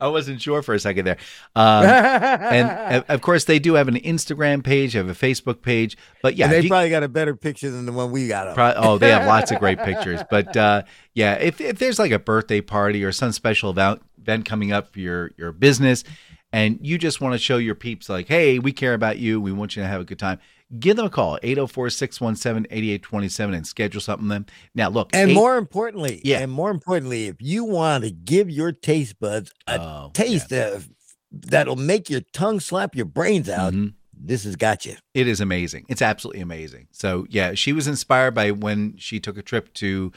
I 0.00 0.08
wasn't 0.08 0.40
sure 0.40 0.62
for 0.62 0.74
a 0.74 0.78
second 0.78 1.04
there. 1.04 1.18
Um, 1.54 1.84
and 1.84 3.04
of 3.08 3.20
course, 3.20 3.44
they 3.44 3.58
do 3.58 3.74
have 3.74 3.88
an 3.88 3.96
Instagram 3.96 4.64
page, 4.64 4.94
have 4.94 5.08
a 5.08 5.14
Facebook 5.14 5.62
page. 5.62 5.96
But 6.22 6.36
yeah, 6.36 6.46
and 6.46 6.52
they 6.54 6.60
you- 6.60 6.68
probably 6.68 6.90
got 6.90 7.02
a 7.02 7.08
better 7.08 7.36
picture 7.36 7.70
than 7.70 7.86
the 7.86 7.92
one 7.92 8.10
we 8.10 8.28
got. 8.28 8.54
Pro- 8.54 8.74
oh, 8.76 8.98
they 8.98 9.10
have 9.10 9.26
lots 9.26 9.50
of 9.50 9.58
great 9.58 9.78
pictures. 9.84 10.20
But 10.30 10.56
uh, 10.56 10.82
yeah, 11.14 11.34
if, 11.34 11.60
if 11.60 11.78
there's 11.78 11.98
like 11.98 12.12
a 12.12 12.18
birthday 12.18 12.60
party 12.60 13.04
or 13.04 13.12
some 13.12 13.32
special 13.32 13.70
event, 13.70 14.02
event 14.18 14.44
coming 14.46 14.72
up 14.72 14.92
for 14.92 15.00
your, 15.00 15.32
your 15.36 15.52
business 15.52 16.04
and 16.52 16.78
you 16.82 16.98
just 16.98 17.20
want 17.20 17.32
to 17.34 17.38
show 17.38 17.56
your 17.56 17.74
peeps 17.74 18.08
like, 18.08 18.28
hey, 18.28 18.58
we 18.58 18.72
care 18.72 18.94
about 18.94 19.18
you. 19.18 19.40
We 19.40 19.52
want 19.52 19.74
you 19.76 19.82
to 19.82 19.88
have 19.88 20.00
a 20.00 20.04
good 20.04 20.18
time. 20.18 20.38
Give 20.78 20.96
them 20.96 21.06
a 21.06 21.10
call, 21.10 21.38
804 21.42 21.90
617 21.90 22.66
8827, 22.70 23.54
and 23.54 23.66
schedule 23.66 24.00
something 24.00 24.28
then. 24.28 24.46
Now, 24.74 24.88
look. 24.88 25.10
And 25.12 25.30
eight- 25.30 25.34
more 25.34 25.56
importantly, 25.58 26.20
Yeah. 26.24 26.38
and 26.40 26.50
more 26.50 26.70
importantly, 26.70 27.26
if 27.26 27.36
you 27.40 27.64
want 27.64 28.04
to 28.04 28.10
give 28.10 28.48
your 28.48 28.72
taste 28.72 29.20
buds 29.20 29.52
a 29.66 29.78
Oh, 29.80 30.10
taste 30.14 30.52
of, 30.52 30.88
that'll 31.30 31.76
make 31.76 32.08
your 32.08 32.20
tongue 32.32 32.60
slap 32.60 32.94
your 32.94 33.04
brains 33.06 33.48
out, 33.48 33.74
Mhm. 33.74 33.92
this 34.18 34.44
has 34.44 34.56
got 34.56 34.86
you. 34.86 34.96
It 35.14 35.26
is 35.28 35.40
amazing. 35.40 35.84
It's 35.88 36.02
absolutely 36.02 36.40
amazing. 36.42 36.86
So 36.90 37.26
yeah, 37.28 37.54
she 37.54 37.72
was 37.72 37.86
inspired 37.86 38.34
by 38.34 38.50
when 38.50 38.94
she 38.96 39.20
took 39.20 39.36
a 39.36 39.42
trip 39.42 39.72
to 39.74 40.12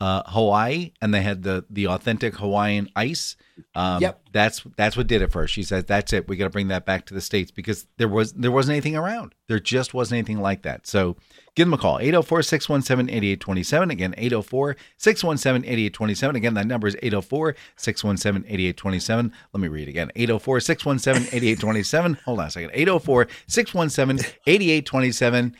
uh, 0.00 0.22
Hawaii 0.26 0.92
and 1.02 1.12
they 1.12 1.20
had 1.22 1.42
the 1.42 1.64
the 1.68 1.88
authentic 1.88 2.36
Hawaiian 2.36 2.88
ice. 2.96 3.36
Um, 3.74 4.00
Yep. 4.00 4.20
That's 4.32 4.62
that's 4.76 4.96
what 4.96 5.06
did 5.06 5.20
it 5.22 5.30
for 5.30 5.42
her. 5.42 5.46
She 5.46 5.62
said, 5.62 5.86
"That's 5.86 6.12
it. 6.14 6.26
We 6.28 6.36
got 6.36 6.44
to 6.44 6.50
bring 6.50 6.68
that 6.68 6.86
back 6.86 7.04
to 7.06 7.14
the 7.14 7.20
states 7.20 7.50
because 7.50 7.86
there 7.98 8.08
was 8.08 8.32
there 8.32 8.50
wasn't 8.50 8.72
anything 8.76 8.96
around. 8.96 9.34
There 9.48 9.60
just 9.60 9.92
wasn't 9.92 10.16
anything 10.18 10.40
like 10.40 10.62
that." 10.62 10.86
So 10.86 11.16
give 11.56 11.66
them 11.66 11.74
a 11.74 11.78
call 11.78 11.98
804-617-8827 11.98 13.90
again 13.90 14.14
804-617-8827 14.16 16.36
again 16.36 16.54
that 16.54 16.66
number 16.66 16.86
is 16.86 16.94
804-617-8827 16.96 19.32
let 19.52 19.60
me 19.60 19.68
read 19.68 19.88
again 19.88 20.10
804-617-8827 20.16 22.20
hold 22.22 22.38
on 22.40 22.46
a 22.46 22.50
second 22.50 22.70
804-617-8827 22.70 25.54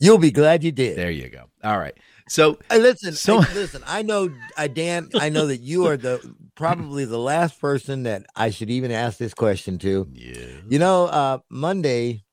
You'll 0.00 0.18
be 0.18 0.32
glad 0.32 0.64
you 0.64 0.72
did. 0.72 0.98
there 0.98 1.10
you 1.12 1.28
go 1.28 1.44
all 1.62 1.78
right 1.78 1.96
so 2.28 2.58
listen, 2.70 3.12
So- 3.12 3.40
hey, 3.40 3.54
listen. 3.54 3.82
I 3.86 4.02
know, 4.02 4.30
uh, 4.56 4.66
Dan. 4.68 5.10
I 5.14 5.28
know 5.28 5.46
that 5.46 5.60
you 5.60 5.86
are 5.86 5.96
the 5.96 6.20
probably 6.54 7.04
the 7.04 7.18
last 7.18 7.60
person 7.60 8.04
that 8.04 8.26
I 8.36 8.50
should 8.50 8.70
even 8.70 8.90
ask 8.90 9.18
this 9.18 9.34
question 9.34 9.78
to. 9.80 10.06
yeah 10.12 10.36
You 10.68 10.78
know, 10.78 11.06
uh, 11.06 11.38
Monday, 11.50 12.24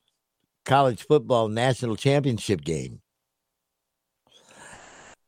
college 0.64 1.04
football 1.06 1.48
national 1.48 1.96
championship 1.96 2.62
game. 2.62 3.00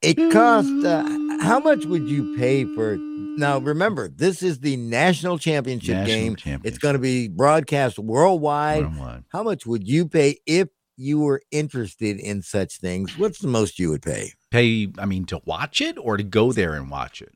It 0.02 0.16
cost. 0.32 0.68
Uh, 0.84 1.02
how 1.40 1.58
much 1.60 1.86
would 1.86 2.08
you 2.08 2.36
pay 2.36 2.64
for? 2.74 2.96
Now, 3.36 3.58
remember, 3.58 4.08
this 4.08 4.42
is 4.42 4.60
the 4.60 4.76
national 4.76 5.38
championship 5.38 5.96
National 5.96 6.06
game. 6.16 6.36
championship. 6.36 6.66
It's 6.66 6.78
going 6.78 6.92
to 6.92 6.98
be 7.00 7.28
broadcast 7.28 7.98
worldwide. 7.98 8.84
Worldwide. 8.84 9.24
How 9.30 9.42
much 9.42 9.66
would 9.66 9.88
you 9.88 10.06
pay 10.06 10.36
if 10.46 10.68
you 10.96 11.18
were 11.20 11.40
interested 11.50 12.18
in 12.20 12.42
such 12.42 12.78
things? 12.78 13.18
What's 13.18 13.38
the 13.40 13.48
most 13.48 13.78
you 13.78 13.90
would 13.90 14.02
pay 14.02 14.32
pay 14.54 14.68
i 14.98 15.06
mean 15.12 15.24
to 15.32 15.40
watch 15.44 15.80
it 15.88 15.96
or 16.06 16.16
to 16.16 16.22
go 16.38 16.52
there 16.52 16.74
and 16.74 16.90
watch 16.90 17.20
it 17.26 17.32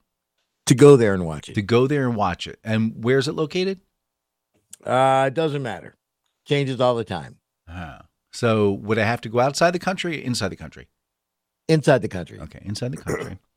to 0.67 0.75
go 0.75 0.97
there 0.97 1.15
and 1.15 1.25
watch 1.27 1.49
it? 1.49 1.55
to 1.55 1.63
go 1.63 1.87
there 1.87 2.05
and 2.09 2.15
watch 2.17 2.47
it 2.47 2.59
and 2.63 2.81
where's 3.05 3.27
it 3.29 3.35
located 3.35 3.79
Uh, 4.85 5.25
it 5.27 5.35
doesn't 5.35 5.63
matter. 5.63 5.97
Changes 6.47 6.81
all 6.81 6.95
the 6.95 7.05
time. 7.19 7.33
uh, 7.79 7.99
so 8.33 8.73
would 8.87 8.99
i 8.99 9.05
have 9.13 9.21
to 9.21 9.29
go 9.29 9.41
outside 9.41 9.73
the 9.73 9.79
country 9.89 10.13
or 10.19 10.23
inside 10.31 10.51
the 10.57 10.63
country 10.65 10.87
Inside 11.77 12.01
the 12.01 12.09
country. 12.09 12.39
Okay, 12.41 12.63
inside 12.65 12.93
the 12.93 13.03
country. 13.07 13.39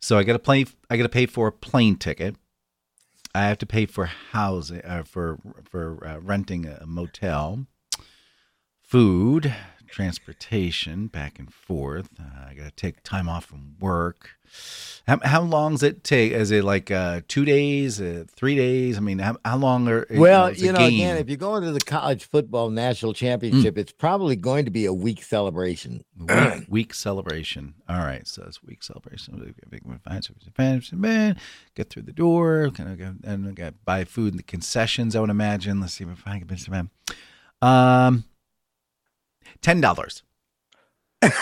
So 0.00 0.18
I 0.18 0.24
got 0.24 0.32
to 0.32 0.40
play. 0.40 0.66
I 0.90 0.96
got 0.96 1.04
to 1.04 1.08
pay 1.20 1.26
for 1.26 1.46
a 1.46 1.52
plane 1.52 1.94
ticket. 1.94 2.34
I 3.36 3.42
have 3.50 3.58
to 3.58 3.66
pay 3.66 3.86
for 3.86 4.06
housing, 4.32 4.82
uh, 4.84 5.04
for 5.04 5.38
for 5.70 5.84
uh, 6.04 6.18
renting 6.18 6.66
a 6.66 6.84
motel, 6.86 7.68
food, 8.82 9.54
transportation, 9.92 11.06
back 11.06 11.38
and 11.38 11.52
forth. 11.52 12.08
Uh, 12.18 12.48
I 12.48 12.54
got 12.54 12.64
to 12.64 12.70
take 12.72 13.02
time 13.02 13.28
off 13.28 13.44
from 13.44 13.76
work. 13.78 14.30
How, 15.06 15.18
how 15.22 15.42
long 15.42 15.72
does 15.72 15.82
it 15.82 16.02
take? 16.04 16.32
Is 16.32 16.50
it 16.50 16.64
like 16.64 16.90
uh, 16.90 17.22
two 17.28 17.44
days, 17.44 18.00
uh, 18.00 18.24
three 18.28 18.56
days? 18.56 18.96
I 18.96 19.00
mean, 19.00 19.18
how, 19.18 19.36
how 19.44 19.56
long 19.56 19.88
are 19.88 20.06
Well, 20.10 20.46
it's 20.46 20.62
a 20.62 20.66
you 20.66 20.72
know, 20.72 20.84
again, 20.84 21.16
if 21.18 21.28
you're 21.28 21.36
going 21.36 21.62
to 21.62 21.72
the 21.72 21.80
college 21.80 22.24
football 22.24 22.70
national 22.70 23.12
championship, 23.12 23.78
it's 23.78 23.92
probably 23.92 24.36
going 24.36 24.64
to 24.64 24.70
be 24.70 24.86
a 24.86 24.92
week 24.92 25.22
celebration. 25.22 26.04
week, 26.18 26.30
week 26.68 26.94
celebration. 26.94 27.74
All 27.88 27.98
right, 27.98 28.26
so 28.26 28.44
it's 28.46 28.62
week 28.62 28.82
celebration. 28.82 29.34
Man, 31.00 31.36
get 31.74 31.90
through 31.90 32.02
the 32.02 32.12
door, 32.12 32.70
kind 32.74 32.90
of 32.90 32.98
go 32.98 33.30
and 33.30 33.48
I 33.48 33.52
got 33.52 33.84
buy 33.84 34.04
food 34.04 34.32
in 34.32 34.36
the 34.36 34.42
concessions. 34.42 35.16
I 35.16 35.20
would 35.20 35.30
imagine. 35.30 35.80
Let's 35.80 35.94
see 35.94 36.04
if 36.04 36.26
I 36.26 36.38
can. 36.38 36.90
Um, 37.60 38.24
ten 39.62 39.80
dollars. 39.80 40.22
Am 41.22 41.32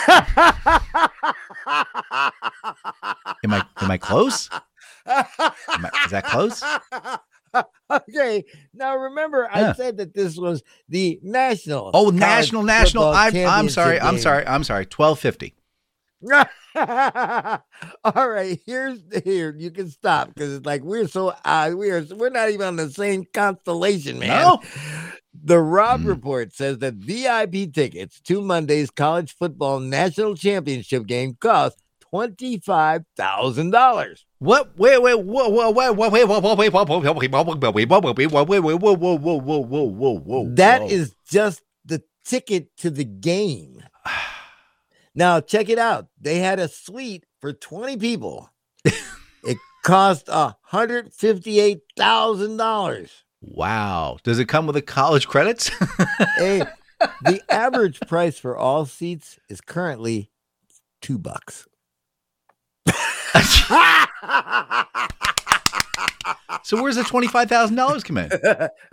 I 3.53 3.65
am 3.77 3.91
I 3.91 3.97
close? 3.97 4.49
Am 5.05 5.25
I, 5.37 5.89
is 6.05 6.11
that 6.11 6.25
close? 6.25 6.63
okay. 7.91 8.45
Now 8.73 8.95
remember, 8.95 9.49
Yeah. 9.53 9.71
I 9.71 9.73
said 9.73 9.97
that 9.97 10.13
this 10.13 10.37
was 10.37 10.63
the 10.87 11.19
national. 11.23 11.91
Oh, 11.93 12.09
national, 12.11 12.63
national. 12.63 13.05
I, 13.05 13.27
I'm 13.27 13.69
sorry. 13.69 13.97
championship 13.97 14.05
I'm 14.05 14.17
sorry. 14.19 14.47
I'm 14.47 14.63
sorry. 14.63 14.85
Twelve 14.85 15.19
fifty. 15.19 15.55
All 16.75 18.29
right, 18.29 18.59
here's 18.65 18.99
here. 19.23 19.55
You 19.57 19.71
can 19.71 19.89
stop 19.89 20.27
because 20.27 20.53
it's 20.57 20.65
like 20.65 20.83
we're 20.83 21.07
so 21.07 21.33
uh, 21.43 21.73
we 21.75 21.89
are 21.89 22.05
we're 22.15 22.29
not 22.29 22.49
even 22.51 22.67
on 22.67 22.75
the 22.75 22.91
same 22.91 23.25
constellation, 23.33 24.19
man. 24.19 24.29
No. 24.29 24.61
The 25.33 25.59
Robb 25.59 26.01
Mm. 26.01 26.07
report 26.07 26.53
says 26.53 26.79
that 26.79 26.95
VIP 26.95 27.71
tickets 27.73 28.19
to 28.21 28.41
Monday's 28.41 28.91
college 28.91 29.33
football 29.35 29.79
national 29.79 30.35
championship 30.35 31.07
game 31.07 31.35
cost 31.39 31.81
twenty 31.99 32.59
five 32.59 33.05
thousand 33.15 33.71
dollars. 33.71 34.25
What? 34.39 34.77
Wait, 34.77 35.01
wait, 35.01 35.23
whoa, 35.23 35.47
whoa, 35.49 35.71
wait, 35.71 35.95
wait, 35.95 36.11
wait, 36.11 36.27
wait, 36.27 36.43
wait, 36.43 36.57
wait, 36.57 36.57
wait, 36.57 36.73
whoa, 36.73 36.83
whoa, 36.83 36.95
whoa, 38.95 39.37
whoa, 39.37 39.57
whoa, 39.59 39.83
whoa, 39.83 40.19
whoa. 40.19 40.49
That 40.55 40.81
whoa. 40.81 40.87
is 40.89 41.15
just 41.29 41.61
the 41.85 42.03
ticket 42.25 42.75
to 42.77 42.89
the 42.89 43.05
game. 43.05 43.83
Now 45.15 45.39
check 45.41 45.69
it 45.69 45.79
out. 45.79 46.07
They 46.19 46.39
had 46.39 46.59
a 46.59 46.67
suite 46.67 47.25
for 47.39 47.53
twenty 47.53 47.97
people. 47.97 48.49
it 48.85 49.57
cost 49.83 50.29
hundred 50.29 51.13
fifty 51.13 51.59
eight 51.59 51.81
thousand 51.97 52.57
dollars. 52.57 53.11
Wow. 53.41 54.17
Does 54.23 54.39
it 54.39 54.45
come 54.45 54.65
with 54.65 54.75
the 54.75 54.81
college 54.81 55.27
credits? 55.27 55.69
Hey, 56.37 56.63
the 57.23 57.41
average 57.49 57.99
price 58.01 58.37
for 58.39 58.57
all 58.57 58.85
seats 58.85 59.39
is 59.49 59.61
currently 59.61 60.29
two 61.01 61.17
bucks. 61.17 61.67
so 66.63 66.81
where's 66.81 66.95
the 66.95 67.03
twenty 67.03 67.27
five 67.27 67.49
thousand 67.49 67.75
dollars 67.75 68.03
come 68.03 68.17
in? 68.17 68.29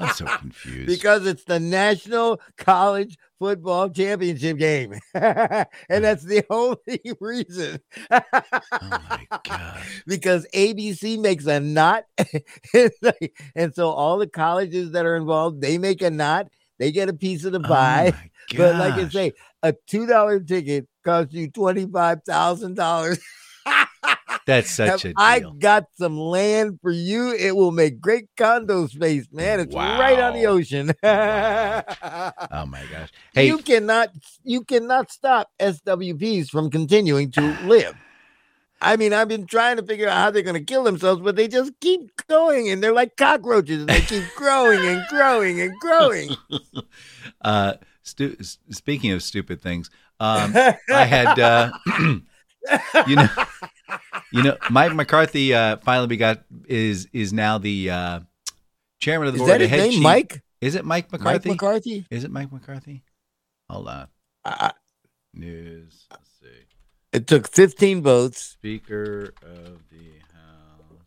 I'm 0.00 0.12
so 0.14 0.26
confused. 0.26 0.86
because 0.86 1.26
it's 1.26 1.44
the 1.44 1.60
National 1.60 2.40
College 2.56 3.16
Football 3.38 3.90
Championship 3.90 4.58
game. 4.58 4.94
and 5.14 5.66
hmm. 5.90 6.00
that's 6.02 6.22
the 6.22 6.44
only 6.50 7.00
reason. 7.20 7.78
oh 8.10 8.20
my 8.30 9.26
gosh. 9.44 10.02
because 10.06 10.46
ABC 10.54 11.18
makes 11.20 11.46
a 11.46 11.60
knot. 11.60 12.04
and 13.54 13.74
so 13.74 13.90
all 13.90 14.18
the 14.18 14.26
colleges 14.26 14.92
that 14.92 15.06
are 15.06 15.16
involved, 15.16 15.60
they 15.60 15.78
make 15.78 16.02
a 16.02 16.10
knot. 16.10 16.48
They 16.78 16.90
get 16.90 17.08
a 17.08 17.14
piece 17.14 17.44
of 17.44 17.52
the 17.52 17.60
Oh 17.60 17.68
pie. 17.68 18.12
my 18.12 18.30
but 18.56 18.76
like 18.76 18.94
I 18.94 19.08
say, 19.08 19.32
a 19.62 19.72
$2 19.72 20.46
ticket 20.46 20.88
costs 21.04 21.34
you 21.34 21.50
$25,000. 21.50 23.18
That's 24.46 24.70
such 24.70 25.04
Have 25.04 25.04
a 25.04 25.14
I 25.16 25.40
deal. 25.40 25.56
got 25.58 25.84
some 25.96 26.18
land 26.18 26.78
for 26.82 26.90
you. 26.90 27.32
It 27.32 27.56
will 27.56 27.72
make 27.72 28.00
great 28.00 28.28
condo 28.36 28.86
space, 28.86 29.26
man. 29.32 29.60
It's 29.60 29.74
right 29.74 30.18
on 30.18 30.34
the 30.34 30.46
Wow. 30.46 30.52
ocean. 30.52 30.92
oh 31.02 32.66
my 32.66 32.84
gosh. 32.86 33.10
Hey, 33.32 33.46
you 33.46 33.58
cannot 33.58 34.10
you 34.42 34.64
cannot 34.64 35.10
stop 35.10 35.50
SWPs 35.60 36.48
from 36.50 36.70
continuing 36.70 37.30
to 37.32 37.56
live. 37.60 37.94
I 38.80 38.96
mean, 38.96 39.14
I've 39.14 39.28
been 39.28 39.46
trying 39.46 39.76
to 39.78 39.82
figure 39.82 40.08
out 40.08 40.16
how 40.16 40.30
they're 40.30 40.42
going 40.42 40.58
to 40.58 40.64
kill 40.64 40.84
themselves, 40.84 41.22
but 41.22 41.36
they 41.36 41.48
just 41.48 41.72
keep 41.80 42.00
going, 42.26 42.68
and 42.68 42.82
they're 42.82 42.92
like 42.92 43.16
cockroaches, 43.16 43.80
and 43.80 43.88
they 43.88 44.02
keep 44.02 44.24
growing 44.34 44.84
and 44.84 45.06
growing 45.08 45.60
and 45.60 45.72
growing. 45.80 46.36
uh, 47.40 47.74
stu- 48.02 48.36
speaking 48.70 49.12
of 49.12 49.22
stupid 49.22 49.62
things, 49.62 49.88
um, 50.20 50.52
I 50.54 51.04
had, 51.04 51.38
uh, 51.38 51.72
you 53.06 53.16
know, 53.16 53.28
you 54.32 54.42
know, 54.42 54.56
Mike 54.70 54.94
McCarthy 54.94 55.54
uh, 55.54 55.76
finally 55.78 56.08
we 56.08 56.16
got 56.16 56.42
is 56.66 57.08
is 57.12 57.32
now 57.32 57.58
the 57.58 57.90
uh, 57.90 58.20
chairman 59.00 59.28
of 59.28 59.34
the 59.34 59.38
Is 59.42 59.46
board. 59.48 59.50
that 59.52 59.58
the 59.64 59.68
his 59.68 59.80
name, 59.82 59.90
chief- 59.92 60.02
Mike? 60.02 60.42
Is 60.60 60.74
it 60.74 60.84
Mike 60.84 61.12
McCarthy? 61.12 61.50
Mike 61.50 61.60
McCarthy? 61.60 62.06
Is 62.10 62.24
it 62.24 62.30
Mike 62.30 62.50
McCarthy? 62.52 63.02
Hold 63.68 63.88
on. 63.88 64.08
News. 65.34 66.06
Let's 66.10 66.30
see. 66.40 66.46
it 67.12 67.26
took 67.26 67.48
15 67.48 68.02
votes. 68.02 68.40
Speaker 68.42 69.34
of 69.42 69.78
the 69.90 70.20
House. 70.32 71.00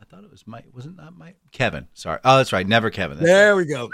I 0.00 0.04
thought 0.04 0.24
it 0.24 0.30
was 0.30 0.46
Mike. 0.46 0.66
Wasn't 0.74 0.96
that 0.96 1.12
Mike? 1.16 1.36
Kevin. 1.52 1.86
Sorry. 1.94 2.18
Oh, 2.24 2.38
that's 2.38 2.52
right. 2.52 2.66
Never 2.66 2.90
Kevin. 2.90 3.18
That's 3.18 3.26
There 3.28 3.54
right. 3.54 3.56
we 3.56 3.72
go. 3.72 3.88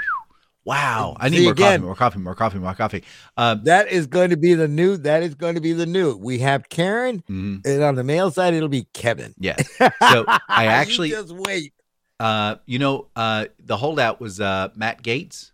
Wow. 0.64 1.16
I 1.20 1.28
See, 1.28 1.36
need 1.38 1.42
more 1.44 1.52
again- 1.52 1.80
coffee. 1.80 1.84
More 1.84 1.94
coffee. 1.94 2.18
More 2.18 2.34
coffee. 2.34 2.58
More 2.58 2.74
coffee. 2.74 3.04
Uh, 3.36 3.54
That 3.64 3.88
is 3.92 4.06
going 4.06 4.30
to 4.30 4.36
be 4.36 4.54
the 4.54 4.68
new. 4.68 4.96
That 4.96 5.22
is 5.22 5.34
going 5.34 5.56
to 5.56 5.60
be 5.60 5.72
the 5.74 5.86
new. 5.86 6.16
We 6.16 6.38
have 6.38 6.68
Karen, 6.70 7.22
mhm. 7.28 7.66
and 7.66 7.82
on 7.82 7.94
the 7.96 8.04
male 8.04 8.30
side, 8.30 8.54
it'll 8.54 8.68
be 8.68 8.86
Kevin. 8.94 9.34
Yeah. 9.38 9.56
So 10.10 10.24
I 10.48 10.66
actually, 10.66 11.10
just 11.10 11.32
wait. 11.32 11.72
uh, 12.20 12.56
you 12.66 12.78
know, 12.78 13.08
uh, 13.16 13.46
the 13.58 13.76
holdout 13.76 14.20
was 14.20 14.40
uh, 14.40 14.68
Matt 14.74 15.02
Gaetz. 15.02 15.50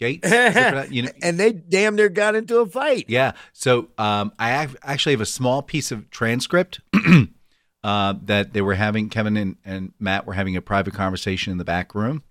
Gaetz, 0.00 0.24
Is 0.24 0.30
that 0.30 0.74
what 0.74 0.84
I- 0.88 0.90
you 0.90 1.02
know, 1.02 1.10
and 1.22 1.38
they 1.40 1.52
damn 1.52 1.94
near 1.96 2.08
got 2.08 2.34
into 2.34 2.58
a 2.58 2.66
fight. 2.66 3.06
yeah. 3.08 3.32
So 3.52 3.88
um, 3.98 4.32
I 4.38 4.64
ac- 4.64 4.76
actually 4.82 5.12
have 5.12 5.20
a 5.20 5.26
small 5.26 5.62
piece 5.62 5.90
of 5.92 6.10
transcript 6.10 6.80
uh, 7.84 8.14
that 8.24 8.52
they 8.52 8.60
were 8.60 8.74
having. 8.74 9.08
Kevin 9.08 9.36
and, 9.36 9.56
and 9.64 9.92
Matt 9.98 10.26
were 10.26 10.34
having 10.34 10.56
a 10.56 10.62
private 10.62 10.94
conversation 10.94 11.50
in 11.52 11.58
the 11.58 11.64
back 11.64 11.94
room, 11.94 12.22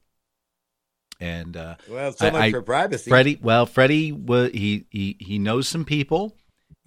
and 1.22 1.56
uh, 1.56 1.76
Well, 1.88 2.12
so 2.12 2.32
much 2.32 2.42
I- 2.42 2.52
for 2.52 2.62
privacy. 2.62 3.10
Freddie, 3.10 3.40
well, 3.42 3.66
Freddie 3.66 4.12
was 4.12 4.52
he 4.52 4.86
he 4.90 5.16
he 5.20 5.40
knows 5.40 5.68
some 5.70 5.86
people, 5.86 6.36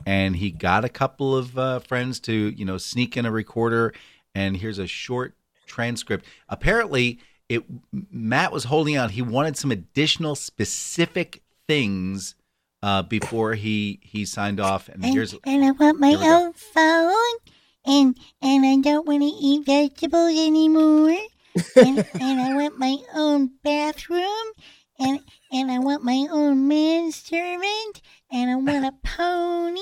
and 0.05 0.37
he 0.37 0.51
got 0.51 0.85
a 0.85 0.89
couple 0.91 1.35
of 1.37 1.57
uh, 1.57 1.79
friends 1.79 2.21
to 2.21 2.33
you 2.33 2.65
know 2.65 2.77
sneak 2.77 3.17
in 3.17 3.25
a 3.25 3.31
recorder. 3.31 3.95
And 4.35 4.57
here's 4.57 4.79
a 4.79 4.87
short 4.89 5.35
transcript. 5.67 6.27
Apparently, 6.49 7.21
it 7.49 7.63
Matt 8.11 8.53
was 8.53 8.65
holding 8.65 8.97
out. 8.97 9.13
He 9.13 9.23
wanted 9.23 9.57
some 9.57 9.71
additional 9.71 10.35
specific 10.35 11.43
things 11.69 12.35
uh, 12.83 13.03
before 13.03 13.55
he 13.55 14.01
he 14.03 14.25
signed 14.25 14.59
off. 14.61 14.89
And 14.89 15.05
And, 15.05 15.15
here's 15.15 15.35
and 15.45 15.65
I 15.65 15.71
want 15.71 16.01
my 16.01 16.09
here 16.09 16.19
go. 16.19 16.47
own 16.47 16.53
phone, 16.53 17.39
and 17.87 18.19
and 18.43 18.67
I 18.67 18.77
don't 18.83 19.07
want 19.07 19.23
to 19.23 19.29
eat 19.29 19.65
vegetables 19.67 20.37
anymore, 20.37 21.17
and, 21.77 22.05
and 22.21 22.41
I 22.41 22.55
want 22.55 22.79
my 22.79 22.97
own 23.15 23.51
bathroom, 23.63 24.53
and 24.99 25.21
and 25.53 25.71
I 25.71 25.79
want 25.79 26.03
my 26.03 26.27
own 26.31 26.67
manservant, 26.67 28.03
and 28.31 28.51
I 28.51 28.57
want 28.57 28.85
a 28.85 28.93
pony, 29.05 29.81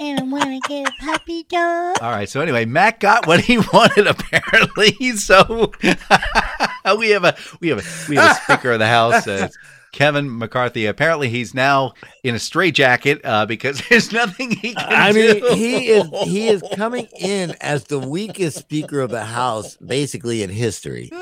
and 0.00 0.20
I 0.20 0.22
want 0.24 0.44
to 0.44 0.68
get 0.68 0.88
a 0.88 0.92
puppy 1.04 1.44
dog. 1.44 1.96
All 2.00 2.10
right. 2.10 2.28
So 2.28 2.40
anyway, 2.40 2.64
Matt 2.64 3.00
got 3.00 3.26
what 3.26 3.40
he 3.40 3.58
wanted 3.72 4.06
apparently. 4.06 4.92
So 5.16 5.72
we 5.82 7.10
have 7.10 7.24
a 7.24 7.36
we 7.60 7.68
have 7.68 7.78
a 7.78 8.08
we 8.08 8.16
have 8.16 8.30
a 8.30 8.34
speaker 8.42 8.72
of 8.72 8.78
the 8.78 8.86
house. 8.86 9.26
Uh, 9.26 9.48
Kevin 9.94 10.38
McCarthy. 10.38 10.86
Apparently, 10.86 11.28
he's 11.28 11.54
now 11.54 11.92
in 12.24 12.34
a 12.34 12.38
straitjacket 12.40 13.20
uh, 13.24 13.46
because 13.46 13.80
there's 13.88 14.12
nothing 14.12 14.50
he 14.50 14.74
can 14.74 14.88
do. 14.88 14.94
I 14.94 15.12
mean, 15.12 15.40
do. 15.40 15.54
he 15.54 15.86
is 15.86 16.08
he 16.24 16.48
is 16.48 16.64
coming 16.74 17.06
in 17.16 17.54
as 17.60 17.84
the 17.84 18.00
weakest 18.00 18.58
speaker 18.58 19.00
of 19.00 19.10
the 19.10 19.24
house, 19.24 19.76
basically 19.76 20.42
in 20.42 20.50
history. 20.50 21.12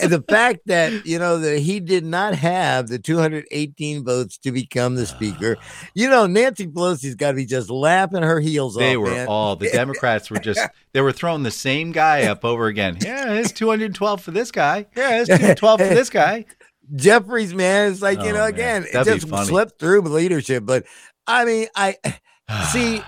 And 0.00 0.10
the 0.10 0.24
fact 0.28 0.66
that 0.66 1.06
you 1.06 1.20
know 1.20 1.38
that 1.38 1.60
he 1.60 1.78
did 1.78 2.04
not 2.04 2.34
have 2.34 2.88
the 2.88 2.98
218 2.98 4.04
votes 4.04 4.36
to 4.38 4.50
become 4.50 4.96
the 4.96 5.06
speaker, 5.06 5.56
you 5.94 6.10
know, 6.10 6.26
Nancy 6.26 6.66
Pelosi's 6.66 7.14
got 7.14 7.30
to 7.30 7.36
be 7.36 7.46
just 7.46 7.70
laughing 7.70 8.24
her 8.24 8.40
heels 8.40 8.74
They 8.74 8.80
off. 8.80 8.90
They 8.90 8.96
were 8.96 9.10
man. 9.10 9.28
all 9.28 9.54
the 9.54 9.70
Democrats 9.70 10.28
were 10.28 10.40
just 10.40 10.60
they 10.92 11.00
were 11.00 11.12
throwing 11.12 11.44
the 11.44 11.52
same 11.52 11.92
guy 11.92 12.24
up 12.24 12.44
over 12.44 12.66
again. 12.66 12.98
Yeah, 13.00 13.34
it's 13.34 13.52
212 13.52 14.20
for 14.20 14.32
this 14.32 14.50
guy. 14.50 14.86
Yeah, 14.96 15.20
it's 15.20 15.28
212 15.28 15.80
for 15.80 15.94
this 15.94 16.10
guy. 16.10 16.46
Jeffries, 16.94 17.54
man. 17.54 17.92
It's 17.92 18.02
like 18.02 18.18
you 18.20 18.30
Oh, 18.30 18.32
know, 18.32 18.38
man. 18.44 18.48
again, 18.54 18.86
it 18.92 19.04
just 19.04 19.28
slipped 19.46 19.78
through 19.78 20.02
leadership. 20.02 20.64
But 20.66 20.84
I 21.26 21.44
mean, 21.44 21.68
I 21.76 21.96
see 22.72 23.02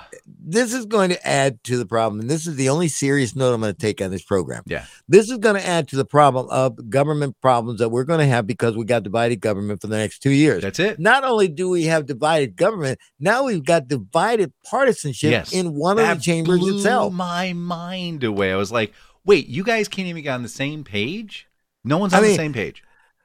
this 0.47 0.72
is 0.72 0.87
going 0.87 1.11
to 1.11 1.26
add 1.26 1.62
to 1.64 1.76
the 1.76 1.85
problem, 1.87 2.20
and 2.20 2.30
this 2.30 2.47
is 2.47 2.57
the 2.57 2.68
only 2.68 2.89
serious 2.89 3.35
note 3.37 3.53
I'm 3.55 3.61
going 3.61 3.74
to 3.74 3.78
take 3.78 4.01
on 4.01 4.11
this 4.11 4.22
program. 4.22 4.62
Yeah. 4.66 4.87
This 5.09 5.30
is 5.30 5.39
going 5.39 5.57
to 5.57 5.66
add 5.66 5.89
to 5.89 5.97
the 5.97 6.05
problem 6.05 6.49
of 6.51 6.89
government 6.89 7.37
problems 7.43 7.80
that 7.80 7.89
we're 7.91 8.05
going 8.05 8.20
to 8.20 8.26
have 8.26 8.47
because 8.47 8.76
we 8.76 8.85
got 8.85 9.03
divided 9.03 9.41
government 9.41 9.80
for 9.80 9.89
the 9.89 9.97
next 9.99 10.20
two 10.20 10.30
years. 10.30 10.62
That's 10.62 10.78
it. 10.78 10.99
Not 10.99 11.24
only 11.24 11.49
do 11.49 11.68
we 11.68 11.85
have 11.85 12.07
divided 12.07 12.57
government, 12.57 12.99
now 13.18 13.45
we've 13.45 13.64
got 13.64 13.89
divided 13.89 14.53
partisanship 14.64 15.30
Yes. 15.30 15.53
in 15.53 15.74
one 15.74 15.99
of 15.99 16.07
the 16.07 16.14
chambers 16.22 16.61
blew 16.61 16.76
itself. 16.76 17.12
my 17.12 17.53
mind 17.53 18.22
away. 18.24 18.53
I 18.53 18.57
was 18.57 18.70
like, 18.72 18.93
wait, 19.24 19.47
you 19.49 19.64
guys 19.64 19.89
can't 19.89 20.09
even 20.09 20.22
get 20.22 20.30
on 20.35 20.43
the 20.43 20.49
same 20.49 20.85
page? 20.85 21.49
No 21.85 21.99
one's 21.99 22.14
I 22.14 22.18
on 22.18 22.22
the 22.22 22.35
same 22.35 22.53
page. 22.53 22.82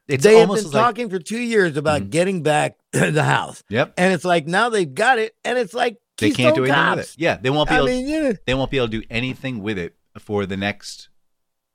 It's 0.09 0.23
they 0.23 0.39
have 0.39 0.49
been 0.49 0.63
like, 0.63 0.71
talking 0.71 1.09
for 1.09 1.19
two 1.19 1.39
years 1.39 1.77
about 1.77 2.01
Mhm. 2.01 2.09
getting 2.09 2.43
back 2.43 2.75
the 2.91 3.23
House, 3.23 3.63
yep, 3.69 3.93
and 3.97 4.11
it's 4.13 4.25
like 4.25 4.47
now 4.47 4.69
they've 4.69 4.91
got 4.93 5.19
it, 5.19 5.35
and 5.45 5.57
it's 5.57 5.73
like 5.73 5.97
they 6.17 6.31
can't 6.31 6.55
do 6.55 6.65
anything 6.65 6.89
with 6.95 6.99
it. 6.99 7.15
Yeah, 7.17 7.37
they 7.41 7.49
won't 7.49 7.69
be 7.69 7.75
I 7.75 7.77
able. 7.77 7.85
mean, 7.87 8.07
yeah. 8.07 8.33
they 8.45 8.53
won't 8.55 8.71
be 8.71 8.77
able 8.77 8.87
to 8.89 8.99
do 9.01 9.05
anything 9.09 9.61
with 9.61 9.77
it 9.77 9.95
for 10.17 10.45
the 10.45 10.57
next. 10.57 11.09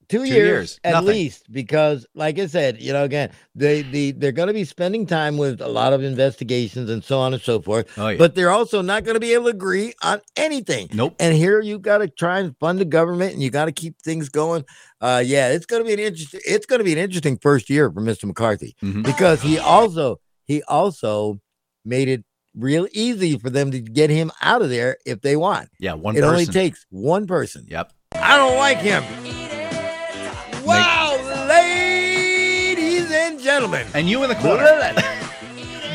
Two, 0.08 0.18
Two 0.18 0.24
years, 0.24 0.36
years, 0.36 0.80
at 0.84 0.92
nothing. 0.92 1.08
least 1.08 1.50
because 1.52 2.06
like 2.14 2.38
i 2.38 2.46
said 2.46 2.80
you 2.80 2.92
know 2.92 3.04
again 3.04 3.30
they 3.54 3.82
the 3.82 4.12
they're 4.12 4.32
going 4.32 4.48
to 4.48 4.54
be 4.54 4.64
spending 4.64 5.06
time 5.06 5.36
with 5.38 5.60
a 5.60 5.68
lot 5.68 5.92
of 5.92 6.02
investigations 6.02 6.90
and 6.90 7.02
so 7.04 7.18
on 7.18 7.32
and 7.34 7.42
so 7.42 7.60
forth 7.60 7.86
Oh 7.98 8.08
yeah, 8.08 8.18
but 8.18 8.34
they're 8.34 8.50
also 8.50 8.82
not 8.82 9.04
going 9.04 9.14
to 9.14 9.20
be 9.20 9.32
able 9.34 9.44
to 9.44 9.50
agree 9.50 9.92
on 10.02 10.20
anything 10.36 10.88
nope. 10.92 11.14
and 11.20 11.34
here 11.36 11.60
you 11.60 11.78
got 11.78 11.98
to 11.98 12.08
try 12.08 12.40
and 12.40 12.56
fund 12.58 12.78
the 12.78 12.84
government 12.84 13.32
and 13.34 13.42
you 13.42 13.50
got 13.50 13.64
to 13.66 13.72
keep 13.72 14.00
things 14.02 14.28
going 14.28 14.64
uh 15.00 15.22
yeah 15.24 15.48
it's 15.50 15.66
going 15.66 15.82
to 15.82 15.86
be 15.86 15.92
an 15.92 16.00
interesting 16.00 16.40
it's 16.44 16.66
going 16.66 16.78
to 16.80 16.84
be 16.84 16.92
an 16.92 16.98
interesting 16.98 17.36
first 17.38 17.70
year 17.70 17.90
for 17.90 18.00
mr 18.00 18.24
mccarthy 18.24 18.74
Mhm. 18.82 19.04
because 19.04 19.42
he 19.42 19.58
also 19.58 20.20
he 20.46 20.62
also 20.64 21.40
made 21.84 22.08
it 22.08 22.24
real 22.56 22.86
easy 22.92 23.36
for 23.38 23.50
them 23.50 23.70
to 23.72 23.80
get 23.80 24.10
him 24.10 24.30
out 24.40 24.62
of 24.62 24.70
there 24.70 24.96
if 25.04 25.20
they 25.22 25.34
want 25.36 25.68
Yeah, 25.80 25.94
one 25.94 26.16
it 26.16 26.20
person. 26.20 26.30
only 26.32 26.46
takes 26.46 26.86
one 26.90 27.26
person 27.26 27.66
Yep. 27.68 27.92
I 28.16 28.36
don't 28.36 28.56
like 28.56 28.78
him. 28.78 29.02
Wow, 30.64 31.46
ladies 31.46 33.10
and 33.10 33.38
gentlemen. 33.38 33.86
And 33.92 34.08
you 34.08 34.22
in 34.22 34.30
the 34.30 34.34
corner. 34.36 34.64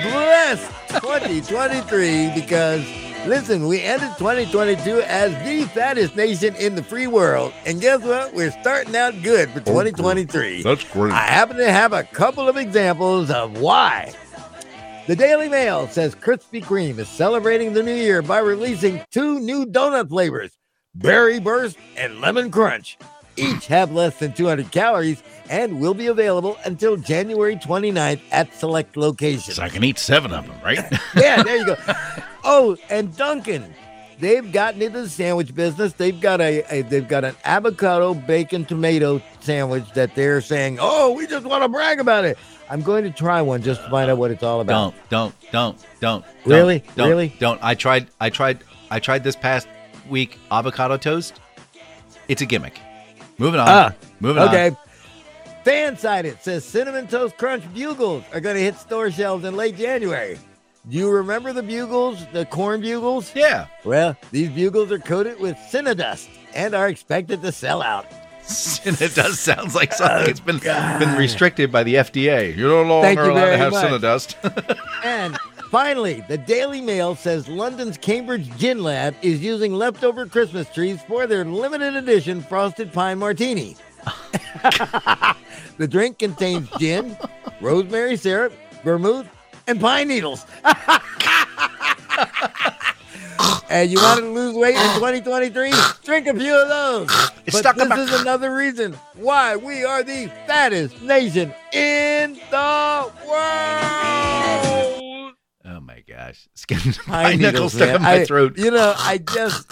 Bless 0.04 0.68
2023 0.90 2.32
because 2.36 2.86
listen, 3.26 3.68
we 3.68 3.82
ended 3.82 4.10
2022 4.20 5.02
as 5.02 5.32
the 5.44 5.68
fattest 5.74 6.16
nation 6.16 6.56
in 6.56 6.76
the 6.76 6.84
free 6.84 7.08
world. 7.08 7.52
And 7.66 7.82
guess 7.82 8.02
what? 8.02 8.34
We're 8.34 8.52
starting 8.52 8.96
out 8.96 9.22
good 9.24 9.50
for 9.50 9.60
2023. 9.62 10.62
That's 10.62 10.84
great. 10.84 11.14
I 11.14 11.22
happen 11.22 11.58
to 11.58 11.72
have 11.72 11.92
a 11.92 12.04
couple 12.04 12.48
of 12.48 12.56
examples 12.56 13.32
of 13.32 13.60
why. 13.60 14.14
The 15.08 15.16
Daily 15.16 15.50
Mail 15.50 15.88
says 15.88 16.14
Krispy 16.14 16.64
Kreme 16.64 17.00
is 17.00 17.10
celebrating 17.10 17.74
the 17.74 17.82
new 17.82 17.96
year 17.96 18.22
by 18.22 18.38
releasing 18.38 19.02
two 19.10 19.40
new 19.40 19.66
donut 19.66 20.10
flavors, 20.10 20.52
Berry 20.94 21.40
Burst 21.40 21.78
and 21.98 22.22
Lemon 22.22 22.52
Crunch. 22.52 23.00
Each 23.40 23.68
have 23.68 23.92
less 23.92 24.18
than 24.20 24.34
200 24.34 24.72
calories 24.72 25.24
and 25.50 25.80
will 25.80 25.94
be 25.94 26.08
available 26.08 26.58
until 26.66 26.96
January 26.98 27.56
29th 27.56 28.22
at 28.32 28.54
select 28.54 28.96
locations. 28.98 29.56
So 29.56 29.64
I 29.64 29.70
can 29.70 29.84
eat 29.84 29.98
seven 29.98 30.32
of 30.34 30.46
them, 30.46 30.56
right? 30.64 30.80
Yeah, 31.16 31.42
there 31.44 31.58
you 31.58 31.66
go. 31.66 31.76
Oh, 32.44 32.78
and 32.90 33.16
Dunkin, 33.16 33.74
they've 34.20 34.50
gotten 34.52 34.82
into 34.82 35.02
the 35.02 35.10
sandwich 35.10 35.54
business. 35.54 35.94
They've 35.94 36.20
got 36.20 36.40
a, 36.42 36.64
a 36.74 36.82
they've 36.84 37.08
got 37.08 37.24
an 37.26 37.36
avocado 37.44 38.14
bacon 38.14 38.66
tomato 38.66 39.22
sandwich 39.42 39.84
that 39.94 40.16
they're 40.16 40.40
saying, 40.42 40.78
"Oh, 40.80 41.12
we 41.14 41.28
just 41.28 41.46
want 41.46 41.64
to 41.64 41.70
brag 41.70 42.00
about 42.00 42.26
it." 42.26 42.38
I'm 42.70 42.82
going 42.82 43.04
to 43.04 43.12
try 43.12 43.42
one 43.42 43.62
just 43.62 43.84
to 43.84 43.90
find 43.90 44.10
out 44.10 44.18
what 44.18 44.32
it's 44.32 44.42
all 44.42 44.62
about. 44.62 44.94
Don't, 45.10 45.34
don't, 45.52 45.52
don't, 45.52 45.86
don't. 46.00 46.26
Really? 46.46 46.84
Don't, 46.96 47.10
Really? 47.10 47.36
Don't. 47.40 47.60
I 47.62 47.76
tried. 47.76 48.08
I 48.20 48.30
tried. 48.30 48.64
I 48.90 49.00
tried 49.00 49.24
this 49.24 49.36
past 49.36 49.68
week 50.10 50.40
avocado 50.50 50.98
toast. 50.98 51.40
It's 52.30 52.42
a 52.42 52.46
gimmick. 52.46 52.80
Moving 53.40 53.60
on. 53.60 53.68
Ah, 53.68 53.94
Moving 54.20 54.42
on. 54.44 54.50
Okay. 54.50 54.76
Fansided 55.66 56.40
says 56.42 56.64
cinnamon 56.64 57.08
toast 57.08 57.38
crunch 57.38 57.64
bugles 57.74 58.24
are 58.34 58.40
going 58.40 58.56
to 58.56 58.62
hit 58.62 58.76
store 58.78 59.12
shelves 59.12 59.44
in 59.46 59.56
late 59.56 59.76
January. 59.78 60.38
Do 60.90 60.98
you 60.98 61.10
remember 61.12 61.52
the 61.54 61.62
bugles, 61.64 62.26
the 62.32 62.46
corn 62.46 62.82
bugles? 62.82 63.34
Yeah. 63.36 63.68
Well, 63.84 64.16
these 64.32 64.50
bugles 64.50 64.92
are 64.92 65.00
coated 65.00 65.40
with 65.40 65.56
cinnadust 65.72 66.30
and 66.56 66.74
are 66.74 66.88
expected 66.88 67.42
to 67.42 67.52
sell 67.52 67.82
out. 67.82 68.06
It 68.52 69.12
sounds 69.36 69.76
like 69.76 69.94
something. 69.94 70.30
It's 70.30 70.40
been 70.40 70.58
been 70.58 71.16
restricted 71.18 71.72
by 71.72 71.84
the 71.84 71.96
FDA. 71.96 72.56
You're 72.56 72.84
no 72.84 73.02
longer 73.02 73.30
allowed 73.30 73.46
to 73.52 73.58
have 73.58 73.72
much. 73.74 73.86
Cinedust. 73.86 74.80
And 75.04 75.38
finally, 75.70 76.24
the 76.28 76.38
Daily 76.38 76.82
Mail 76.82 77.16
says 77.16 77.48
London's 77.48 77.98
Cambridge 77.98 78.50
Gin 78.58 78.84
Lab 78.84 79.16
is 79.22 79.42
using 79.42 79.74
leftover 79.74 80.26
Christmas 80.26 80.70
trees 80.70 81.02
for 81.08 81.28
their 81.28 81.46
limited 81.46 81.96
edition 81.96 82.42
frosted 82.42 82.92
pine 82.92 83.18
martini. 83.20 83.76
the 85.78 85.88
drink 85.88 86.20
contains 86.20 86.70
gin, 86.78 87.18
rosemary 87.62 88.16
syrup, 88.18 88.54
vermouth, 88.84 89.28
and 89.68 89.80
pine 89.80 90.08
needles. 90.08 90.46
and 93.70 93.92
you 93.92 93.98
want 94.02 94.20
to 94.20 94.26
lose 94.28 94.56
weight 94.56 94.76
in 94.76 94.94
2023? 94.96 95.72
Drink 96.04 96.28
a 96.28 96.34
few 96.34 96.56
of 96.56 96.68
those. 96.68 97.08
But 97.52 97.76
this 97.76 98.10
is 98.10 98.22
another 98.22 98.56
reason 98.56 98.94
why 99.16 99.56
we 99.56 99.84
are 99.84 100.04
the 100.04 100.28
fattest 100.48 101.02
nation 101.02 101.54
in 101.74 102.40
the 102.52 103.12
world. 103.28 104.79
Gosh. 106.10 106.48
Skin 106.56 106.80
Pine 106.80 106.96
my 107.08 107.24
knuckle 107.36 107.52
needles, 107.52 107.74
stuck 107.74 107.88
man. 107.88 107.96
in 107.98 108.02
my 108.02 108.14
I- 108.22 108.26
throat. 108.26 108.58
You 108.58 108.72
know, 108.72 108.94
I 108.98 109.18
just, 109.34 109.72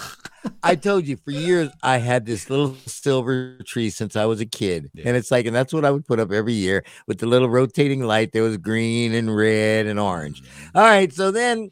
I 0.62 0.74
told 0.76 1.06
you 1.06 1.16
for 1.16 1.30
years 1.32 1.68
I 1.82 1.98
had 1.98 2.26
this 2.26 2.48
little 2.48 2.76
silver 2.86 3.58
tree 3.66 3.90
since 3.90 4.14
I 4.16 4.24
was 4.26 4.40
a 4.40 4.46
kid, 4.46 4.90
Yeah. 4.94 5.08
and 5.08 5.16
it's 5.16 5.30
like, 5.30 5.46
and 5.46 5.54
that's 5.56 5.72
what 5.72 5.84
I 5.84 5.90
would 5.90 6.06
put 6.06 6.20
up 6.20 6.30
every 6.32 6.52
year 6.54 6.84
with 7.06 7.18
the 7.18 7.26
little 7.26 7.48
rotating 7.50 8.02
light. 8.04 8.32
that 8.32 8.40
was 8.42 8.56
green 8.56 9.14
and 9.14 9.34
red 9.34 9.86
and 9.86 9.98
orange. 9.98 10.42
All 10.74 10.82
right, 10.82 11.12
so 11.12 11.30
then 11.30 11.70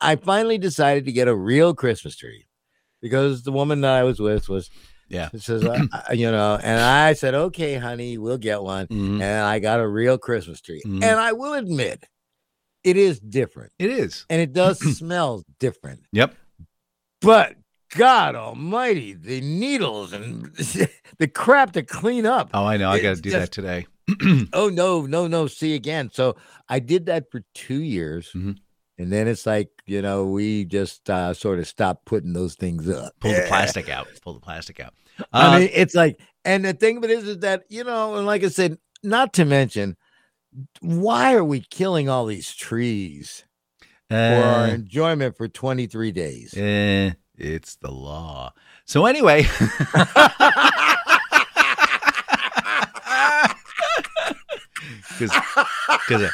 I 0.00 0.16
finally 0.16 0.58
decided 0.58 1.04
to 1.06 1.12
get 1.12 1.28
a 1.28 1.34
real 1.34 1.74
Christmas 1.74 2.16
tree 2.16 2.46
because 3.00 3.42
the 3.44 3.52
woman 3.52 3.80
that 3.80 3.92
I 3.94 4.02
was 4.04 4.20
with 4.20 4.48
was 4.48 4.68
Yeah. 5.08 5.28
Says, 5.38 5.64
uh, 5.64 5.86
you 6.12 6.30
know, 6.30 6.58
and 6.62 6.80
I 6.80 7.12
said, 7.14 7.34
okay, 7.34 7.76
honey, 7.76 8.18
we'll 8.18 8.38
get 8.38 8.62
one. 8.62 8.86
Mhm. 8.88 9.20
And 9.22 9.44
I 9.44 9.58
got 9.58 9.80
a 9.80 9.86
real 9.88 10.18
Christmas 10.18 10.60
tree. 10.60 10.82
Mhm. 10.86 11.02
And 11.02 11.18
I 11.20 11.32
will 11.32 11.54
admit, 11.54 12.04
it 12.84 12.96
is 12.96 13.20
different 13.20 13.72
It 13.78 13.90
is. 13.90 14.26
and 14.30 14.40
it 14.40 14.52
does 14.52 14.78
smell 14.98 15.44
different. 15.58 16.00
Yep. 16.12 16.34
But 17.20 17.56
God 17.96 18.34
Almighty, 18.34 19.12
the 19.14 19.40
needles 19.40 20.12
and 20.12 20.46
the 21.18 21.28
crap 21.28 21.72
to 21.72 21.82
clean 21.82 22.26
up. 22.26 22.50
Oh, 22.54 22.64
I 22.64 22.76
know. 22.76 22.90
I 22.90 23.00
got 23.00 23.16
to 23.16 23.22
do 23.22 23.30
that 23.30 23.50
today. 23.52 23.86
Oh 24.52 24.68
no, 24.68 25.06
no, 25.06 25.26
no! 25.28 25.46
See 25.46 25.74
again. 25.74 26.10
So 26.12 26.36
I 26.68 26.80
did 26.80 27.06
that 27.06 27.30
for 27.30 27.42
two 27.54 27.80
years, 27.80 28.30
Mhm. 28.34 28.56
and 28.98 29.12
then 29.12 29.28
it's 29.28 29.46
like 29.46 29.68
you 29.86 30.02
know 30.02 30.26
we 30.26 30.64
just 30.64 31.08
uh, 31.08 31.32
sort 31.32 31.60
of 31.60 31.68
stopped 31.68 32.04
putting 32.04 32.32
those 32.32 32.56
things 32.56 32.90
up. 32.90 33.14
Pull 33.20 33.30
the 33.32 33.44
plastic 33.46 33.88
out. 33.88 34.08
Pull 34.22 34.34
the 34.34 34.40
plastic 34.40 34.80
out. 34.80 34.92
I 35.32 35.46
Uh, 35.56 35.58
mean, 35.60 35.70
it's 35.72 35.94
like, 35.94 36.18
and 36.44 36.64
the 36.64 36.74
thing 36.74 36.96
of 36.98 37.04
it 37.04 37.10
is, 37.10 37.24
is 37.28 37.38
that 37.38 37.62
you 37.68 37.84
know, 37.84 38.16
and 38.16 38.26
like 38.26 38.42
I 38.42 38.48
said, 38.48 38.76
not 39.04 39.32
to 39.34 39.44
mention, 39.44 39.96
why 40.80 41.34
are 41.34 41.44
we 41.44 41.60
killing 41.60 42.08
all 42.08 42.26
these 42.26 42.54
trees 42.54 43.44
for 44.08 44.16
our 44.16 44.64
uh, 44.64 44.68
enjoyment 44.68 45.36
for 45.36 45.48
twenty 45.48 45.86
three 45.86 46.12
days? 46.12 46.54
eh, 46.56 47.12
it's 47.38 47.76
the 47.76 47.90
law. 47.90 48.52
So 48.84 49.06
anyway. 49.06 49.46
Because 55.18 55.30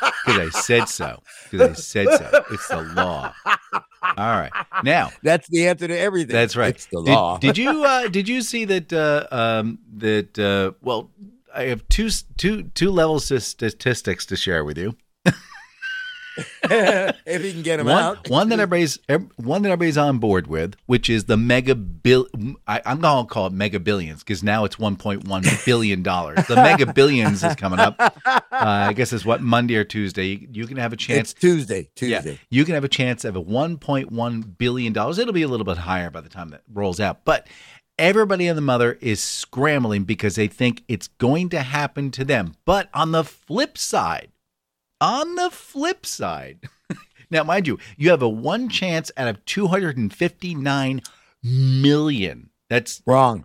I, 0.00 0.12
I 0.26 0.48
said 0.50 0.88
so. 0.88 1.22
Because 1.50 1.70
I 1.70 1.72
said 1.74 2.06
so. 2.18 2.44
It's 2.50 2.68
the 2.68 2.82
law. 2.82 3.32
All 3.44 3.60
right. 4.16 4.52
Now, 4.82 5.10
That's 5.22 5.48
the 5.48 5.68
answer 5.68 5.88
to 5.88 5.98
everything. 5.98 6.32
That's 6.32 6.56
right. 6.56 6.74
It's 6.74 6.86
the 6.86 7.02
Did, 7.02 7.12
law. 7.12 7.38
did 7.38 7.58
you 7.58 7.84
uh, 7.84 8.08
did 8.08 8.28
you 8.28 8.42
see 8.42 8.64
that 8.66 8.92
uh, 8.92 9.26
um, 9.30 9.78
that 9.96 10.38
uh, 10.38 10.72
well 10.80 11.10
I 11.54 11.64
have 11.64 11.88
two 11.88 12.10
two 12.36 12.64
two 12.74 12.90
levels 12.90 13.30
of 13.30 13.42
statistics 13.42 14.26
to 14.26 14.36
share 14.36 14.64
with 14.64 14.78
you. 14.78 14.96
if 16.62 17.44
you 17.44 17.52
can 17.52 17.62
get 17.62 17.78
them 17.78 17.86
One, 17.86 18.02
out. 18.02 18.30
one 18.30 18.48
that 18.50 18.60
everybody's 18.60 18.98
one 19.36 19.62
that 19.62 19.70
everybody's 19.70 19.98
on 19.98 20.18
board 20.18 20.46
with, 20.46 20.74
which 20.86 21.10
is 21.10 21.24
the 21.24 21.36
mega 21.36 21.74
bill. 21.74 22.28
I, 22.66 22.80
I'm 22.86 23.00
gonna 23.00 23.26
call 23.26 23.46
it 23.48 23.52
mega 23.52 23.80
billions 23.80 24.22
because 24.22 24.42
now 24.44 24.64
it's 24.64 24.76
1.1 24.76 25.64
billion 25.66 26.02
dollars. 26.02 26.46
The 26.46 26.54
mega 26.56 26.92
billions 26.92 27.42
is 27.42 27.54
coming 27.56 27.80
up. 27.80 27.96
Uh, 28.58 28.88
I 28.88 28.92
guess 28.92 29.12
it's 29.12 29.24
what 29.24 29.40
Monday 29.40 29.76
or 29.76 29.84
Tuesday. 29.84 30.26
You, 30.26 30.48
you 30.50 30.66
can 30.66 30.78
have 30.78 30.92
a 30.92 30.96
chance 30.96 31.30
It's 31.30 31.40
Tuesday. 31.40 31.88
Yeah, 32.00 32.18
Tuesday. 32.22 32.40
you 32.50 32.64
can 32.64 32.74
have 32.74 32.82
a 32.82 32.88
chance 32.88 33.24
of 33.24 33.36
a 33.36 33.42
1.1 33.42 34.58
billion 34.58 34.92
dollars. 34.92 35.18
It'll 35.18 35.32
be 35.32 35.42
a 35.42 35.48
little 35.48 35.64
bit 35.64 35.76
higher 35.78 36.10
by 36.10 36.20
the 36.22 36.28
time 36.28 36.48
that 36.48 36.62
rolls 36.72 36.98
out, 36.98 37.24
but 37.24 37.46
everybody 37.98 38.46
and 38.46 38.56
the 38.56 38.62
mother 38.62 38.98
is 39.00 39.22
scrambling 39.22 40.04
because 40.04 40.36
they 40.36 40.48
think 40.48 40.82
it's 40.88 41.08
going 41.08 41.48
to 41.50 41.60
happen 41.60 42.10
to 42.12 42.24
them. 42.24 42.54
But 42.64 42.88
on 42.94 43.12
the 43.12 43.24
flip 43.24 43.76
side, 43.76 44.30
on 45.00 45.34
the 45.34 45.50
flip 45.50 46.06
side, 46.06 46.60
now 47.30 47.44
mind 47.44 47.66
you, 47.66 47.78
you 47.96 48.10
have 48.10 48.22
a 48.22 48.28
one 48.28 48.68
chance 48.68 49.10
out 49.16 49.28
of 49.28 49.44
259 49.44 51.02
million. 51.42 52.50
That's 52.68 53.02
Wrong. 53.06 53.44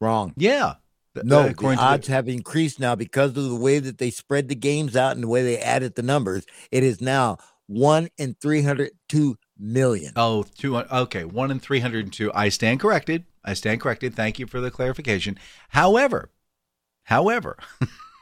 Wrong. 0.00 0.34
yeah. 0.36 0.74
No, 1.14 1.40
uh, 1.40 1.52
the 1.52 1.76
odds 1.78 2.06
have 2.06 2.26
increased 2.26 2.80
now 2.80 2.94
because 2.94 3.36
of 3.36 3.44
the 3.44 3.54
way 3.54 3.78
that 3.78 3.98
they 3.98 4.10
spread 4.10 4.48
the 4.48 4.54
games 4.54 4.96
out 4.96 5.12
and 5.12 5.22
the 5.22 5.28
way 5.28 5.42
they 5.42 5.58
added 5.58 5.94
the 5.94 6.02
numbers. 6.02 6.46
It 6.70 6.82
is 6.82 7.02
now 7.02 7.36
one 7.66 8.08
in 8.16 8.34
302 8.40 9.36
million. 9.58 10.12
Oh, 10.16 10.44
two. 10.56 10.78
Okay, 10.78 11.24
one 11.24 11.50
in 11.50 11.60
three 11.60 11.80
hundred 11.80 12.06
and 12.06 12.12
two. 12.12 12.32
I 12.34 12.48
stand 12.48 12.80
corrected. 12.80 13.24
I 13.44 13.54
stand 13.54 13.80
corrected. 13.80 14.14
Thank 14.14 14.38
you 14.38 14.46
for 14.46 14.60
the 14.60 14.70
clarification. 14.70 15.38
However, 15.70 16.30
however, 17.04 17.56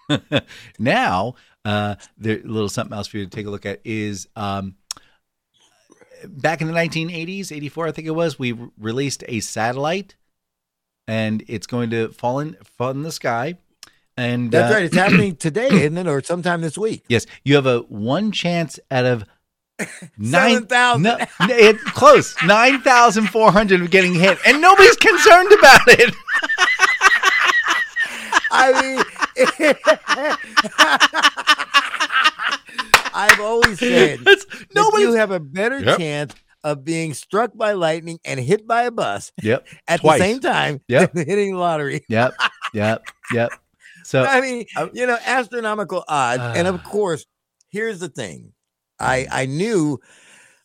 now 0.79 1.35
uh, 1.65 1.97
the 2.17 2.41
little 2.43 2.69
something 2.69 2.97
else 2.97 3.07
for 3.07 3.19
you 3.19 3.25
to 3.25 3.31
take 3.31 3.47
a 3.47 3.51
look 3.51 3.67
at 3.67 3.81
is 3.85 4.29
um, 4.37 4.77
back 6.27 6.61
in 6.61 6.67
the 6.67 6.75
1980s, 6.75 7.53
84, 7.53 7.89
I 7.89 7.93
think 7.93 8.09
it 8.09 8.13
was. 8.13 8.39
We 8.39 8.53
re- 8.53 8.69
released 8.79 9.25
a 9.29 9.41
satellite, 9.41 10.17
and 11.07 11.43
it's 11.47 11.67
going 11.67 11.91
to 11.91 12.09
fall 12.09 12.41
in 12.41 12.57
fall 12.65 12.91
in 12.91 13.03
the 13.03 13.13
sky. 13.13 13.57
And 14.17 14.51
That's 14.51 14.71
uh, 14.71 14.75
right. 14.75 14.85
It's 14.85 14.97
happening 14.97 15.37
today, 15.37 15.69
isn't 15.69 15.97
it? 15.97 16.07
Or 16.07 16.23
sometime 16.23 16.61
this 16.61 16.77
week. 16.77 17.05
Yes, 17.09 17.27
you 17.45 17.55
have 17.55 17.67
a 17.67 17.81
one 17.81 18.33
chance 18.33 18.79
out 18.91 19.07
of 19.07 19.25
nine 20.19 20.69
7,000. 20.69 21.03
No, 21.03 21.17
it, 21.41 21.79
close 21.79 22.35
nine 22.45 22.81
thousand 22.83 23.29
four 23.29 23.51
hundred 23.53 23.81
of 23.83 23.91
getting 23.91 24.15
hit, 24.15 24.39
and 24.47 24.61
nobody's 24.61 24.97
concerned 24.97 25.53
about 25.53 25.81
it. 25.89 26.15
I 28.53 28.73
mean, 28.83 29.03
I've 33.13 33.41
always 33.41 33.79
said 33.79 34.21
It's, 34.27 34.45
that 34.47 34.67
nobody's. 34.75 35.07
you 35.09 35.13
have 35.15 35.31
a 35.31 35.41
better 35.41 35.79
Yep. 35.81 35.99
chance 35.99 36.35
of 36.63 36.85
being 36.85 37.15
struck 37.15 37.57
by 37.57 37.73
lightning 37.73 38.19
and 38.25 38.39
hit 38.39 38.67
by 38.67 38.83
a 38.85 38.91
bus 38.91 39.33
yep, 39.43 39.67
at 39.89 40.01
Twice. 40.01 40.19
the 40.21 40.25
same 40.25 40.41
time 40.41 40.81
Yep. 40.89 41.15
than 41.15 41.27
hitting 41.27 41.53
the 41.55 41.59
lottery. 41.59 42.05
yep, 42.09 42.35
yep, 42.75 43.03
yep. 43.33 43.51
So 44.05 44.25
I 44.25 44.41
mean, 44.41 44.65
you 44.95 45.07
know, 45.07 45.19
astronomical 45.25 46.05
odds. 46.09 46.43
and 46.59 46.67
of 46.67 46.77
Ah. 46.77 46.89
course, 46.89 47.27
here's 47.71 48.01
the 48.01 48.09
thing. 48.09 48.53
I 49.01 49.27
I 49.31 49.47
knew 49.47 49.99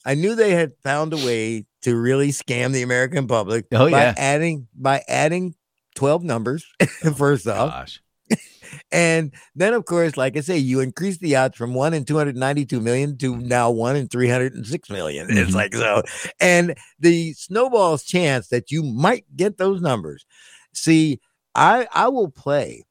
I 0.06 0.14
knew 0.16 0.36
they 0.36 0.52
had 0.52 0.74
found 0.84 1.14
a 1.14 1.18
way 1.18 1.66
to 1.82 1.96
really 1.96 2.30
scam 2.30 2.72
the 2.74 2.82
American 2.84 3.28
public 3.28 3.66
Oh, 3.72 3.90
by 3.90 4.02
yeah. 4.02 4.14
adding 4.18 4.68
by 4.76 5.04
adding 5.08 5.56
12 5.96 6.24
numbers 6.24 6.66
first 7.18 7.48
off. 7.48 7.72
gosh, 7.72 8.02
And 8.92 9.34
then 9.56 9.74
of 9.74 9.86
course, 9.86 10.18
like 10.18 10.36
I 10.38 10.42
say, 10.42 10.58
you 10.58 10.80
increase 10.80 11.18
the 11.18 11.36
odds 11.36 11.58
from 11.58 11.74
1 11.74 11.94
in 11.94 12.06
292 12.06 12.80
million 12.82 13.18
to 13.20 13.36
now 13.38 13.70
1 13.72 13.96
in 13.96 14.08
306 14.08 14.90
million. 14.90 15.28
It's 15.30 15.52
Mhm. 15.52 15.56
like 15.56 15.74
so. 15.76 16.02
And 16.40 16.76
the 17.00 17.34
snowball's 17.34 18.04
chance 18.04 18.48
that 18.50 18.72
you 18.72 18.84
might 18.84 19.26
get 19.36 19.58
those 19.58 19.82
numbers. 19.82 20.26
See, 20.74 21.20
I 21.56 21.88
I 21.94 22.10
will 22.10 22.30
play 22.30 22.84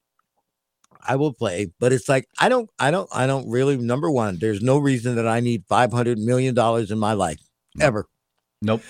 I 1.06 1.16
will 1.16 1.32
play, 1.32 1.72
but 1.78 1.92
it's 1.92 2.08
like 2.08 2.26
I 2.38 2.48
don't, 2.48 2.70
I 2.78 2.90
don't, 2.90 3.08
I 3.12 3.26
don't 3.26 3.48
really. 3.50 3.76
Number 3.76 4.10
one, 4.10 4.38
there's 4.40 4.62
no 4.62 4.78
reason 4.78 5.16
that 5.16 5.28
I 5.28 5.40
need 5.40 5.64
five 5.68 5.92
hundred 5.92 6.18
million 6.18 6.54
dollars 6.54 6.90
in 6.90 6.98
my 6.98 7.12
life 7.12 7.40
ever. 7.80 8.06
nope. 8.62 8.82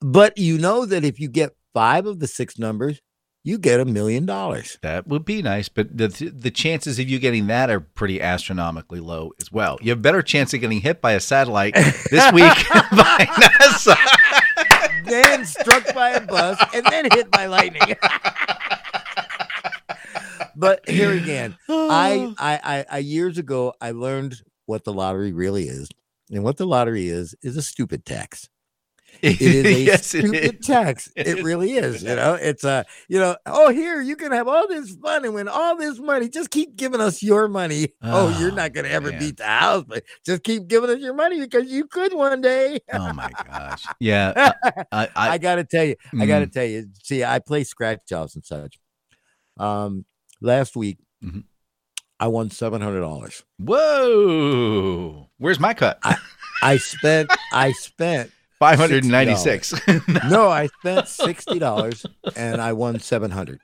But 0.00 0.38
you 0.38 0.58
know 0.58 0.86
that 0.86 1.04
if 1.04 1.18
you 1.18 1.28
get 1.28 1.56
five 1.74 2.06
of 2.06 2.20
the 2.20 2.28
six 2.28 2.58
numbers, 2.58 3.00
you 3.44 3.58
get 3.58 3.80
a 3.80 3.84
million 3.84 4.26
dollars. 4.26 4.78
That 4.82 5.06
would 5.08 5.24
be 5.24 5.42
nice, 5.42 5.68
but 5.68 5.96
the 5.96 6.08
the 6.08 6.50
chances 6.50 6.98
of 6.98 7.08
you 7.08 7.18
getting 7.18 7.46
that 7.48 7.70
are 7.70 7.80
pretty 7.80 8.20
astronomically 8.20 9.00
low 9.00 9.32
as 9.40 9.50
well. 9.50 9.78
You 9.80 9.90
have 9.90 9.98
a 9.98 10.02
better 10.02 10.22
chance 10.22 10.52
of 10.54 10.60
getting 10.60 10.80
hit 10.80 11.00
by 11.00 11.12
a 11.12 11.20
satellite 11.20 11.74
this 11.74 12.32
week 12.32 12.44
by 12.92 13.26
NASA. 13.26 13.96
Then 15.04 15.44
struck 15.46 15.94
by 15.94 16.10
a 16.10 16.20
bus 16.20 16.62
and 16.74 16.84
then 16.90 17.08
hit 17.12 17.30
by 17.30 17.46
lightning. 17.46 17.80
but 20.56 20.88
here 20.88 21.12
again, 21.12 21.56
I, 21.68 22.28
I, 22.38 22.60
I, 22.62 22.84
I 22.90 22.98
years 22.98 23.38
ago 23.38 23.72
I 23.80 23.90
learned 23.92 24.40
what 24.66 24.84
the 24.84 24.92
lottery 24.92 25.32
really 25.32 25.68
is, 25.68 25.88
and 26.30 26.42
what 26.44 26.56
the 26.56 26.66
lottery 26.66 27.08
is 27.08 27.34
is 27.42 27.56
a 27.56 27.62
stupid 27.62 28.04
tax. 28.04 28.48
It 29.22 29.40
is 29.40 29.64
a 29.72 29.80
yes, 29.84 30.06
stupid 30.06 30.60
is. 30.60 30.66
tax. 30.66 31.10
It 31.16 31.26
It 31.28 31.38
really 31.42 31.72
is. 31.72 32.02
You 32.02 32.14
know, 32.14 32.34
it's 32.34 32.62
a, 32.64 32.84
you 33.08 33.18
know, 33.18 33.36
oh, 33.46 33.70
here 33.70 34.00
you 34.02 34.16
can 34.16 34.32
have 34.32 34.46
all 34.48 34.68
this 34.68 34.94
fun 34.96 35.24
and 35.24 35.34
win 35.34 35.48
all 35.48 35.76
this 35.76 35.98
money. 35.98 36.28
Just 36.28 36.50
keep 36.50 36.76
giving 36.76 37.00
us 37.00 37.22
your 37.22 37.48
money. 37.48 37.88
oh, 38.02 38.28
you're 38.38 38.52
Oh, 38.52 38.54
not 38.54 38.74
going 38.74 38.84
to 38.84 38.92
ever 38.92 39.10
man. 39.10 39.18
beat 39.18 39.38
the 39.38 39.44
house, 39.46 39.84
but 39.88 40.04
just 40.26 40.42
keep 40.44 40.68
giving 40.68 40.90
us 40.90 40.98
your 40.98 41.14
money 41.14 41.40
because 41.40 41.70
you 41.72 41.86
could 41.86 42.12
one 42.12 42.40
day. 42.42 42.80
Oh 42.92 43.12
my 43.12 43.30
gosh! 43.46 43.86
Yeah, 44.00 44.32
I, 44.36 44.52
I, 44.92 45.08
I, 45.16 45.38
got 45.38 45.56
to 45.56 45.64
tell 45.64 45.84
you, 45.84 45.96
I 46.20 46.26
got 46.26 46.40
to 46.40 46.46
Mm. 46.46 46.52
tell 46.52 46.64
you. 46.64 46.86
See, 47.02 47.24
I 47.24 47.38
play 47.38 47.64
scratch 47.64 48.12
offs 48.12 48.34
and 48.34 48.44
such. 48.44 48.78
Um, 49.58 50.04
last 50.40 50.76
week, 50.76 50.98
Mhm. 51.24 51.44
I 52.20 52.26
won 52.28 52.50
seven 52.50 52.80
hundred 52.80 53.00
dollars. 53.00 53.42
whoa! 53.58 55.28
Where's 55.38 55.60
my 55.60 55.74
cut? 55.74 55.98
I 56.62 56.76
spent, 56.78 57.30
I 57.52 57.72
spent 57.72 58.32
Five 58.58 58.78
hundred 58.78 59.04
and 59.04 59.12
ninety-six. 59.12 59.72
no, 60.28 60.48
I 60.48 60.66
spent 60.80 61.06
sixty 61.06 61.58
dollars 61.60 62.04
and 62.34 62.60
I 62.60 62.72
won 62.72 62.98
seven 62.98 63.30
hundred. 63.30 63.60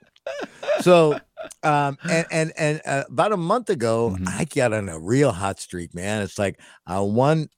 So, 0.79 1.19
um, 1.63 1.97
and 2.09 2.25
and 2.31 2.53
and 2.57 2.81
uh, 2.85 3.03
about 3.09 3.33
a 3.33 3.37
month 3.37 3.69
ago, 3.69 4.15
Mhm. 4.17 4.27
I 4.29 4.45
got 4.45 4.71
on 4.71 4.87
a 4.87 4.97
real 4.97 5.31
hot 5.33 5.59
streak, 5.59 5.93
man. 5.93 6.21
It's 6.21 6.39
like 6.39 6.59
uh, 6.87 7.03
one 7.03 7.49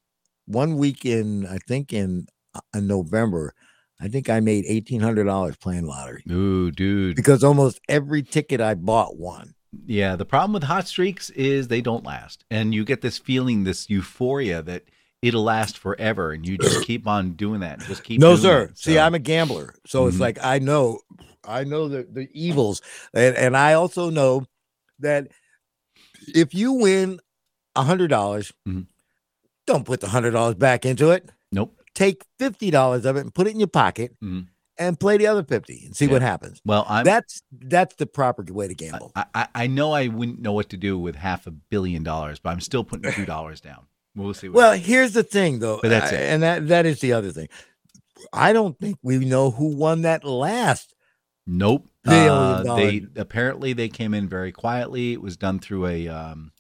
one 0.48 0.78
week 0.78 1.06
in, 1.06 1.46
I 1.46 1.60
think 1.68 1.94
in 1.94 2.26
uh, 2.56 2.62
in 2.76 2.88
November, 2.88 3.54
I 4.00 4.08
think 4.10 4.30
I 4.30 4.40
made 4.40 4.66
eighteen 4.68 5.02
hundred 5.02 5.24
dollars 5.26 5.56
playing 5.58 5.86
lottery 5.88 6.24
Ooh, 6.32 6.72
dude. 6.72 7.16
because 7.16 7.44
almost 7.44 7.80
every 7.90 8.22
ticket 8.24 8.62
I 8.62 8.76
bought 8.76 9.18
won. 9.18 9.54
Yeah, 9.86 10.16
the 10.16 10.26
problem 10.26 10.54
with 10.54 10.64
hot 10.64 10.88
streaks 10.88 11.30
is 11.32 11.68
they 11.68 11.82
don't 11.82 12.06
last, 12.06 12.46
and 12.50 12.74
you 12.74 12.86
get 12.86 13.02
this 13.02 13.18
feeling, 13.18 13.64
this 13.64 13.90
euphoria 13.90 14.62
that 14.64 14.84
it'll 15.22 15.44
last 15.44 15.78
forever, 15.78 16.32
and 16.32 16.48
you 16.48 16.58
just 16.58 16.86
keep 16.86 17.08
on 17.08 17.34
doing 17.34 17.60
that. 17.62 17.80
Just 17.82 18.04
keep. 18.04 18.22
No, 18.22 18.36
sir. 18.36 18.64
it. 18.64 18.78
See, 18.78 18.98
I'm 19.00 19.14
a 19.16 19.20
gambler, 19.20 19.74
so 19.86 20.08
it's 20.08 20.18
Mhm. 20.18 20.22
like 20.22 20.40
I 20.44 20.60
know 20.60 21.00
I 21.46 21.64
know 21.64 21.88
the 21.88 22.08
the 22.12 22.28
evils, 22.34 22.82
and 23.14 23.36
and 23.36 23.58
I 23.58 23.74
also 23.74 24.10
know 24.10 24.46
that 25.00 25.28
if 26.36 26.54
you 26.54 26.74
win 26.74 27.20
a 27.76 27.84
hundred 27.84 28.08
dollars, 28.10 28.54
Mhm. 28.68 28.88
don't 29.66 29.86
put 29.86 30.00
the 30.02 30.10
hundred 30.10 30.32
dollars 30.32 30.56
back 30.56 30.86
into 30.86 31.12
it. 31.12 31.30
Nope. 31.52 31.74
Take 31.98 32.24
fifty 32.38 32.70
dollars 32.70 33.06
of 33.06 33.16
it 33.18 33.22
and 33.22 33.34
put 33.34 33.48
it 33.48 33.52
in 33.56 33.60
your 33.60 33.68
pocket, 33.68 34.16
Mhm. 34.24 34.48
and 34.78 35.00
play 35.00 35.18
the 35.18 35.26
other 35.26 35.44
fifty 35.44 35.82
and 35.86 35.96
see 35.96 36.06
Yeah. 36.06 36.12
what 36.12 36.22
happens. 36.22 36.62
Well, 36.64 36.86
I'm. 36.88 37.04
that's 37.04 37.42
that's 37.52 37.96
the 37.96 38.06
proper 38.06 38.44
way 38.54 38.68
to 38.68 38.76
gamble. 38.76 39.12
I, 39.16 39.26
I, 39.34 39.48
I 39.56 39.68
know 39.68 39.94
I 39.94 40.08
wouldn't 40.08 40.40
know 40.40 40.54
what 40.54 40.70
to 40.70 40.78
do 40.78 41.00
with 41.00 41.16
half 41.16 41.48
a 41.48 41.52
billion 41.52 42.04
dollars, 42.04 42.38
but 42.40 42.52
I'm 42.52 42.62
still 42.62 42.84
putting 42.84 43.12
two 43.14 43.26
dollars 43.36 43.60
down. 43.62 43.88
We'll 44.16 44.36
see. 44.36 44.48
What 44.48 44.56
Well, 44.58 44.74
here's 44.78 45.14
the 45.14 45.24
thing, 45.24 45.58
though, 45.60 45.80
But 45.82 45.90
that's 45.90 46.12
it. 46.12 46.20
and 46.20 46.44
that 46.44 46.68
that 46.68 46.86
is 46.86 47.00
the 47.00 47.14
other 47.14 47.32
thing. 47.32 47.48
I 48.32 48.54
don't 48.54 48.78
think 48.80 48.98
we 49.02 49.18
know 49.18 49.50
who 49.50 49.76
won 49.76 50.04
that 50.04 50.24
last. 50.24 50.94
Nope. 51.48 51.88
Uh, 52.06 52.76
they 52.76 53.06
apparently 53.16 53.74
they 53.74 53.90
came 53.90 54.14
in 54.14 54.30
very 54.30 54.52
quietly. 54.52 55.14
It 55.14 55.22
was 55.22 55.36
done 55.36 55.60
through 55.60 55.88
a 55.88 56.08
um, 56.08 56.52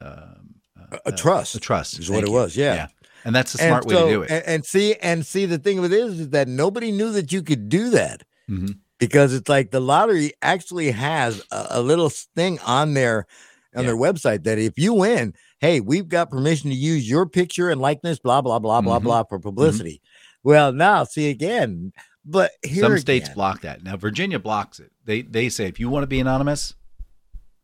um, 0.00 0.54
uh, 0.78 0.98
A 1.06 1.12
trust 1.12 1.54
A 1.56 1.60
trust 1.60 1.98
is 1.98 2.08
what 2.08 2.16
Thank 2.18 2.28
it 2.28 2.30
you. 2.30 2.34
was, 2.36 2.56
yeah. 2.56 2.86
And 3.26 3.34
that's 3.34 3.54
a 3.54 3.58
smart 3.58 3.84
way 3.84 3.94
to 3.96 4.08
do 4.08 4.22
it. 4.22 4.30
And, 4.30 4.44
and 4.46 4.64
see, 4.64 4.94
and 4.94 5.26
see, 5.26 5.44
the 5.44 5.58
thing 5.58 5.80
with 5.82 5.92
it 5.92 5.98
is, 6.00 6.20
is 6.20 6.28
that 6.30 6.48
nobody 6.48 6.90
knew 6.92 7.10
that 7.12 7.30
you 7.32 7.42
could 7.42 7.68
do 7.68 7.90
that 7.90 8.22
Mhm. 8.48 8.78
because 8.98 9.34
it's 9.34 9.48
like 9.48 9.70
the 9.72 9.80
lottery 9.80 10.32
actually 10.40 10.92
has 10.92 11.42
a, 11.50 11.66
a 11.70 11.82
little 11.82 12.08
thing 12.08 12.58
on 12.60 12.94
their 12.94 13.26
on 13.74 13.82
Yeah. 13.84 13.88
their 13.90 13.96
website 13.96 14.44
that 14.44 14.58
if 14.58 14.78
you 14.78 14.94
win, 14.94 15.34
hey, 15.60 15.80
we've 15.80 16.08
got 16.08 16.30
permission 16.30 16.70
to 16.70 16.76
use 16.76 17.06
your 17.10 17.26
picture 17.26 17.68
and 17.68 17.78
likeness, 17.80 18.18
blah 18.18 18.40
blah 18.40 18.58
blah 18.58 18.80
blah 18.80 18.98
Mhm. 19.00 19.02
blah 19.02 19.24
for 19.24 19.38
publicity. 19.38 20.00
Well, 20.42 20.72
now 20.72 21.04
see 21.04 21.28
again, 21.28 21.92
but 22.24 22.52
here 22.64 22.84
Some 22.84 22.98
states 22.98 23.26
again- 23.26 23.34
block 23.34 23.60
that. 23.62 23.82
Now 23.82 23.96
Virginia 23.96 24.38
blocks 24.38 24.78
it. 24.80 24.92
They 25.04 25.22
they 25.22 25.48
say 25.50 25.66
if 25.66 25.78
you 25.80 25.90
want 25.90 26.04
to 26.04 26.06
be 26.06 26.20
anonymous, 26.20 26.72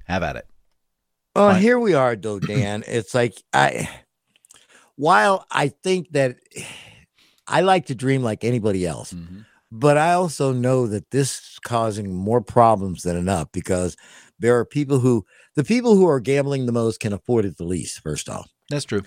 have 0.06 0.22
at 0.24 0.36
it. 0.36 0.46
Oh, 1.34 1.50
Fine. 1.52 1.62
here 1.62 1.78
we 1.78 1.94
are, 1.94 2.14
though, 2.14 2.38
Dan. 2.40 2.84
it's 2.86 3.14
like 3.14 3.40
I, 3.54 3.88
while 4.96 5.46
I 5.50 5.68
think 5.68 6.12
that 6.12 6.36
I 7.46 7.60
like 7.62 7.86
to 7.86 7.94
dream 7.94 8.22
like 8.22 8.44
anybody 8.44 8.86
else, 8.86 9.12
Mhm. 9.12 9.44
but 9.70 9.96
I 9.98 10.12
also 10.12 10.52
know 10.52 10.86
that 10.86 11.10
this 11.10 11.32
is 11.38 11.58
causing 11.64 12.14
more 12.14 12.40
problems 12.40 13.02
than 13.02 13.16
enough 13.16 13.48
because 13.52 13.96
there 14.38 14.56
are 14.58 14.64
people 14.64 15.00
who, 15.00 15.24
the 15.56 15.64
people 15.64 15.96
who 15.96 16.06
are 16.08 16.20
gambling 16.20 16.66
the 16.66 16.72
most 16.72 17.00
can 17.00 17.12
afford 17.12 17.44
it 17.44 17.56
the 17.58 17.64
least. 17.64 18.00
First 18.00 18.28
off, 18.28 18.48
That's 18.70 18.84
true. 18.84 19.02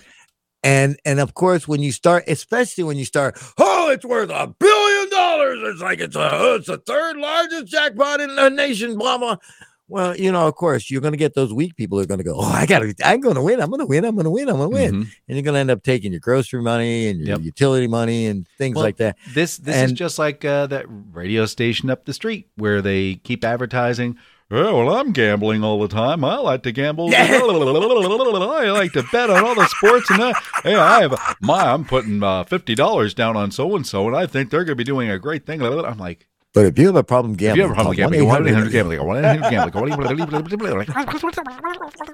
and 0.62 0.98
and 1.04 1.20
of 1.20 1.34
course, 1.34 1.66
when 1.68 1.80
you 1.82 1.92
start, 1.92 2.24
especially 2.28 2.84
when 2.84 2.96
you 2.98 3.04
start, 3.04 3.38
oh, 3.58 3.90
it's 3.90 4.04
worth 4.04 4.30
a 4.30 4.46
billion 4.58 5.10
dollars. 5.10 5.58
It's 5.62 5.80
like 5.82 6.00
it's 6.00 6.16
a 6.16 6.54
it's 6.56 6.66
the 6.66 6.78
third 6.78 7.16
largest 7.16 7.66
jackpot 7.66 8.20
in 8.20 8.34
the 8.36 8.48
nation. 8.50 8.96
Blah 8.98 9.18
blah. 9.18 9.36
Well, 9.88 10.16
you 10.16 10.32
know, 10.32 10.48
of 10.48 10.54
course, 10.56 10.90
you're 10.90 11.00
going 11.00 11.12
to 11.12 11.16
get 11.18 11.34
those 11.34 11.52
weak 11.52 11.76
people 11.76 11.96
who 11.98 12.02
are 12.02 12.06
going 12.08 12.18
to 12.18 12.24
go, 12.24 12.34
oh, 12.36 12.42
I 12.42 12.66
got 12.66 12.80
to, 12.80 12.92
I'm 13.04 13.20
going 13.20 13.36
to 13.36 13.42
win. 13.42 13.60
I'm 13.60 13.68
going 13.70 13.78
to 13.78 13.86
win. 13.86 14.04
I'm 14.04 14.14
going 14.16 14.24
to 14.24 14.30
win. 14.30 14.48
I'm 14.48 14.56
going 14.56 14.70
to 14.70 14.74
win. 14.74 14.92
Mhm. 15.04 15.08
And 15.28 15.36
you're 15.36 15.42
going 15.42 15.54
to 15.54 15.60
end 15.60 15.70
up 15.70 15.84
taking 15.84 16.10
your 16.10 16.18
grocery 16.20 16.60
money 16.60 17.06
and 17.08 17.20
your 17.20 17.36
Yep. 17.36 17.44
utility 17.44 17.86
money 17.86 18.26
and 18.26 18.48
things 18.58 18.74
Well, 18.74 18.84
like 18.84 18.96
that. 18.96 19.16
This 19.32 19.58
this 19.58 19.76
is 19.76 19.92
just 19.92 20.18
like 20.18 20.44
uh, 20.44 20.66
that 20.66 20.86
radio 20.88 21.46
station 21.46 21.88
up 21.88 22.04
the 22.04 22.12
street 22.12 22.48
where 22.56 22.82
they 22.82 23.14
keep 23.22 23.44
advertising. 23.44 24.16
Oh, 24.50 24.84
well, 24.84 24.96
I'm 24.96 25.10
gambling 25.12 25.64
all 25.64 25.80
the 25.80 25.88
time. 25.88 26.24
I 26.24 26.36
like 26.38 26.62
to 26.64 26.72
gamble. 26.72 27.10
I 27.14 28.70
like 28.70 28.92
to 28.92 29.02
bet 29.10 29.28
on 29.30 29.44
all 29.44 29.54
the 29.56 29.66
sports, 29.66 30.08
and 30.10 30.34
hey, 30.62 30.74
I 30.76 31.02
have 31.02 31.36
my. 31.40 31.72
I'm 31.72 31.84
putting 31.84 32.22
uh, 32.22 32.44
fifty 32.44 32.74
dollars 32.76 33.12
down 33.14 33.36
on 33.36 33.50
so 33.50 33.74
and 33.74 33.84
so, 33.86 34.06
and 34.06 34.16
I 34.16 34.26
think 34.26 34.50
they're 34.50 34.60
going 34.64 34.76
to 34.76 34.76
be 34.76 34.84
doing 34.84 35.10
a 35.10 35.18
great 35.18 35.46
thing. 35.46 35.62
I'm 35.62 35.98
like, 35.98 36.26
But 36.56 36.64
if 36.66 36.78
you 36.78 36.86
have 36.86 36.96
a 36.96 37.04
problem 37.04 37.34
if 37.34 37.38
gambling, 37.38 37.56
you 37.56 37.62
have 37.62 37.70
a 37.70 37.74
problem 37.74 37.96
call 37.96 38.10
gambling, 38.10 38.26
go 38.26 38.26
1-800 38.26 38.70
1-800 38.70 38.72
gambling, 38.72 38.98
go 38.98 39.04
1-800 39.04 40.48
gambling. 40.48 42.06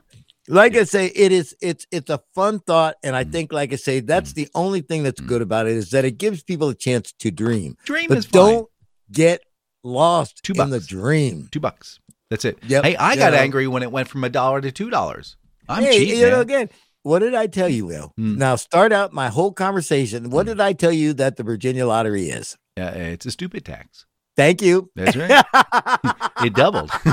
like 0.49 0.77
I 0.77 0.85
say, 0.85 1.07
it 1.15 1.31
is 1.33 1.55
it's 1.61 1.87
it's 1.93 2.11
a 2.11 2.21
fun 2.35 2.59
thought, 2.59 2.97
and 3.05 3.15
Mm. 3.15 3.19
I 3.19 3.25
think, 3.25 3.53
like 3.53 3.73
I 3.73 3.77
say, 3.77 4.01
that's 4.01 4.33
the 4.33 4.49
only 4.55 4.81
thing 4.81 5.05
that's 5.05 5.21
good 5.21 5.43
about 5.43 5.67
it 5.69 5.75
is 5.77 5.91
that 5.91 6.05
it 6.05 6.19
gives 6.19 6.43
people 6.43 6.69
a 6.69 6.75
chance 6.75 7.13
to 7.21 7.31
dream. 7.31 7.77
Dream 7.85 8.07
But 8.09 8.19
is 8.19 8.27
fine. 8.27 8.33
don't 8.43 8.69
get 9.13 9.43
lost 9.85 10.43
Two 10.43 10.55
bucks. 10.55 10.65
in 10.67 10.71
the 10.71 10.81
dream. 10.81 11.49
Two 11.53 11.61
bucks. 11.61 12.01
That's 12.31 12.45
it. 12.45 12.59
Yep. 12.67 12.85
Hey, 12.85 12.97
I 12.97 13.13
You 13.13 13.19
got 13.19 13.33
know. 13.35 13.39
angry 13.39 13.69
when 13.69 13.83
it 13.85 13.93
went 13.93 14.09
from 14.09 14.25
a 14.25 14.29
dollar 14.29 14.61
to 14.61 14.73
two 14.73 14.91
dollars. 14.91 15.37
I'm 15.69 15.85
hey, 15.85 15.99
cheap, 15.99 16.09
you 16.17 16.25
know, 16.27 16.31
man. 16.33 16.41
again, 16.41 16.69
what 17.05 17.21
did 17.21 17.35
I 17.35 17.47
tell 17.47 17.69
you, 17.69 17.87
Will? 17.87 18.13
Mm. 18.19 18.39
Now 18.39 18.57
start 18.57 18.91
out 18.93 19.13
my 19.13 19.29
whole 19.29 19.53
conversation. 19.53 20.31
What 20.31 20.47
did 20.47 20.61
I 20.61 20.73
tell 20.73 20.93
you 20.93 21.13
that 21.15 21.37
the 21.37 21.45
Virginia 21.45 21.87
lottery 21.87 22.29
is? 22.31 22.57
Yeah, 22.77 22.91
it's 22.91 23.27
a 23.27 23.31
stupid 23.31 23.65
tax. 23.65 24.07
Thank 24.37 24.63
you. 24.63 24.91
That's 24.97 25.15
right. 25.17 25.45
it 26.45 26.55
doubled. 26.55 26.91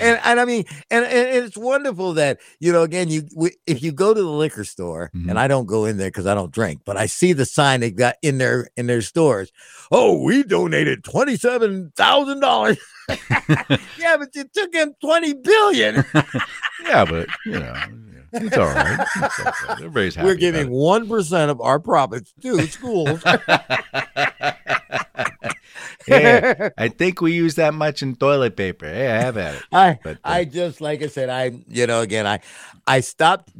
and 0.00 0.20
and 0.24 0.40
I 0.40 0.44
mean, 0.44 0.64
and, 0.90 1.04
and 1.04 1.44
it's 1.44 1.56
wonderful 1.56 2.14
that 2.14 2.40
you 2.58 2.72
know. 2.72 2.82
Again, 2.82 3.08
you 3.08 3.22
w- 3.22 3.54
if 3.66 3.82
you 3.82 3.92
go 3.92 4.12
to 4.12 4.20
the 4.20 4.28
liquor 4.28 4.64
store, 4.64 5.10
Mhm. 5.14 5.30
and 5.30 5.38
I 5.38 5.46
don't 5.46 5.66
go 5.66 5.84
in 5.84 5.98
there 5.98 6.08
because 6.08 6.26
I 6.26 6.34
don't 6.34 6.50
drink, 6.52 6.80
but 6.84 6.96
I 6.96 7.06
see 7.06 7.32
the 7.32 7.46
sign 7.46 7.80
they 7.80 7.90
got 7.92 8.16
in 8.22 8.38
their 8.38 8.68
in 8.76 8.86
their 8.88 9.02
stores. 9.02 9.52
Oh, 9.92 10.20
we 10.22 10.42
donated 10.42 11.04
twenty 11.04 11.36
seven 11.36 11.92
thousand 11.96 12.40
dollars. 12.40 12.78
yeah, 13.98 14.16
but 14.16 14.30
you 14.34 14.44
took 14.52 14.74
in 14.74 14.94
twenty 15.00 15.32
billion. 15.34 16.04
yeah, 16.84 17.04
but 17.04 17.28
you 17.46 17.52
know, 17.60 17.74
it's 18.32 18.56
all 18.56 18.66
right. 18.66 19.06
It's 19.16 19.38
all 19.38 19.44
right. 19.44 19.54
Everybody's 19.78 20.14
happy. 20.16 20.26
We're 20.26 20.34
giving 20.34 20.70
one 20.70 21.06
percent 21.08 21.50
of 21.52 21.60
our 21.60 21.78
profits 21.78 22.32
to 22.42 22.66
schools. 22.66 23.22
Yeah, 26.08 26.70
I 26.78 26.88
think 26.88 27.20
we 27.20 27.32
use 27.32 27.54
that 27.56 27.74
much 27.74 28.02
in 28.02 28.16
toilet 28.16 28.56
paper. 28.56 28.86
Yeah, 28.86 29.16
I 29.18 29.22
have 29.22 29.36
at 29.36 29.54
it. 29.56 29.62
I 29.72 29.98
But, 30.02 30.16
uh, 30.16 30.20
I 30.24 30.44
just 30.44 30.80
like 30.80 31.02
I 31.02 31.06
said, 31.08 31.28
I 31.30 31.52
you 31.68 31.86
know 31.86 32.00
again 32.00 32.26
I 32.26 32.40
I 32.86 33.00
stopped 33.00 33.50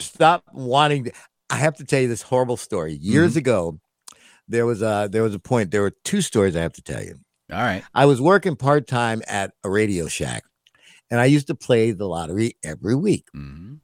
stopped 0.00 0.48
wanting. 0.52 1.04
To, 1.04 1.12
I 1.50 1.56
have 1.56 1.76
to 1.76 1.84
tell 1.84 2.00
you 2.00 2.08
this 2.08 2.22
horrible 2.22 2.56
story. 2.56 2.94
Years 2.94 3.32
Mm-hmm. 3.32 3.38
ago, 3.38 3.78
there 4.48 4.66
was 4.66 4.82
a 4.82 5.08
there 5.10 5.22
was 5.22 5.34
a 5.34 5.38
point. 5.38 5.70
There 5.70 5.82
were 5.82 5.94
two 6.04 6.20
stories 6.20 6.56
I 6.56 6.60
have 6.62 6.72
to 6.74 6.82
tell 6.82 7.02
you. 7.02 7.16
All 7.52 7.58
right. 7.60 7.84
I 7.94 8.06
was 8.06 8.20
working 8.20 8.56
part 8.56 8.86
time 8.86 9.22
at 9.28 9.52
a 9.62 9.70
Radio 9.70 10.06
Shack, 10.08 10.44
and 11.10 11.20
I 11.20 11.26
used 11.26 11.46
to 11.48 11.54
play 11.54 11.90
the 11.92 12.06
lottery 12.06 12.56
every 12.64 12.94
week. 12.96 13.26
Mhm. 13.36 13.80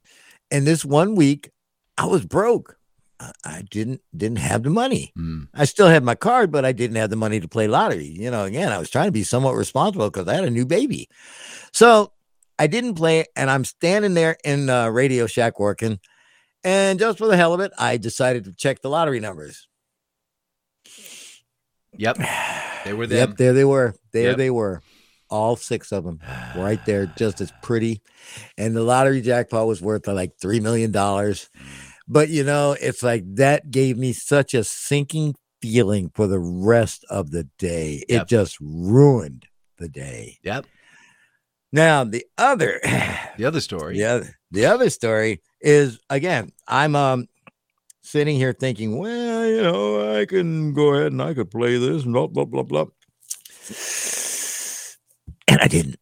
And 0.51 0.67
this 0.67 0.85
one 0.85 1.15
week, 1.15 1.51
I 1.99 2.07
was 2.07 2.25
broke. 2.25 2.77
I- 3.45 3.63
didn't 3.71 4.01
didn't 4.17 4.39
have 4.39 4.63
the 4.63 4.71
money. 4.71 5.13
Mm. 5.19 5.49
I 5.55 5.65
still 5.67 5.89
had 5.89 6.03
my 6.05 6.15
card, 6.15 6.51
but 6.51 6.65
I 6.65 6.73
didn't 6.73 6.97
have 6.97 7.11
the 7.11 7.17
money 7.17 7.39
to 7.41 7.49
play 7.49 7.67
lottery. 7.69 8.07
You 8.07 8.31
know, 8.31 8.45
again, 8.45 8.73
I 8.73 8.79
was 8.79 8.91
trying 8.91 9.07
to 9.09 9.13
be 9.13 9.23
somewhat 9.23 9.55
responsible 9.55 10.11
because 10.11 10.27
I 10.29 10.35
had 10.35 10.45
a 10.45 10.51
new 10.51 10.67
baby. 10.67 11.09
So 11.73 12.13
I 12.59 12.67
didn't 12.67 12.95
play, 12.95 13.27
and 13.37 13.51
I'm 13.51 13.65
standing 13.65 14.15
there 14.15 14.37
in 14.45 14.69
uh, 14.71 14.89
Radio 14.89 15.27
Shack 15.27 15.61
working. 15.61 15.99
And 16.65 16.99
just 16.99 17.19
for 17.19 17.27
the 17.27 17.37
hell 17.37 17.55
of 17.55 17.61
it, 17.61 17.73
I 17.79 17.97
decided 17.97 18.45
to 18.45 18.53
check 18.53 18.83
the 18.83 18.91
lottery 18.91 19.21
numbers. 19.21 19.67
Yep. 21.97 22.19
They 22.87 22.95
were 22.95 23.07
them. 23.07 23.19
Yep, 23.31 23.37
there 23.37 23.53
they 23.53 23.65
were. 23.67 23.95
There 24.13 24.29
Yep. 24.31 24.37
they 24.39 24.49
were. 24.49 24.81
All 25.29 25.55
six 25.55 25.93
of 25.93 26.03
them 26.05 26.19
right 26.57 26.83
there, 26.87 27.05
just 27.19 27.43
as 27.43 27.53
pretty. 27.63 28.01
And 28.57 28.75
the 28.75 28.83
lottery 28.83 29.21
jackpot 29.21 29.67
was 29.67 29.83
worth 29.83 30.09
uh, 30.09 30.15
like 30.15 30.39
$3 30.43 30.63
million. 30.63 30.91
But, 32.11 32.29
you 32.29 32.43
know, 32.43 32.77
it's 32.81 33.05
like 33.05 33.23
that 33.37 33.71
gave 33.71 33.97
me 33.97 34.13
such 34.13 34.53
a 34.53 34.65
sinking 34.65 35.37
feeling 35.63 36.11
for 36.13 36.27
the 36.27 36.41
rest 36.41 37.05
of 37.09 37.31
the 37.31 37.45
day. 37.57 38.03
Yep. 38.09 38.23
It 38.23 38.29
just 38.29 38.59
ruined 38.61 39.47
the 39.79 39.89
day. 39.89 40.39
Yep. 40.43 40.67
Now, 41.73 42.03
the 42.03 42.27
other, 42.37 42.81
The 43.39 43.45
other 43.45 43.61
story. 43.61 43.97
the 43.97 44.29
the 44.51 44.67
other 44.67 44.91
story 44.91 45.41
is 45.61 46.01
again, 46.11 46.51
I'm 46.67 46.97
um 46.97 47.29
sitting 48.03 48.35
here 48.35 48.53
thinking, 48.53 48.99
well, 48.99 49.47
you 49.47 49.63
know, 49.63 50.19
I 50.19 50.27
can 50.27 50.75
go 50.75 50.95
ahead 50.95 51.13
and 51.13 51.23
I 51.23 51.33
could 51.33 51.49
play 51.49 51.79
this, 51.79 52.03
and 52.03 52.13
blah 52.13 52.27
blah 52.27 52.45
blah 52.45 52.65
blah. 52.65 52.87
And 55.47 55.61
I 55.61 55.69
didn't. 55.69 56.01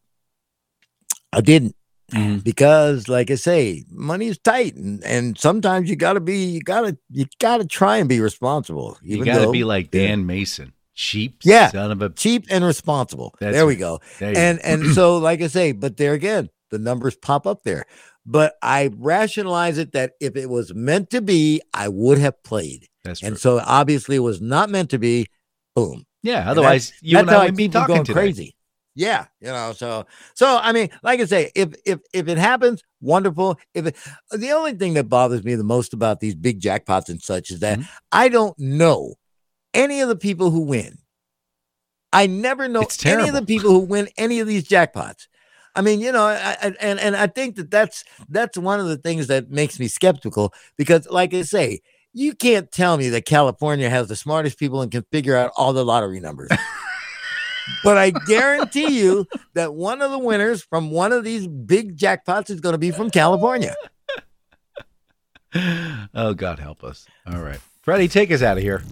I 1.34 1.42
didn't 1.42 1.76
Mhm. 2.12 2.42
because, 2.42 3.06
like 3.08 3.30
I 3.30 3.34
say, 3.34 3.84
money's 3.90 4.38
tight, 4.38 4.74
and, 4.76 5.04
and 5.04 5.36
sometimes 5.38 5.90
you 5.90 5.96
gotta 5.96 6.20
be, 6.20 6.44
you 6.46 6.60
gotta, 6.60 6.96
you 7.10 7.26
gotta 7.38 7.66
try 7.66 7.98
and 7.98 8.08
be 8.08 8.20
responsible. 8.20 8.96
You 9.02 9.24
got 9.24 9.34
to 9.34 9.40
though 9.46 9.52
be 9.52 9.64
like 9.64 9.90
Dan 9.90 10.24
Mayson. 10.26 10.72
Cheap 10.94 11.40
Yeah. 11.44 11.68
son 11.70 11.90
of 11.92 12.00
a. 12.02 12.08
cheap 12.10 12.46
and 12.50 12.64
responsible. 12.64 13.34
That's 13.38 13.54
there 13.54 13.66
we 13.66 13.76
go. 13.76 14.00
There 14.18 14.32
and 14.36 14.58
go. 14.58 14.64
and 14.64 14.86
so 14.94 15.18
like 15.18 15.40
i 15.42 15.46
say 15.46 15.70
but 15.72 15.96
there 15.96 16.12
again 16.14 16.48
the 16.70 16.78
numbers 16.78 17.14
pop 17.14 17.46
up 17.46 17.62
there 17.62 17.84
but 18.26 18.54
i 18.62 18.90
rationalize 18.96 19.78
it 19.78 19.92
that 19.92 20.14
if 20.20 20.34
it 20.34 20.50
was 20.50 20.74
meant 20.74 21.10
to 21.10 21.22
be 21.22 21.62
i 21.72 21.86
would 21.88 22.18
have 22.18 22.42
played 22.42 22.88
That's 23.04 23.20
true. 23.20 23.28
and 23.28 23.38
so 23.38 23.60
obviously 23.64 24.16
it 24.16 24.20
was 24.20 24.40
not 24.40 24.70
meant 24.70 24.90
to 24.90 24.98
be 24.98 25.26
boom 25.76 26.04
yeah. 26.24 26.50
Otherwise, 26.50 26.92
you 27.00 27.16
and 27.16 27.30
I 27.30 27.38
wouldn't 27.38 27.56
be 27.56 27.68
talking 27.68 28.04
crazy 28.04 28.56
yeah 28.98 29.26
you 29.40 29.46
know 29.46 29.72
so 29.72 30.04
so 30.34 30.58
i 30.60 30.72
mean 30.72 30.88
like 31.04 31.20
i 31.20 31.24
say 31.24 31.52
if 31.54 31.68
if 31.86 32.00
if 32.12 32.26
it 32.26 32.36
happens 32.36 32.82
wonderful 33.00 33.56
if 33.72 33.86
it 33.86 33.96
the 34.32 34.50
only 34.50 34.72
thing 34.72 34.94
that 34.94 35.08
bothers 35.08 35.44
me 35.44 35.54
the 35.54 35.62
most 35.62 35.94
about 35.94 36.18
these 36.18 36.34
big 36.34 36.60
jackpots 36.60 37.08
and 37.08 37.22
such 37.22 37.50
is 37.52 37.60
that 37.60 37.78
Mhm. 37.78 37.88
i 38.10 38.28
don't 38.28 38.58
know 38.58 39.14
any 39.72 40.00
of 40.00 40.08
the 40.08 40.16
people 40.16 40.50
who 40.50 40.60
win 40.60 40.98
I 42.10 42.26
never 42.26 42.68
know 42.68 42.86
any 43.04 43.28
of 43.28 43.34
the 43.34 43.44
people 43.44 43.70
who 43.70 43.80
win 43.80 44.08
any 44.16 44.40
of 44.40 44.46
these 44.46 44.66
jackpots. 44.66 45.26
I 45.74 45.82
mean, 45.82 46.00
you 46.00 46.10
know, 46.10 46.24
I, 46.24 46.56
I, 46.62 46.74
and 46.80 46.98
and 46.98 47.14
I 47.14 47.26
think 47.26 47.56
that 47.56 47.70
that's 47.70 48.02
that's 48.30 48.56
one 48.56 48.80
of 48.80 48.86
the 48.88 48.96
things 48.96 49.26
that 49.26 49.50
makes 49.50 49.78
me 49.78 49.88
skeptical 49.88 50.54
because, 50.78 51.06
like 51.10 51.34
I 51.34 51.42
say, 51.42 51.80
you 52.14 52.32
can't 52.34 52.72
tell 52.72 52.96
me 52.96 53.10
that 53.10 53.26
California 53.26 53.90
has 53.90 54.08
the 54.08 54.16
smartest 54.16 54.58
people 54.58 54.80
and 54.80 54.90
can 54.90 55.04
figure 55.12 55.36
out 55.36 55.52
all 55.54 55.74
the 55.74 55.84
lottery 55.84 56.18
numbers. 56.18 56.50
but 57.84 57.96
I 57.96 58.10
guarantee 58.10 58.98
you 58.98 59.26
that 59.54 59.74
one 59.74 60.02
of 60.02 60.10
the 60.10 60.18
winners 60.18 60.62
from 60.62 60.90
one 60.90 61.12
of 61.12 61.24
these 61.24 61.46
big 61.46 61.96
jackpots 61.96 62.50
is 62.50 62.60
going 62.60 62.74
to 62.74 62.78
be 62.78 62.90
from 62.90 63.10
California. 63.10 63.74
Oh, 66.14 66.34
God 66.34 66.58
help 66.58 66.84
us. 66.84 67.06
All 67.26 67.40
right. 67.40 67.58
Freddie, 67.82 68.08
take 68.08 68.30
us 68.30 68.42
out 68.42 68.58
of 68.58 68.62
here. 68.62 68.82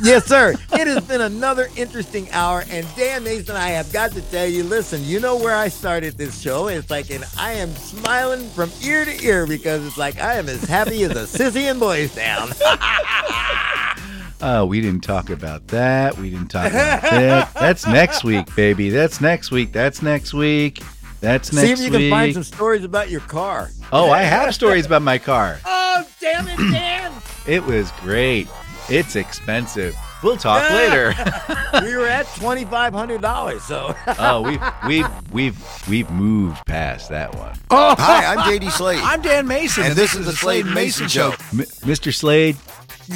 yes, 0.00 0.24
sir. 0.24 0.54
It 0.72 0.86
has 0.86 1.04
been 1.04 1.20
another 1.20 1.68
interesting 1.76 2.30
hour. 2.30 2.62
And 2.70 2.86
Dan 2.94 3.24
Mayson, 3.24 3.56
I 3.56 3.70
have 3.70 3.92
got 3.92 4.12
to 4.12 4.22
tell 4.30 4.46
you, 4.46 4.62
listen, 4.62 5.02
you 5.02 5.18
know 5.18 5.36
where 5.36 5.56
I 5.56 5.66
started 5.66 6.16
this 6.16 6.40
show? 6.40 6.68
It's 6.68 6.88
like, 6.88 7.10
and 7.10 7.24
I 7.36 7.54
am 7.54 7.70
smiling 7.70 8.48
from 8.50 8.70
ear 8.84 9.04
to 9.04 9.24
ear 9.24 9.48
because 9.48 9.84
it's 9.84 9.98
like 9.98 10.20
I 10.20 10.34
am 10.34 10.48
as 10.48 10.62
happy 10.62 11.02
as 11.02 11.10
a 11.10 11.24
sissy 11.24 11.68
in 11.68 11.80
Boys 11.80 12.14
Town. 12.14 12.50
Oh, 14.42 14.66
we 14.66 14.80
didn't 14.80 15.02
talk 15.02 15.30
about 15.30 15.66
that. 15.68 16.16
We 16.18 16.30
didn't 16.30 16.48
talk 16.48 16.68
about 16.70 17.02
that. 17.02 17.54
That's 17.54 17.86
next 17.86 18.22
week, 18.24 18.54
baby. 18.54 18.90
That's 18.90 19.20
next 19.20 19.50
week. 19.50 19.72
That's 19.72 20.02
next 20.02 20.34
week. 20.34 20.82
That's 21.20 21.52
next 21.52 21.66
week. 21.68 21.76
See 21.78 21.84
if 21.84 21.90
you 21.92 21.98
week. 21.98 22.10
can 22.10 22.10
find 22.10 22.34
some 22.34 22.42
stories 22.44 22.84
about 22.84 23.08
your 23.10 23.22
car. 23.22 23.70
oh, 23.92 24.10
I 24.10 24.22
have 24.22 24.54
stories 24.54 24.84
about 24.86 25.02
my 25.02 25.18
car. 25.18 25.58
Oh, 25.98 26.06
damn 26.20 26.46
it, 26.46 26.58
Dan. 26.72 27.10
It 27.46 27.64
was 27.64 27.90
great. 28.02 28.48
It's 28.90 29.16
expensive. 29.16 29.96
We'll 30.22 30.36
talk 30.36 30.68
later. 30.70 31.14
we 31.82 31.96
were 31.96 32.06
at 32.06 32.26
$2,500. 32.26 33.60
So, 33.60 33.94
oh, 34.18 34.42
we 34.42 34.58
we've 34.86 35.32
we've 35.32 35.88
we've 35.88 36.10
moved 36.10 36.60
past 36.66 37.08
that 37.08 37.34
one. 37.34 37.56
Oh, 37.70 37.94
Hi, 37.98 38.26
I'm 38.26 38.40
JD 38.40 38.70
Slade. 38.72 39.00
I'm 39.02 39.22
Dan 39.22 39.46
Mayson, 39.48 39.84
and 39.84 39.94
this 39.94 40.14
is 40.14 40.26
the 40.26 40.32
Slade 40.32 40.66
Mayson 40.66 41.08
Show. 41.08 41.30
M- 41.30 41.60
Mr. 41.86 42.12
Slade, 42.14 42.56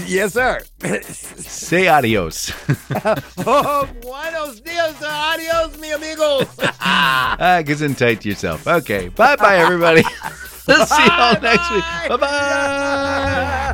yes, 0.06 0.32
sir. 0.34 0.60
say 1.18 1.88
adios. 1.88 2.52
oh, 3.46 3.88
buenos 4.00 4.60
dias, 4.60 5.02
adios, 5.02 5.78
mi 5.78 5.92
amigos. 5.92 6.46
ah, 6.80 7.62
gesundheit 7.64 8.20
to 8.20 8.28
yourself. 8.28 8.66
Okay, 8.66 9.08
bye 9.08 9.36
bye, 9.36 9.56
everybody. 9.58 10.02
Let's 10.66 10.90
see 10.96 11.04
you 11.04 11.10
all 11.10 11.40
next 11.40 11.70
week. 11.70 11.84
Bye 12.08 12.16
bye. 12.16 13.70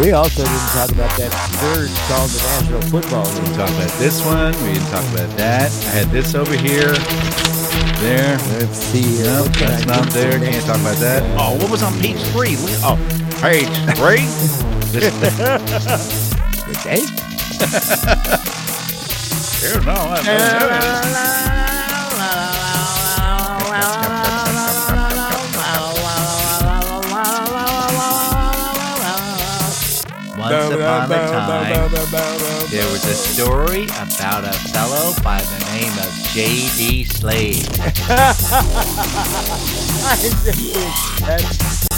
We 0.00 0.12
also 0.12 0.42
didn't 0.42 0.68
talk 0.72 0.90
about 0.90 1.18
that 1.18 1.30
third 1.60 1.90
called 2.08 2.30
the 2.30 2.40
National 2.48 2.80
Football 2.90 3.24
We 3.28 3.40
didn't 3.40 3.56
talk 3.56 3.68
about 3.68 3.90
this 3.98 4.24
one. 4.24 4.52
We 4.64 4.72
didn't 4.72 4.88
talk 4.88 5.04
about 5.12 5.36
that. 5.36 5.70
I 5.70 5.90
had 5.90 6.08
this 6.08 6.34
over 6.34 6.56
here. 6.56 7.51
There. 8.00 8.36
Let's 8.58 8.78
see. 8.78 9.02
here. 9.02 9.24
No, 9.24 9.42
What 9.42 9.52
that's 9.54 9.86
not 9.86 10.08
there. 10.10 10.38
Can't 10.38 10.64
talk 10.66 10.80
about 10.80 10.96
that. 10.98 11.22
Oh, 11.38 11.56
what 11.56 11.70
was 11.70 11.82
on 11.82 11.92
page 12.00 12.20
three? 12.32 12.56
Oh, 12.84 12.96
page 13.40 13.68
three? 13.96 14.26
This, 14.92 15.08
Good 16.66 16.76
day. 16.84 17.00
here, 19.58 19.80
no, 19.86 21.51
upon 30.52 31.10
a 31.10 31.16
time, 31.16 31.90
there 32.70 32.86
was 32.92 33.04
a 33.06 33.14
story 33.14 33.84
about 33.84 34.44
a 34.44 34.52
fellow 34.70 35.14
by 35.22 35.40
the 35.40 35.58
name 35.72 35.92
of 35.98 36.12
J.D. 36.32 37.04
Slade. 37.04 37.66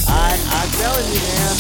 I, 0.07 0.39
I'm 0.51 0.71
telling 0.79 1.07
you, 1.13 1.21
man, 1.21 1.57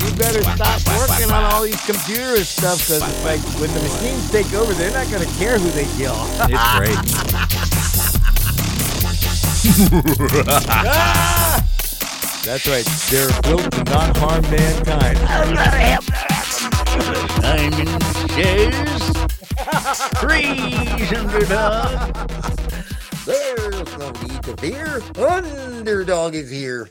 you 0.00 0.08
better 0.16 0.42
stop 0.42 0.80
working 0.96 1.30
on 1.30 1.44
all 1.52 1.62
these 1.62 1.80
computer 1.84 2.44
stuff 2.44 2.78
because 2.78 3.02
it's 3.02 3.24
like 3.24 3.40
when 3.60 3.72
the 3.74 3.80
machines 3.80 4.30
take 4.30 4.52
over, 4.54 4.72
they're 4.74 4.92
not 4.92 5.10
going 5.10 5.26
to 5.26 5.34
care 5.36 5.58
who 5.58 5.70
they 5.70 5.86
kill. 5.96 6.16
It's 6.48 6.76
great. 6.78 6.96
Ah! 10.48 11.68
That's 12.44 12.66
right. 12.66 12.84
They're 13.08 13.30
built 13.42 13.70
to 13.70 13.84
not 13.84 14.16
harm 14.16 14.42
mankind. 14.50 15.16
Simon 17.40 17.86
says, 18.30 19.12
Freeze, 20.18 21.12
underdog. 21.12 22.14
There's 23.24 23.96
no 23.96 24.10
need 24.10 24.42
to 24.42 24.56
fear. 24.56 25.00
Underdog 25.24 26.34
is 26.34 26.50
here. 26.50 26.90